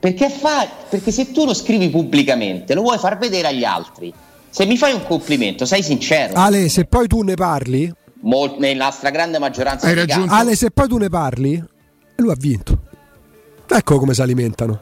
Perché, 0.00 0.30
fa, 0.30 0.66
perché 0.88 1.10
se 1.10 1.32
tu 1.32 1.44
lo 1.44 1.54
scrivi 1.54 1.90
pubblicamente 1.90 2.74
lo 2.74 2.82
vuoi 2.82 2.98
far 2.98 3.18
vedere 3.18 3.48
agli 3.48 3.64
altri. 3.64 4.12
Se 4.50 4.64
mi 4.64 4.76
fai 4.76 4.92
un 4.92 5.04
complimento, 5.04 5.66
sei 5.66 5.82
sincero. 5.82 6.34
Ale, 6.34 6.68
se 6.68 6.84
poi 6.84 7.06
tu 7.06 7.22
ne 7.22 7.34
parli, 7.34 7.92
Mol- 8.20 8.56
nella 8.58 8.90
stragrande 8.90 9.38
maggioranza 9.38 9.86
Hai 9.86 9.94
dei 9.94 10.06
ragione. 10.06 10.30
Ale, 10.30 10.56
se 10.56 10.70
poi 10.70 10.88
tu 10.88 10.96
ne 10.98 11.08
parli, 11.08 11.62
lui 12.16 12.30
ha 12.30 12.36
vinto. 12.38 12.78
Ecco 13.68 13.98
come 13.98 14.14
si 14.14 14.22
alimentano. 14.22 14.80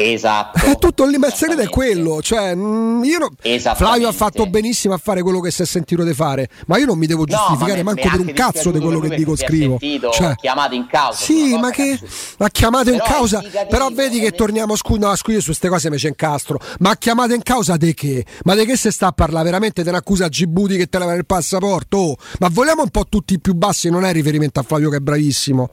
Esatto. 0.00 0.64
È 0.64 0.78
tutto 0.78 1.04
lì, 1.06 1.18
ma 1.18 1.26
il 1.26 1.32
segreto 1.32 1.60
è 1.62 1.68
quello. 1.68 2.22
Cioè, 2.22 2.54
mm, 2.54 3.02
io 3.02 3.18
no-. 3.18 3.30
Flavio 3.74 4.06
ha 4.06 4.12
fatto 4.12 4.46
benissimo 4.46 4.94
a 4.94 4.96
fare 4.98 5.22
quello 5.22 5.40
che 5.40 5.50
si 5.50 5.62
è 5.62 5.66
sentito 5.66 6.04
di 6.04 6.14
fare, 6.14 6.48
ma 6.66 6.78
io 6.78 6.86
non 6.86 6.96
mi 6.96 7.06
devo 7.06 7.24
No, 7.24 7.34
giustificare 7.34 7.82
ma 7.82 7.94
me- 7.94 8.02
manco 8.02 8.16
per 8.16 8.26
un 8.26 8.32
cazzo 8.32 8.70
di 8.70 8.78
quello 8.78 9.00
che 9.00 9.16
dico 9.16 9.34
scrivo. 9.34 9.76
sentito 9.80 10.10
Cioè, 10.10 10.36
chiamato 10.36 10.74
in 10.76 10.86
causa 10.86 11.18
Sì, 11.24 11.56
ma 11.58 11.70
che 11.70 11.98
ha 12.38 12.48
chiamato 12.48 12.92
in 12.92 13.00
causa. 13.04 13.42
Però 13.68 13.88
vedi 13.90 14.20
che 14.20 14.30
torniamo 14.30 14.76
scusa, 14.76 15.08
no, 15.08 15.16
scusi 15.16 15.40
su 15.40 15.46
queste 15.46 15.68
cose 15.68 15.90
mi 15.90 15.96
c'è 15.96 16.06
incastro. 16.08 16.60
Ma 16.78 16.90
ha 16.90 16.96
chiamato 16.96 17.34
in 17.34 17.42
causa 17.42 17.76
di 17.76 17.92
che? 17.92 18.24
Ma 18.44 18.54
di 18.54 18.64
che 18.66 18.76
se 18.76 18.92
sta 18.92 19.08
a 19.08 19.12
parlare? 19.12 19.46
Veramente 19.46 19.82
te 19.82 19.90
ne 19.90 19.96
accusa 19.96 20.28
Gibuti 20.28 20.76
che 20.76 20.86
te 20.86 21.00
leva 21.00 21.14
il 21.14 21.26
passaporto? 21.26 21.96
Oh, 21.96 22.16
ma 22.38 22.48
vogliamo 22.52 22.82
un 22.82 22.90
po' 22.90 23.06
tutti 23.08 23.40
più 23.40 23.54
bassi, 23.54 23.90
non 23.90 24.04
è 24.04 24.12
riferimento 24.12 24.60
a 24.60 24.62
Flavio 24.62 24.90
che 24.90 24.98
è 24.98 25.00
bravissimo. 25.00 25.70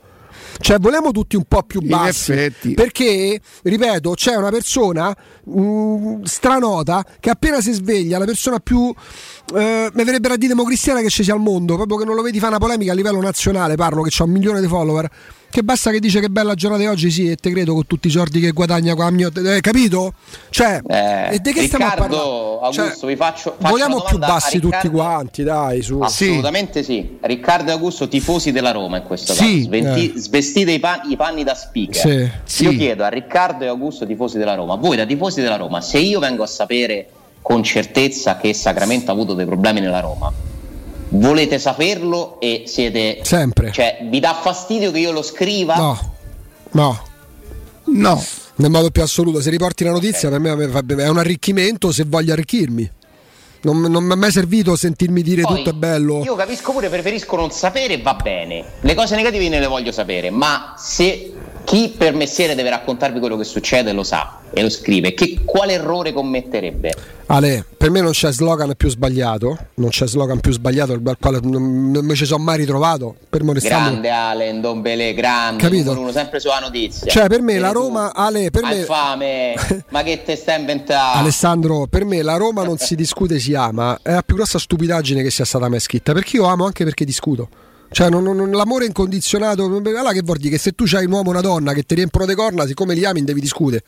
Cioè, 0.59 0.79
vogliamo 0.79 1.11
tutti 1.11 1.35
un 1.35 1.43
po' 1.47 1.63
più 1.63 1.81
bassi. 1.81 2.31
Perché, 2.73 3.39
ripeto, 3.63 4.11
c'è 4.11 4.35
una 4.35 4.49
persona 4.49 5.15
mh, 5.43 6.23
stranota 6.23 7.05
che 7.19 7.29
appena 7.29 7.61
si 7.61 7.71
sveglia, 7.71 8.17
la 8.17 8.25
persona 8.25 8.59
più. 8.59 8.93
Eh, 9.53 9.89
mi 9.93 10.03
verrebbe 10.03 10.29
a 10.29 10.37
dire 10.37 10.53
democristiana 10.53 11.01
che 11.01 11.09
ci 11.09 11.23
sia 11.23 11.33
al 11.33 11.39
mondo, 11.39 11.75
proprio 11.75 11.97
che 11.97 12.05
non 12.05 12.15
lo 12.15 12.21
vedi 12.21 12.37
fare 12.39 12.51
una 12.55 12.59
polemica 12.59 12.91
a 12.91 12.95
livello 12.95 13.21
nazionale. 13.21 13.75
Parlo 13.75 14.01
che 14.01 14.09
c'ha 14.11 14.23
un 14.23 14.31
milione 14.31 14.61
di 14.61 14.67
follower. 14.67 15.09
Che 15.49 15.63
basta 15.63 15.89
che 15.91 15.99
dice 16.01 16.19
che 16.19 16.27
bella 16.29 16.53
giornata 16.53 16.81
di 16.83 16.89
oggi, 16.89 17.09
sì, 17.09 17.29
e 17.31 17.37
te 17.37 17.49
credo 17.51 17.73
con 17.73 17.87
tutti 17.87 18.07
i 18.07 18.11
soldi 18.11 18.41
che 18.41 18.51
guadagna 18.51 18.93
qua. 18.93 19.09
mio- 19.09 19.31
eh, 19.33 19.61
capito? 19.61 20.13
Cioè, 20.49 20.81
Eh, 20.85 21.35
e 21.35 21.39
di 21.39 21.53
che 21.53 21.63
stiamo 21.63 21.85
a 21.85 21.89
Riccardo, 21.91 22.15
parlare? 22.17 22.59
Augusto, 22.65 22.99
Cioè, 22.99 23.09
vi 23.09 23.15
faccio- 23.15 23.55
faccio 23.57 23.71
vogliamo 23.71 24.01
più 24.01 24.17
bassi 24.17 24.59
tutti 24.59 24.75
Riccardo. 24.75 24.91
quanti, 24.97 25.43
dai, 25.43 25.81
su. 25.81 25.99
Assolutamente 26.01 26.83
sì. 26.83 27.17
Riccardo 27.21 27.69
e 27.69 27.73
Augusto, 27.73 28.07
tifosi 28.09 28.51
della 28.51 28.71
Roma 28.71 28.97
in 28.97 29.03
questo 29.03 29.31
Sì, 29.33 29.39
caso. 29.39 29.61
Sventi- 29.63 30.13
eh. 30.13 30.19
Svestite 30.19 30.71
i, 30.71 30.79
pan- 30.79 31.09
i 31.09 31.15
panni 31.15 31.43
da 31.45 31.55
speaker. 31.55 31.95
Sì, 31.95 32.29
sì. 32.43 32.63
Io 32.65 32.71
chiedo 32.75 33.03
a 33.05 33.07
Riccardo 33.07 33.63
e 33.63 33.67
Augusto, 33.67 34.05
tifosi 34.05 34.37
della 34.37 34.55
Roma, 34.55 34.75
voi 34.75 34.97
da 34.97 35.05
tifosi 35.05 35.39
della 35.41 35.55
Roma, 35.55 35.79
se 35.79 35.99
io 35.99 36.19
vengo 36.19 36.43
a 36.43 36.47
sapere 36.47 37.07
con 37.41 37.63
certezza 37.63 38.35
che 38.37 38.53
Sacramento 38.53 39.11
ha 39.11 39.13
avuto 39.13 39.33
dei 39.35 39.45
problemi 39.45 39.79
nella 39.79 39.99
Roma, 40.01 40.33
volete 41.17 41.59
saperlo 41.59 42.39
e 42.39 42.63
siete... 42.67 43.19
Sempre. 43.23 43.71
Cioè, 43.71 44.05
vi 44.09 44.19
dà 44.19 44.33
fastidio 44.33 44.91
che 44.91 44.99
io 44.99 45.11
lo 45.11 45.21
scriva? 45.21 45.75
No, 45.75 46.15
no. 46.71 47.13
No, 47.87 48.23
Nel 48.55 48.71
modo 48.71 48.89
più 48.89 49.03
assoluto, 49.03 49.41
se 49.41 49.49
riporti 49.49 49.83
la 49.83 49.91
notizia 49.91 50.29
per 50.29 50.39
me 50.39 50.67
fa- 50.69 50.83
è 50.85 51.07
un 51.07 51.17
arricchimento 51.17 51.91
se 51.91 52.03
voglio 52.07 52.33
arricchirmi. 52.33 52.91
Non, 53.61 53.81
non 53.81 54.03
mi 54.03 54.13
è 54.13 54.15
mai 54.15 54.31
servito 54.31 54.75
sentirmi 54.75 55.21
dire 55.21 55.41
Poi, 55.41 55.57
tutto 55.57 55.69
è 55.71 55.73
bello. 55.73 56.23
Io 56.23 56.35
capisco 56.35 56.71
pure, 56.71 56.89
preferisco 56.89 57.35
non 57.35 57.51
sapere, 57.51 57.99
va 57.99 58.13
bene. 58.13 58.63
Le 58.81 58.93
cose 58.93 59.15
negative 59.15 59.49
ne 59.49 59.59
le 59.59 59.67
voglio 59.67 59.91
sapere, 59.91 60.29
ma 60.29 60.75
se 60.77 61.33
chi 61.63 61.93
per 61.97 62.13
mestiere 62.13 62.53
deve 62.53 62.69
raccontarvi 62.69 63.19
quello 63.19 63.37
che 63.37 63.43
succede 63.43 63.91
lo 63.91 64.03
sa 64.03 64.39
e 64.53 64.61
lo 64.61 64.69
scrive. 64.69 65.13
Che, 65.13 65.41
quale 65.43 65.73
errore 65.73 66.13
commetterebbe? 66.13 66.93
Ale, 67.27 67.65
per 67.75 67.89
me 67.89 68.01
non 68.01 68.11
c'è 68.11 68.31
slogan 68.31 68.75
più 68.75 68.87
sbagliato, 68.87 69.57
non 69.75 69.89
c'è 69.89 70.07
slogan 70.07 70.39
più 70.39 70.51
sbagliato 70.51 70.93
al 70.93 71.17
quale 71.19 71.39
non, 71.41 71.89
non 71.89 72.05
mi 72.05 72.15
ci 72.15 72.25
sono 72.25 72.43
mai 72.43 72.57
ritrovato. 72.57 73.15
Per 73.29 73.43
grande 73.43 74.09
Ale, 74.09 74.51
Ndombele, 74.51 75.13
grande, 75.15 75.61
Capito? 75.61 75.99
uno 75.99 76.11
sempre 76.11 76.39
sulla 76.39 76.59
notizia. 76.59 77.11
Cioè 77.11 77.27
per 77.27 77.41
me 77.41 77.57
la 77.57 77.71
Roma, 77.71 78.13
Ale, 78.13 78.51
per 78.51 78.63
me... 78.63 78.75
Infame, 78.77 79.55
ma 79.89 80.03
che 80.03 80.21
te 80.23 80.35
stai 80.35 80.59
inventando? 80.59 81.19
Alessandro, 81.19 81.87
per 81.87 82.05
me 82.05 82.21
la 82.21 82.37
Roma 82.37 82.63
non 82.63 82.77
si 82.77 82.95
discute, 82.95 83.39
si 83.39 83.55
ama, 83.55 83.97
è 84.03 84.13
la 84.13 84.21
più 84.21 84.35
grossa 84.35 84.59
stupidaggine 84.59 85.23
che 85.23 85.31
sia 85.31 85.45
stata 85.45 85.67
mai 85.67 85.79
scritta, 85.79 86.13
perché 86.13 86.37
io 86.37 86.45
amo 86.45 86.65
anche 86.65 86.83
perché 86.83 87.05
discuto. 87.05 87.49
Cioè, 87.89 88.09
non, 88.09 88.23
non, 88.23 88.51
l'amore 88.51 88.85
incondizionato, 88.85 89.65
allora 89.65 90.11
che 90.11 90.21
vuol 90.21 90.37
dire 90.37 90.51
che 90.51 90.57
se 90.59 90.73
tu 90.73 90.85
hai 90.93 91.05
un 91.05 91.11
uomo 91.11 91.29
o 91.29 91.31
una 91.31 91.41
donna 91.41 91.73
che 91.73 91.83
ti 91.83 91.95
riempiono 91.95 92.25
le 92.25 92.35
corna, 92.35 92.67
siccome 92.67 92.93
li 92.93 93.05
ami, 93.05 93.23
devi 93.23 93.41
discutere. 93.41 93.83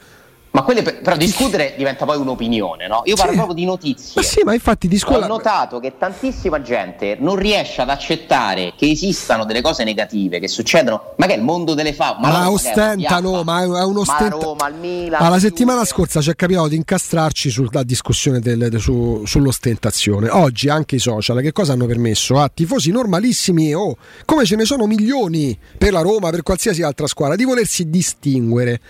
Ma 0.58 0.64
quelle 0.64 0.82
per, 0.82 1.02
però 1.02 1.16
discutere 1.16 1.76
diventa 1.78 2.06
poi 2.06 2.18
un'opinione, 2.18 2.88
no? 2.88 3.04
Io 3.06 3.14
parlo 3.14 3.30
sì. 3.30 3.38
proprio 3.38 3.56
di 3.56 3.66
notizie. 3.66 4.14
Ma 4.16 4.22
sì, 4.24 4.42
ma 4.44 4.54
infatti 4.56 4.88
discutere. 4.88 5.26
Ho 5.26 5.28
notato 5.28 5.80
che 5.80 6.00
tantissima 6.00 6.64
gente 6.64 7.16
non 7.20 7.36
riesce 7.36 7.82
ad 7.82 7.90
accettare 7.90 8.74
che 8.76 8.90
esistano 8.90 9.46
delle 9.46 9.62
cose 9.62 9.84
negative 9.84 10.40
che 10.40 10.48
succedono, 10.48 11.14
ma 11.18 11.28
che 11.28 11.36
è 11.36 11.38
il 11.38 11.44
mondo 11.44 11.76
delle 11.76 11.94
favole. 11.94 12.32
Ma, 12.32 12.40
ma 12.40 12.50
ostentano, 12.50 13.44
ma 13.44 13.62
è 13.62 13.84
un 13.84 13.98
ostenta. 13.98 14.36
Ma 14.36 14.44
Roma, 14.44 14.68
il 14.70 14.76
Milan. 14.76 15.22
Ma 15.22 15.30
la 15.30 15.38
settimana 15.38 15.86
scorsa 15.86 16.22
ci 16.22 16.32
è 16.32 16.36
capitato 16.36 16.70
di 16.70 16.76
incastrarci 16.78 17.52
sulla 17.52 17.84
discussione 17.84 18.40
del, 18.40 18.58
del, 18.58 18.80
su, 18.80 19.22
sull'ostentazione. 19.28 20.30
Oggi 20.30 20.70
anche 20.70 20.96
i 20.96 21.00
social 21.00 21.40
che 21.40 21.52
cosa 21.52 21.74
hanno 21.74 21.86
permesso? 21.86 22.40
A 22.40 22.50
tifosi 22.52 22.90
normalissimi, 22.90 23.76
oh, 23.76 23.96
come 24.26 24.44
ce 24.44 24.56
ne 24.56 24.66
sono 24.66 24.88
milioni 24.88 25.56
per 25.78 25.92
la 25.92 26.02
Roma, 26.02 26.32
per 26.32 26.42
qualsiasi 26.42 26.82
altra 26.82 27.06
squadra, 27.06 27.36
di 27.36 27.44
volersi 27.44 27.92
distinguere. 27.92 28.82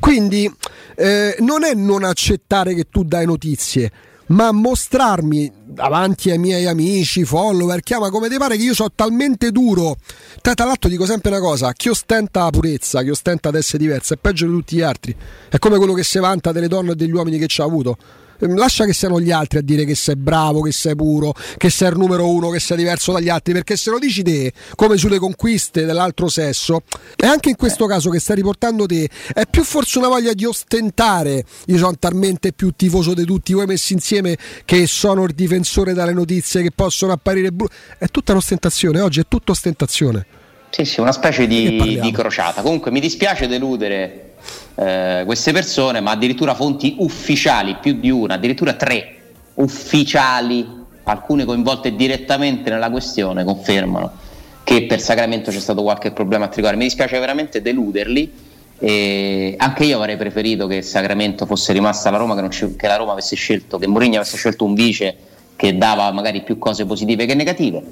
Quindi 0.00 0.52
eh, 0.96 1.36
non 1.40 1.62
è 1.62 1.74
non 1.74 2.02
accettare 2.02 2.74
che 2.74 2.86
tu 2.90 3.04
dai 3.04 3.26
notizie, 3.26 3.92
ma 4.28 4.52
mostrarmi 4.52 5.52
davanti 5.64 6.30
ai 6.30 6.38
miei 6.38 6.66
amici, 6.66 7.24
follower, 7.24 7.80
chiama 7.80 8.10
come 8.10 8.28
ti 8.28 8.36
pare 8.36 8.56
che 8.56 8.62
io 8.62 8.74
sono 8.74 8.90
talmente 8.94 9.50
duro. 9.50 9.96
Tra, 10.40 10.54
l'altro 10.64 10.88
dico 10.88 11.04
sempre 11.04 11.30
una 11.30 11.40
cosa, 11.40 11.72
chi 11.72 11.88
ostenta 11.88 12.44
la 12.44 12.50
purezza, 12.50 13.02
chi 13.02 13.10
ostenta 13.10 13.48
ad 13.50 13.56
essere 13.56 13.78
diverso 13.78 14.14
è 14.14 14.16
peggio 14.16 14.46
di 14.46 14.52
tutti 14.52 14.76
gli 14.76 14.82
altri. 14.82 15.14
È 15.48 15.58
come 15.58 15.76
quello 15.76 15.92
che 15.92 16.02
si 16.02 16.18
vanta 16.18 16.52
delle 16.52 16.68
donne 16.68 16.92
e 16.92 16.94
degli 16.96 17.12
uomini 17.12 17.38
che 17.38 17.46
ci 17.46 17.60
ha 17.60 17.64
avuto. 17.64 17.96
Ehm, 18.40 18.56
lascia 18.56 18.84
che 18.84 18.92
siano 18.92 19.20
gli 19.20 19.30
altri 19.30 19.58
a 19.58 19.62
dire 19.62 19.84
che 19.84 19.94
sei 19.94 20.16
bravo, 20.16 20.60
che 20.62 20.72
sei 20.72 20.94
puro, 20.94 21.34
che 21.56 21.70
sei 21.70 21.90
il 21.90 21.98
numero 21.98 22.28
uno, 22.28 22.50
che 22.50 22.60
sei 22.60 22.76
diverso 22.76 23.12
dagli 23.12 23.28
altri, 23.28 23.52
perché 23.52 23.76
se 23.76 23.90
lo 23.90 23.98
dici 23.98 24.22
te, 24.22 24.52
come 24.74 24.96
sulle 24.96 25.18
conquiste 25.18 25.84
dell'altro 25.84 26.28
sesso, 26.28 26.82
e 27.16 27.26
anche 27.26 27.50
in 27.50 27.56
questo 27.56 27.86
caso 27.86 28.10
che 28.10 28.20
stai 28.20 28.36
riportando 28.36 28.86
te, 28.86 29.08
è 29.32 29.46
più 29.48 29.62
forse 29.64 29.98
una 29.98 30.08
voglia 30.08 30.32
di 30.32 30.44
ostentare. 30.44 31.44
Io 31.66 31.78
sono 31.78 31.96
talmente 31.98 32.52
più 32.52 32.72
tifoso 32.74 33.14
di 33.14 33.24
tutti 33.24 33.52
voi 33.52 33.66
messi 33.66 33.92
insieme 33.92 34.36
che 34.64 34.86
sono 34.86 35.24
il 35.24 35.34
difensore 35.34 35.92
dalle 35.92 36.12
notizie 36.12 36.62
che 36.62 36.70
possono 36.70 37.12
apparire 37.12 37.52
brutte. 37.52 37.74
È 37.98 38.06
tutta 38.06 38.32
un'ostentazione, 38.32 39.00
oggi 39.00 39.20
è 39.20 39.24
tutta 39.28 39.52
ostentazione. 39.52 40.39
Sì, 40.70 40.84
sì, 40.84 41.00
una 41.00 41.12
specie 41.12 41.46
di, 41.46 41.98
di 42.00 42.10
crociata. 42.12 42.62
Comunque 42.62 42.90
mi 42.90 43.00
dispiace 43.00 43.48
deludere 43.48 44.34
eh, 44.76 45.22
queste 45.26 45.52
persone, 45.52 46.00
ma 46.00 46.12
addirittura 46.12 46.54
fonti 46.54 46.96
ufficiali, 46.98 47.76
più 47.80 47.94
di 47.94 48.10
una, 48.10 48.34
addirittura 48.34 48.74
tre 48.74 49.16
ufficiali, 49.54 50.66
alcune 51.04 51.44
coinvolte 51.44 51.94
direttamente 51.94 52.70
nella 52.70 52.90
questione, 52.90 53.44
confermano 53.44 54.28
che 54.62 54.84
per 54.86 55.00
Sacramento 55.00 55.50
c'è 55.50 55.58
stato 55.58 55.82
qualche 55.82 56.12
problema 56.12 56.44
a 56.44 56.48
Tricore. 56.48 56.76
Mi 56.76 56.84
dispiace 56.84 57.18
veramente 57.18 57.60
deluderli. 57.60 58.48
E 58.82 59.54
anche 59.58 59.84
io 59.84 59.98
avrei 59.98 60.16
preferito 60.16 60.66
che 60.66 60.80
Sacramento 60.80 61.44
fosse 61.44 61.72
rimasta 61.72 62.08
alla 62.08 62.18
Roma, 62.18 62.40
che, 62.40 62.48
c- 62.48 62.76
che 62.76 62.86
la 62.86 62.96
Roma 62.96 63.12
avesse 63.12 63.36
scelto, 63.36 63.76
che 63.78 63.86
Mourinho 63.86 64.16
avesse 64.16 64.36
scelto 64.36 64.64
un 64.64 64.74
vice 64.74 65.16
che 65.56 65.76
dava 65.76 66.10
magari 66.12 66.42
più 66.42 66.56
cose 66.56 66.86
positive 66.86 67.26
che 67.26 67.34
negative. 67.34 67.82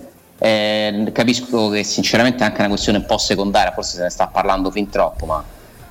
Eh, 0.40 1.10
capisco 1.12 1.68
che 1.70 1.82
sinceramente 1.82 2.44
è 2.44 2.46
anche 2.46 2.60
una 2.60 2.68
questione 2.68 2.98
un 2.98 3.06
po' 3.06 3.18
secondaria, 3.18 3.72
forse 3.72 3.96
se 3.96 4.02
ne 4.02 4.10
sta 4.10 4.28
parlando 4.28 4.70
fin 4.70 4.88
troppo, 4.88 5.26
ma 5.26 5.44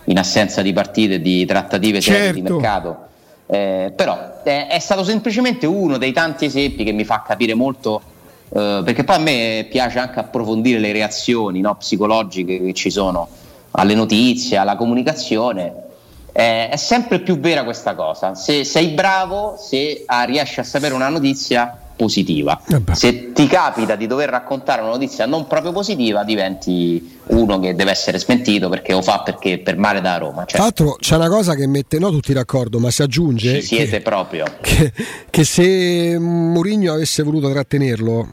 in 0.06 0.18
assenza 0.18 0.62
di 0.62 0.72
partite 0.74 1.16
e 1.16 1.22
di 1.22 1.46
trattative 1.46 2.00
certo. 2.00 2.34
di 2.34 2.42
mercato. 2.42 3.06
Eh, 3.48 3.94
però 3.96 4.42
è, 4.44 4.68
è, 4.70 4.80
stato 4.80 5.04
semplicemente 5.04 5.66
uno 5.66 5.98
dei 5.98 6.12
tanti 6.12 6.46
esempi 6.46 6.84
che 6.84 6.92
mi 6.92 7.06
fa 7.06 7.24
capire 7.26 7.54
molto, 7.54 8.02
eh, 8.50 8.82
perché 8.84 9.04
poi 9.04 9.16
a 9.16 9.20
me 9.20 9.68
piace 9.70 10.00
anche 10.00 10.20
approfondire 10.20 10.80
le 10.80 10.92
reazioni 10.92 11.62
no, 11.62 11.76
psicologiche 11.76 12.62
che 12.62 12.74
ci 12.74 12.90
sono 12.90 13.28
alle 13.72 13.96
notizie, 13.96 14.58
alla 14.58 14.76
comunicazione. 14.76 15.86
Eh, 16.32 16.70
è 16.70 16.76
sempre 16.76 17.20
più 17.20 17.40
vera 17.40 17.64
questa 17.64 17.96
cosa. 17.96 18.36
Se 18.36 18.64
sei 18.64 18.90
bravo, 18.90 19.56
se 19.58 20.04
ah, 20.06 20.24
riesci 20.24 20.60
a 20.60 20.64
sapere 20.64 20.94
una 20.94 21.10
notizia, 21.10 21.80
positiva. 21.98 22.62
Eh 22.68 22.82
Se 22.96 23.34
ti 23.34 23.48
capita 23.48 23.96
di 23.96 24.08
dover 24.08 24.30
raccontare 24.30 24.82
una 24.82 24.92
notizia 24.92 25.26
non 25.26 25.48
proprio 25.48 25.74
positiva, 25.74 26.24
diventi 26.24 27.17
uno 27.30 27.60
che 27.60 27.76
deve 27.76 27.92
essere 27.92 28.20
smentito 28.20 28.70
perché 28.70 28.94
lo 28.94 29.02
fa 29.02 29.22
perché 29.24 29.60
per 29.60 29.78
male 29.78 30.02
da 30.02 30.18
Roma. 30.18 30.46
Cioè, 30.46 30.56
Tra 30.56 30.64
l'altro 30.64 30.96
c'è 31.00 31.16
una 31.16 31.30
cosa 31.30 31.56
che 31.56 31.68
mette, 31.68 32.00
no 32.00 32.10
tutti 32.10 32.34
d'accordo, 32.34 32.80
ma 32.80 32.92
si 32.92 33.02
aggiunge... 33.02 33.62
Ci 33.62 33.68
siete 33.68 33.90
che, 33.98 34.02
proprio. 34.02 34.46
Che, 34.62 34.94
che 35.30 35.44
se 35.44 36.18
Mourinho 36.20 36.94
avesse 36.94 37.24
voluto 37.24 37.50
trattenerlo, 37.50 38.30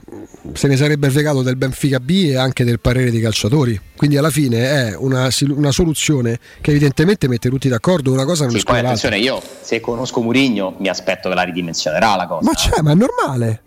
se 0.53 0.68
ne 0.68 0.76
sarebbe 0.76 1.11
fregato 1.11 1.42
del 1.42 1.57
Benfica 1.57 2.01
B 2.01 2.28
e 2.30 2.36
anche 2.36 2.64
del 2.64 2.80
parere 2.80 3.11
dei 3.11 3.20
calciatori. 3.20 3.80
Quindi 3.97 4.16
alla 4.16 4.30
fine 4.30 4.88
è 4.90 4.97
una, 4.97 5.28
una 5.49 5.70
soluzione 5.70 6.38
che 6.61 6.70
evidentemente 6.70 7.28
mette 7.28 7.49
tutti 7.49 7.68
d'accordo, 7.68 8.12
una 8.12 8.24
cosa 8.24 8.45
non 8.45 8.57
sì, 8.57 8.62
poi 8.64 8.78
attenzione, 8.80 9.18
io 9.18 9.40
se 9.61 9.80
conosco 9.80 10.20
Mourinho 10.20 10.74
mi 10.78 10.88
aspetto 10.88 11.28
che 11.28 11.34
la 11.34 11.42
ridimensionerà 11.42 12.16
la 12.16 12.26
cosa. 12.26 12.45
Ma 12.45 12.55
c'è, 12.55 12.80
ma 12.82 12.92
è 12.92 12.95
normale. 12.95 13.62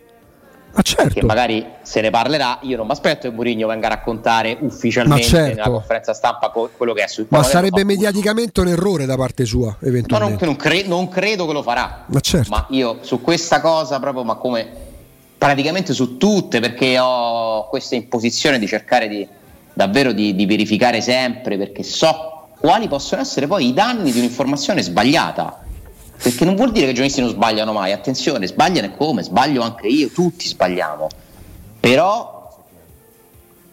Ma 0.78 0.84
certo. 0.84 1.14
Che 1.16 1.26
magari 1.26 1.66
se 1.82 2.02
ne 2.02 2.12
parlerà, 2.12 2.60
io 2.62 2.78
non 2.78 2.86
mi 2.86 2.92
aspetto 2.92 3.28
che 3.28 3.34
Mourinho 3.34 3.66
venga 3.66 3.88
a 3.88 3.90
raccontare 3.90 4.56
ufficialmente 4.60 5.24
certo. 5.24 5.56
nella 5.56 5.70
conferenza 5.70 6.14
stampa 6.14 6.50
quello 6.50 6.94
che 6.94 7.04
è 7.04 7.08
sul 7.08 7.26
Ma 7.30 7.42
sarebbe 7.42 7.84
mediaticamente 7.84 8.62
un 8.62 8.68
errore 8.68 9.08
da 9.08 9.16
parte 9.16 9.44
sua, 9.44 9.76
eventualmente. 9.82 10.46
No, 10.46 10.52
non, 10.52 10.60
cre- 10.60 10.84
non, 10.86 11.08
credo 11.08 11.48
che 11.48 11.54
lo 11.54 11.64
farà. 11.64 12.04
Ma 12.06 12.20
certo. 12.20 12.50
Ma 12.52 12.68
io 12.70 13.00
su 13.02 13.22
questa 13.22 13.60
cosa 13.60 14.00
proprio, 14.00 14.24
ma 14.24 14.36
come 14.36 14.68
praticamente 15.36 15.94
su 15.94 16.18
tutte, 16.18 16.60
perché 16.60 17.00
ho 17.00 17.68
questa 17.70 17.96
imposizione 17.96 18.60
di 18.60 18.68
cercare 18.68 19.08
di 19.08 19.28
davvero 19.74 20.12
di, 20.12 20.36
di 20.36 20.46
verificare 20.46 21.02
sempre, 21.02 21.58
perché 21.58 21.82
so 21.82 22.50
quali 22.60 22.88
possono 22.88 23.22
essere 23.22 23.48
poi 23.48 23.70
i 23.70 23.74
danni 23.74 24.12
di 24.12 24.20
un'informazione 24.20 24.84
sbagliata 24.84 25.66
perché 26.22 26.46
non 26.46 26.56
vuol 26.56 26.72
dire 26.72 26.86
che 26.86 26.92
i 26.92 26.94
giornalisti 26.94 27.22
non 27.22 27.30
sbagliano 27.30 27.74
mai, 27.74 27.92
attenzione, 27.92 28.48
sbagliano 28.48 28.88
e 28.88 28.98
come, 28.98 29.24
sbaglio 29.24 29.62
anche 29.62 29.88
io, 29.88 30.10
tutti 30.10 30.48
sbagliamo. 30.48 31.08
Però 31.80 32.66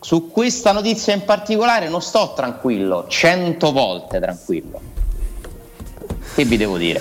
su 0.01 0.31
questa 0.31 0.73
notizia 0.73 1.15
in 1.15 1.25
particolare 1.25 1.89
non 1.89 2.03
sto 2.03 2.35
tranquillo, 2.37 3.07
cento 3.09 3.73
volte 3.73 4.21
tranquillo. 4.21 4.81
Che 6.35 6.45
vi 6.45 6.57
devo 6.57 6.77
dire? 6.77 7.01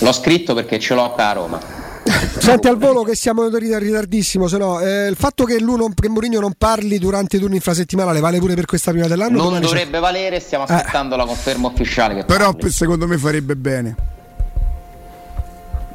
L'ho 0.00 0.12
scritto 0.12 0.54
perché 0.54 0.78
ce 0.78 0.94
l'ho 0.94 1.14
a 1.14 1.32
Roma. 1.32 1.60
Senti 2.38 2.66
al 2.66 2.76
volo 2.76 3.02
che 3.02 3.14
siamo 3.14 3.46
in 3.46 3.56
ritardissimo, 3.56 4.48
se 4.48 4.58
no, 4.58 4.80
eh, 4.80 5.06
il 5.06 5.16
fatto 5.16 5.44
che, 5.44 5.60
lui 5.60 5.76
non, 5.76 5.94
che 5.94 6.08
Mourinho 6.08 6.40
non 6.40 6.54
parli 6.58 6.98
durante 6.98 7.36
i 7.36 7.40
turni 7.40 7.56
infrasettimanale 7.56 8.18
vale 8.18 8.38
pure 8.38 8.54
per 8.54 8.64
questa 8.64 8.90
prima 8.90 9.06
dell'anno? 9.06 9.48
Non 9.48 9.60
dovrebbe 9.60 9.92
c'è? 9.92 10.00
valere, 10.00 10.40
stiamo 10.40 10.66
eh. 10.66 10.72
aspettando 10.72 11.14
eh. 11.14 11.18
la 11.18 11.24
conferma 11.26 11.68
ufficiale. 11.68 12.24
Però 12.24 12.52
parli. 12.52 12.70
secondo 12.70 13.06
me 13.06 13.16
farebbe 13.16 13.54
bene. 13.54 14.18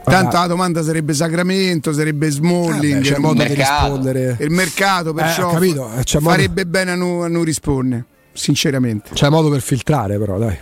Tanto 0.05 0.37
la 0.37 0.47
domanda 0.47 0.83
sarebbe 0.83 1.13
Sacramento, 1.13 1.91
sarebbe 1.91 2.29
Smalling. 2.29 2.95
Eh 2.95 2.99
beh, 2.99 3.01
c'è 3.01 3.17
modo 3.17 3.35
mercato. 3.35 3.53
di 3.53 3.59
rispondere. 3.59 4.37
Il 4.39 4.51
mercato, 4.51 5.13
perciò 5.13 5.49
eh, 5.59 6.03
farebbe 6.03 6.63
modo... 6.63 6.69
bene 6.69 6.91
a 6.91 6.95
non, 6.95 7.31
non 7.31 7.43
rispondere, 7.43 8.05
sinceramente. 8.33 9.09
C'è 9.13 9.29
modo 9.29 9.49
per 9.49 9.61
filtrare, 9.61 10.17
però, 10.17 10.37
dai. 10.37 10.57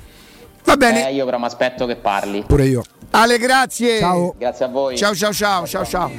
Va 0.64 0.78
bene. 0.78 1.10
Eh, 1.10 1.14
io 1.14 1.26
però 1.26 1.38
mi 1.38 1.46
aspetto 1.46 1.86
che 1.86 1.98
parli. 1.98 2.44
Pure 2.48 2.66
io. 2.66 2.84
Ale, 3.12 3.38
grazie. 3.38 4.00
Ciao. 4.00 4.34
Grazie 4.38 4.66
a 4.66 4.68
voi. 4.70 4.98
Ciao, 4.98 5.14
ciao, 5.14 5.34
ciao, 5.34 5.68
ciao, 5.68 5.86
ciao. 5.86 6.12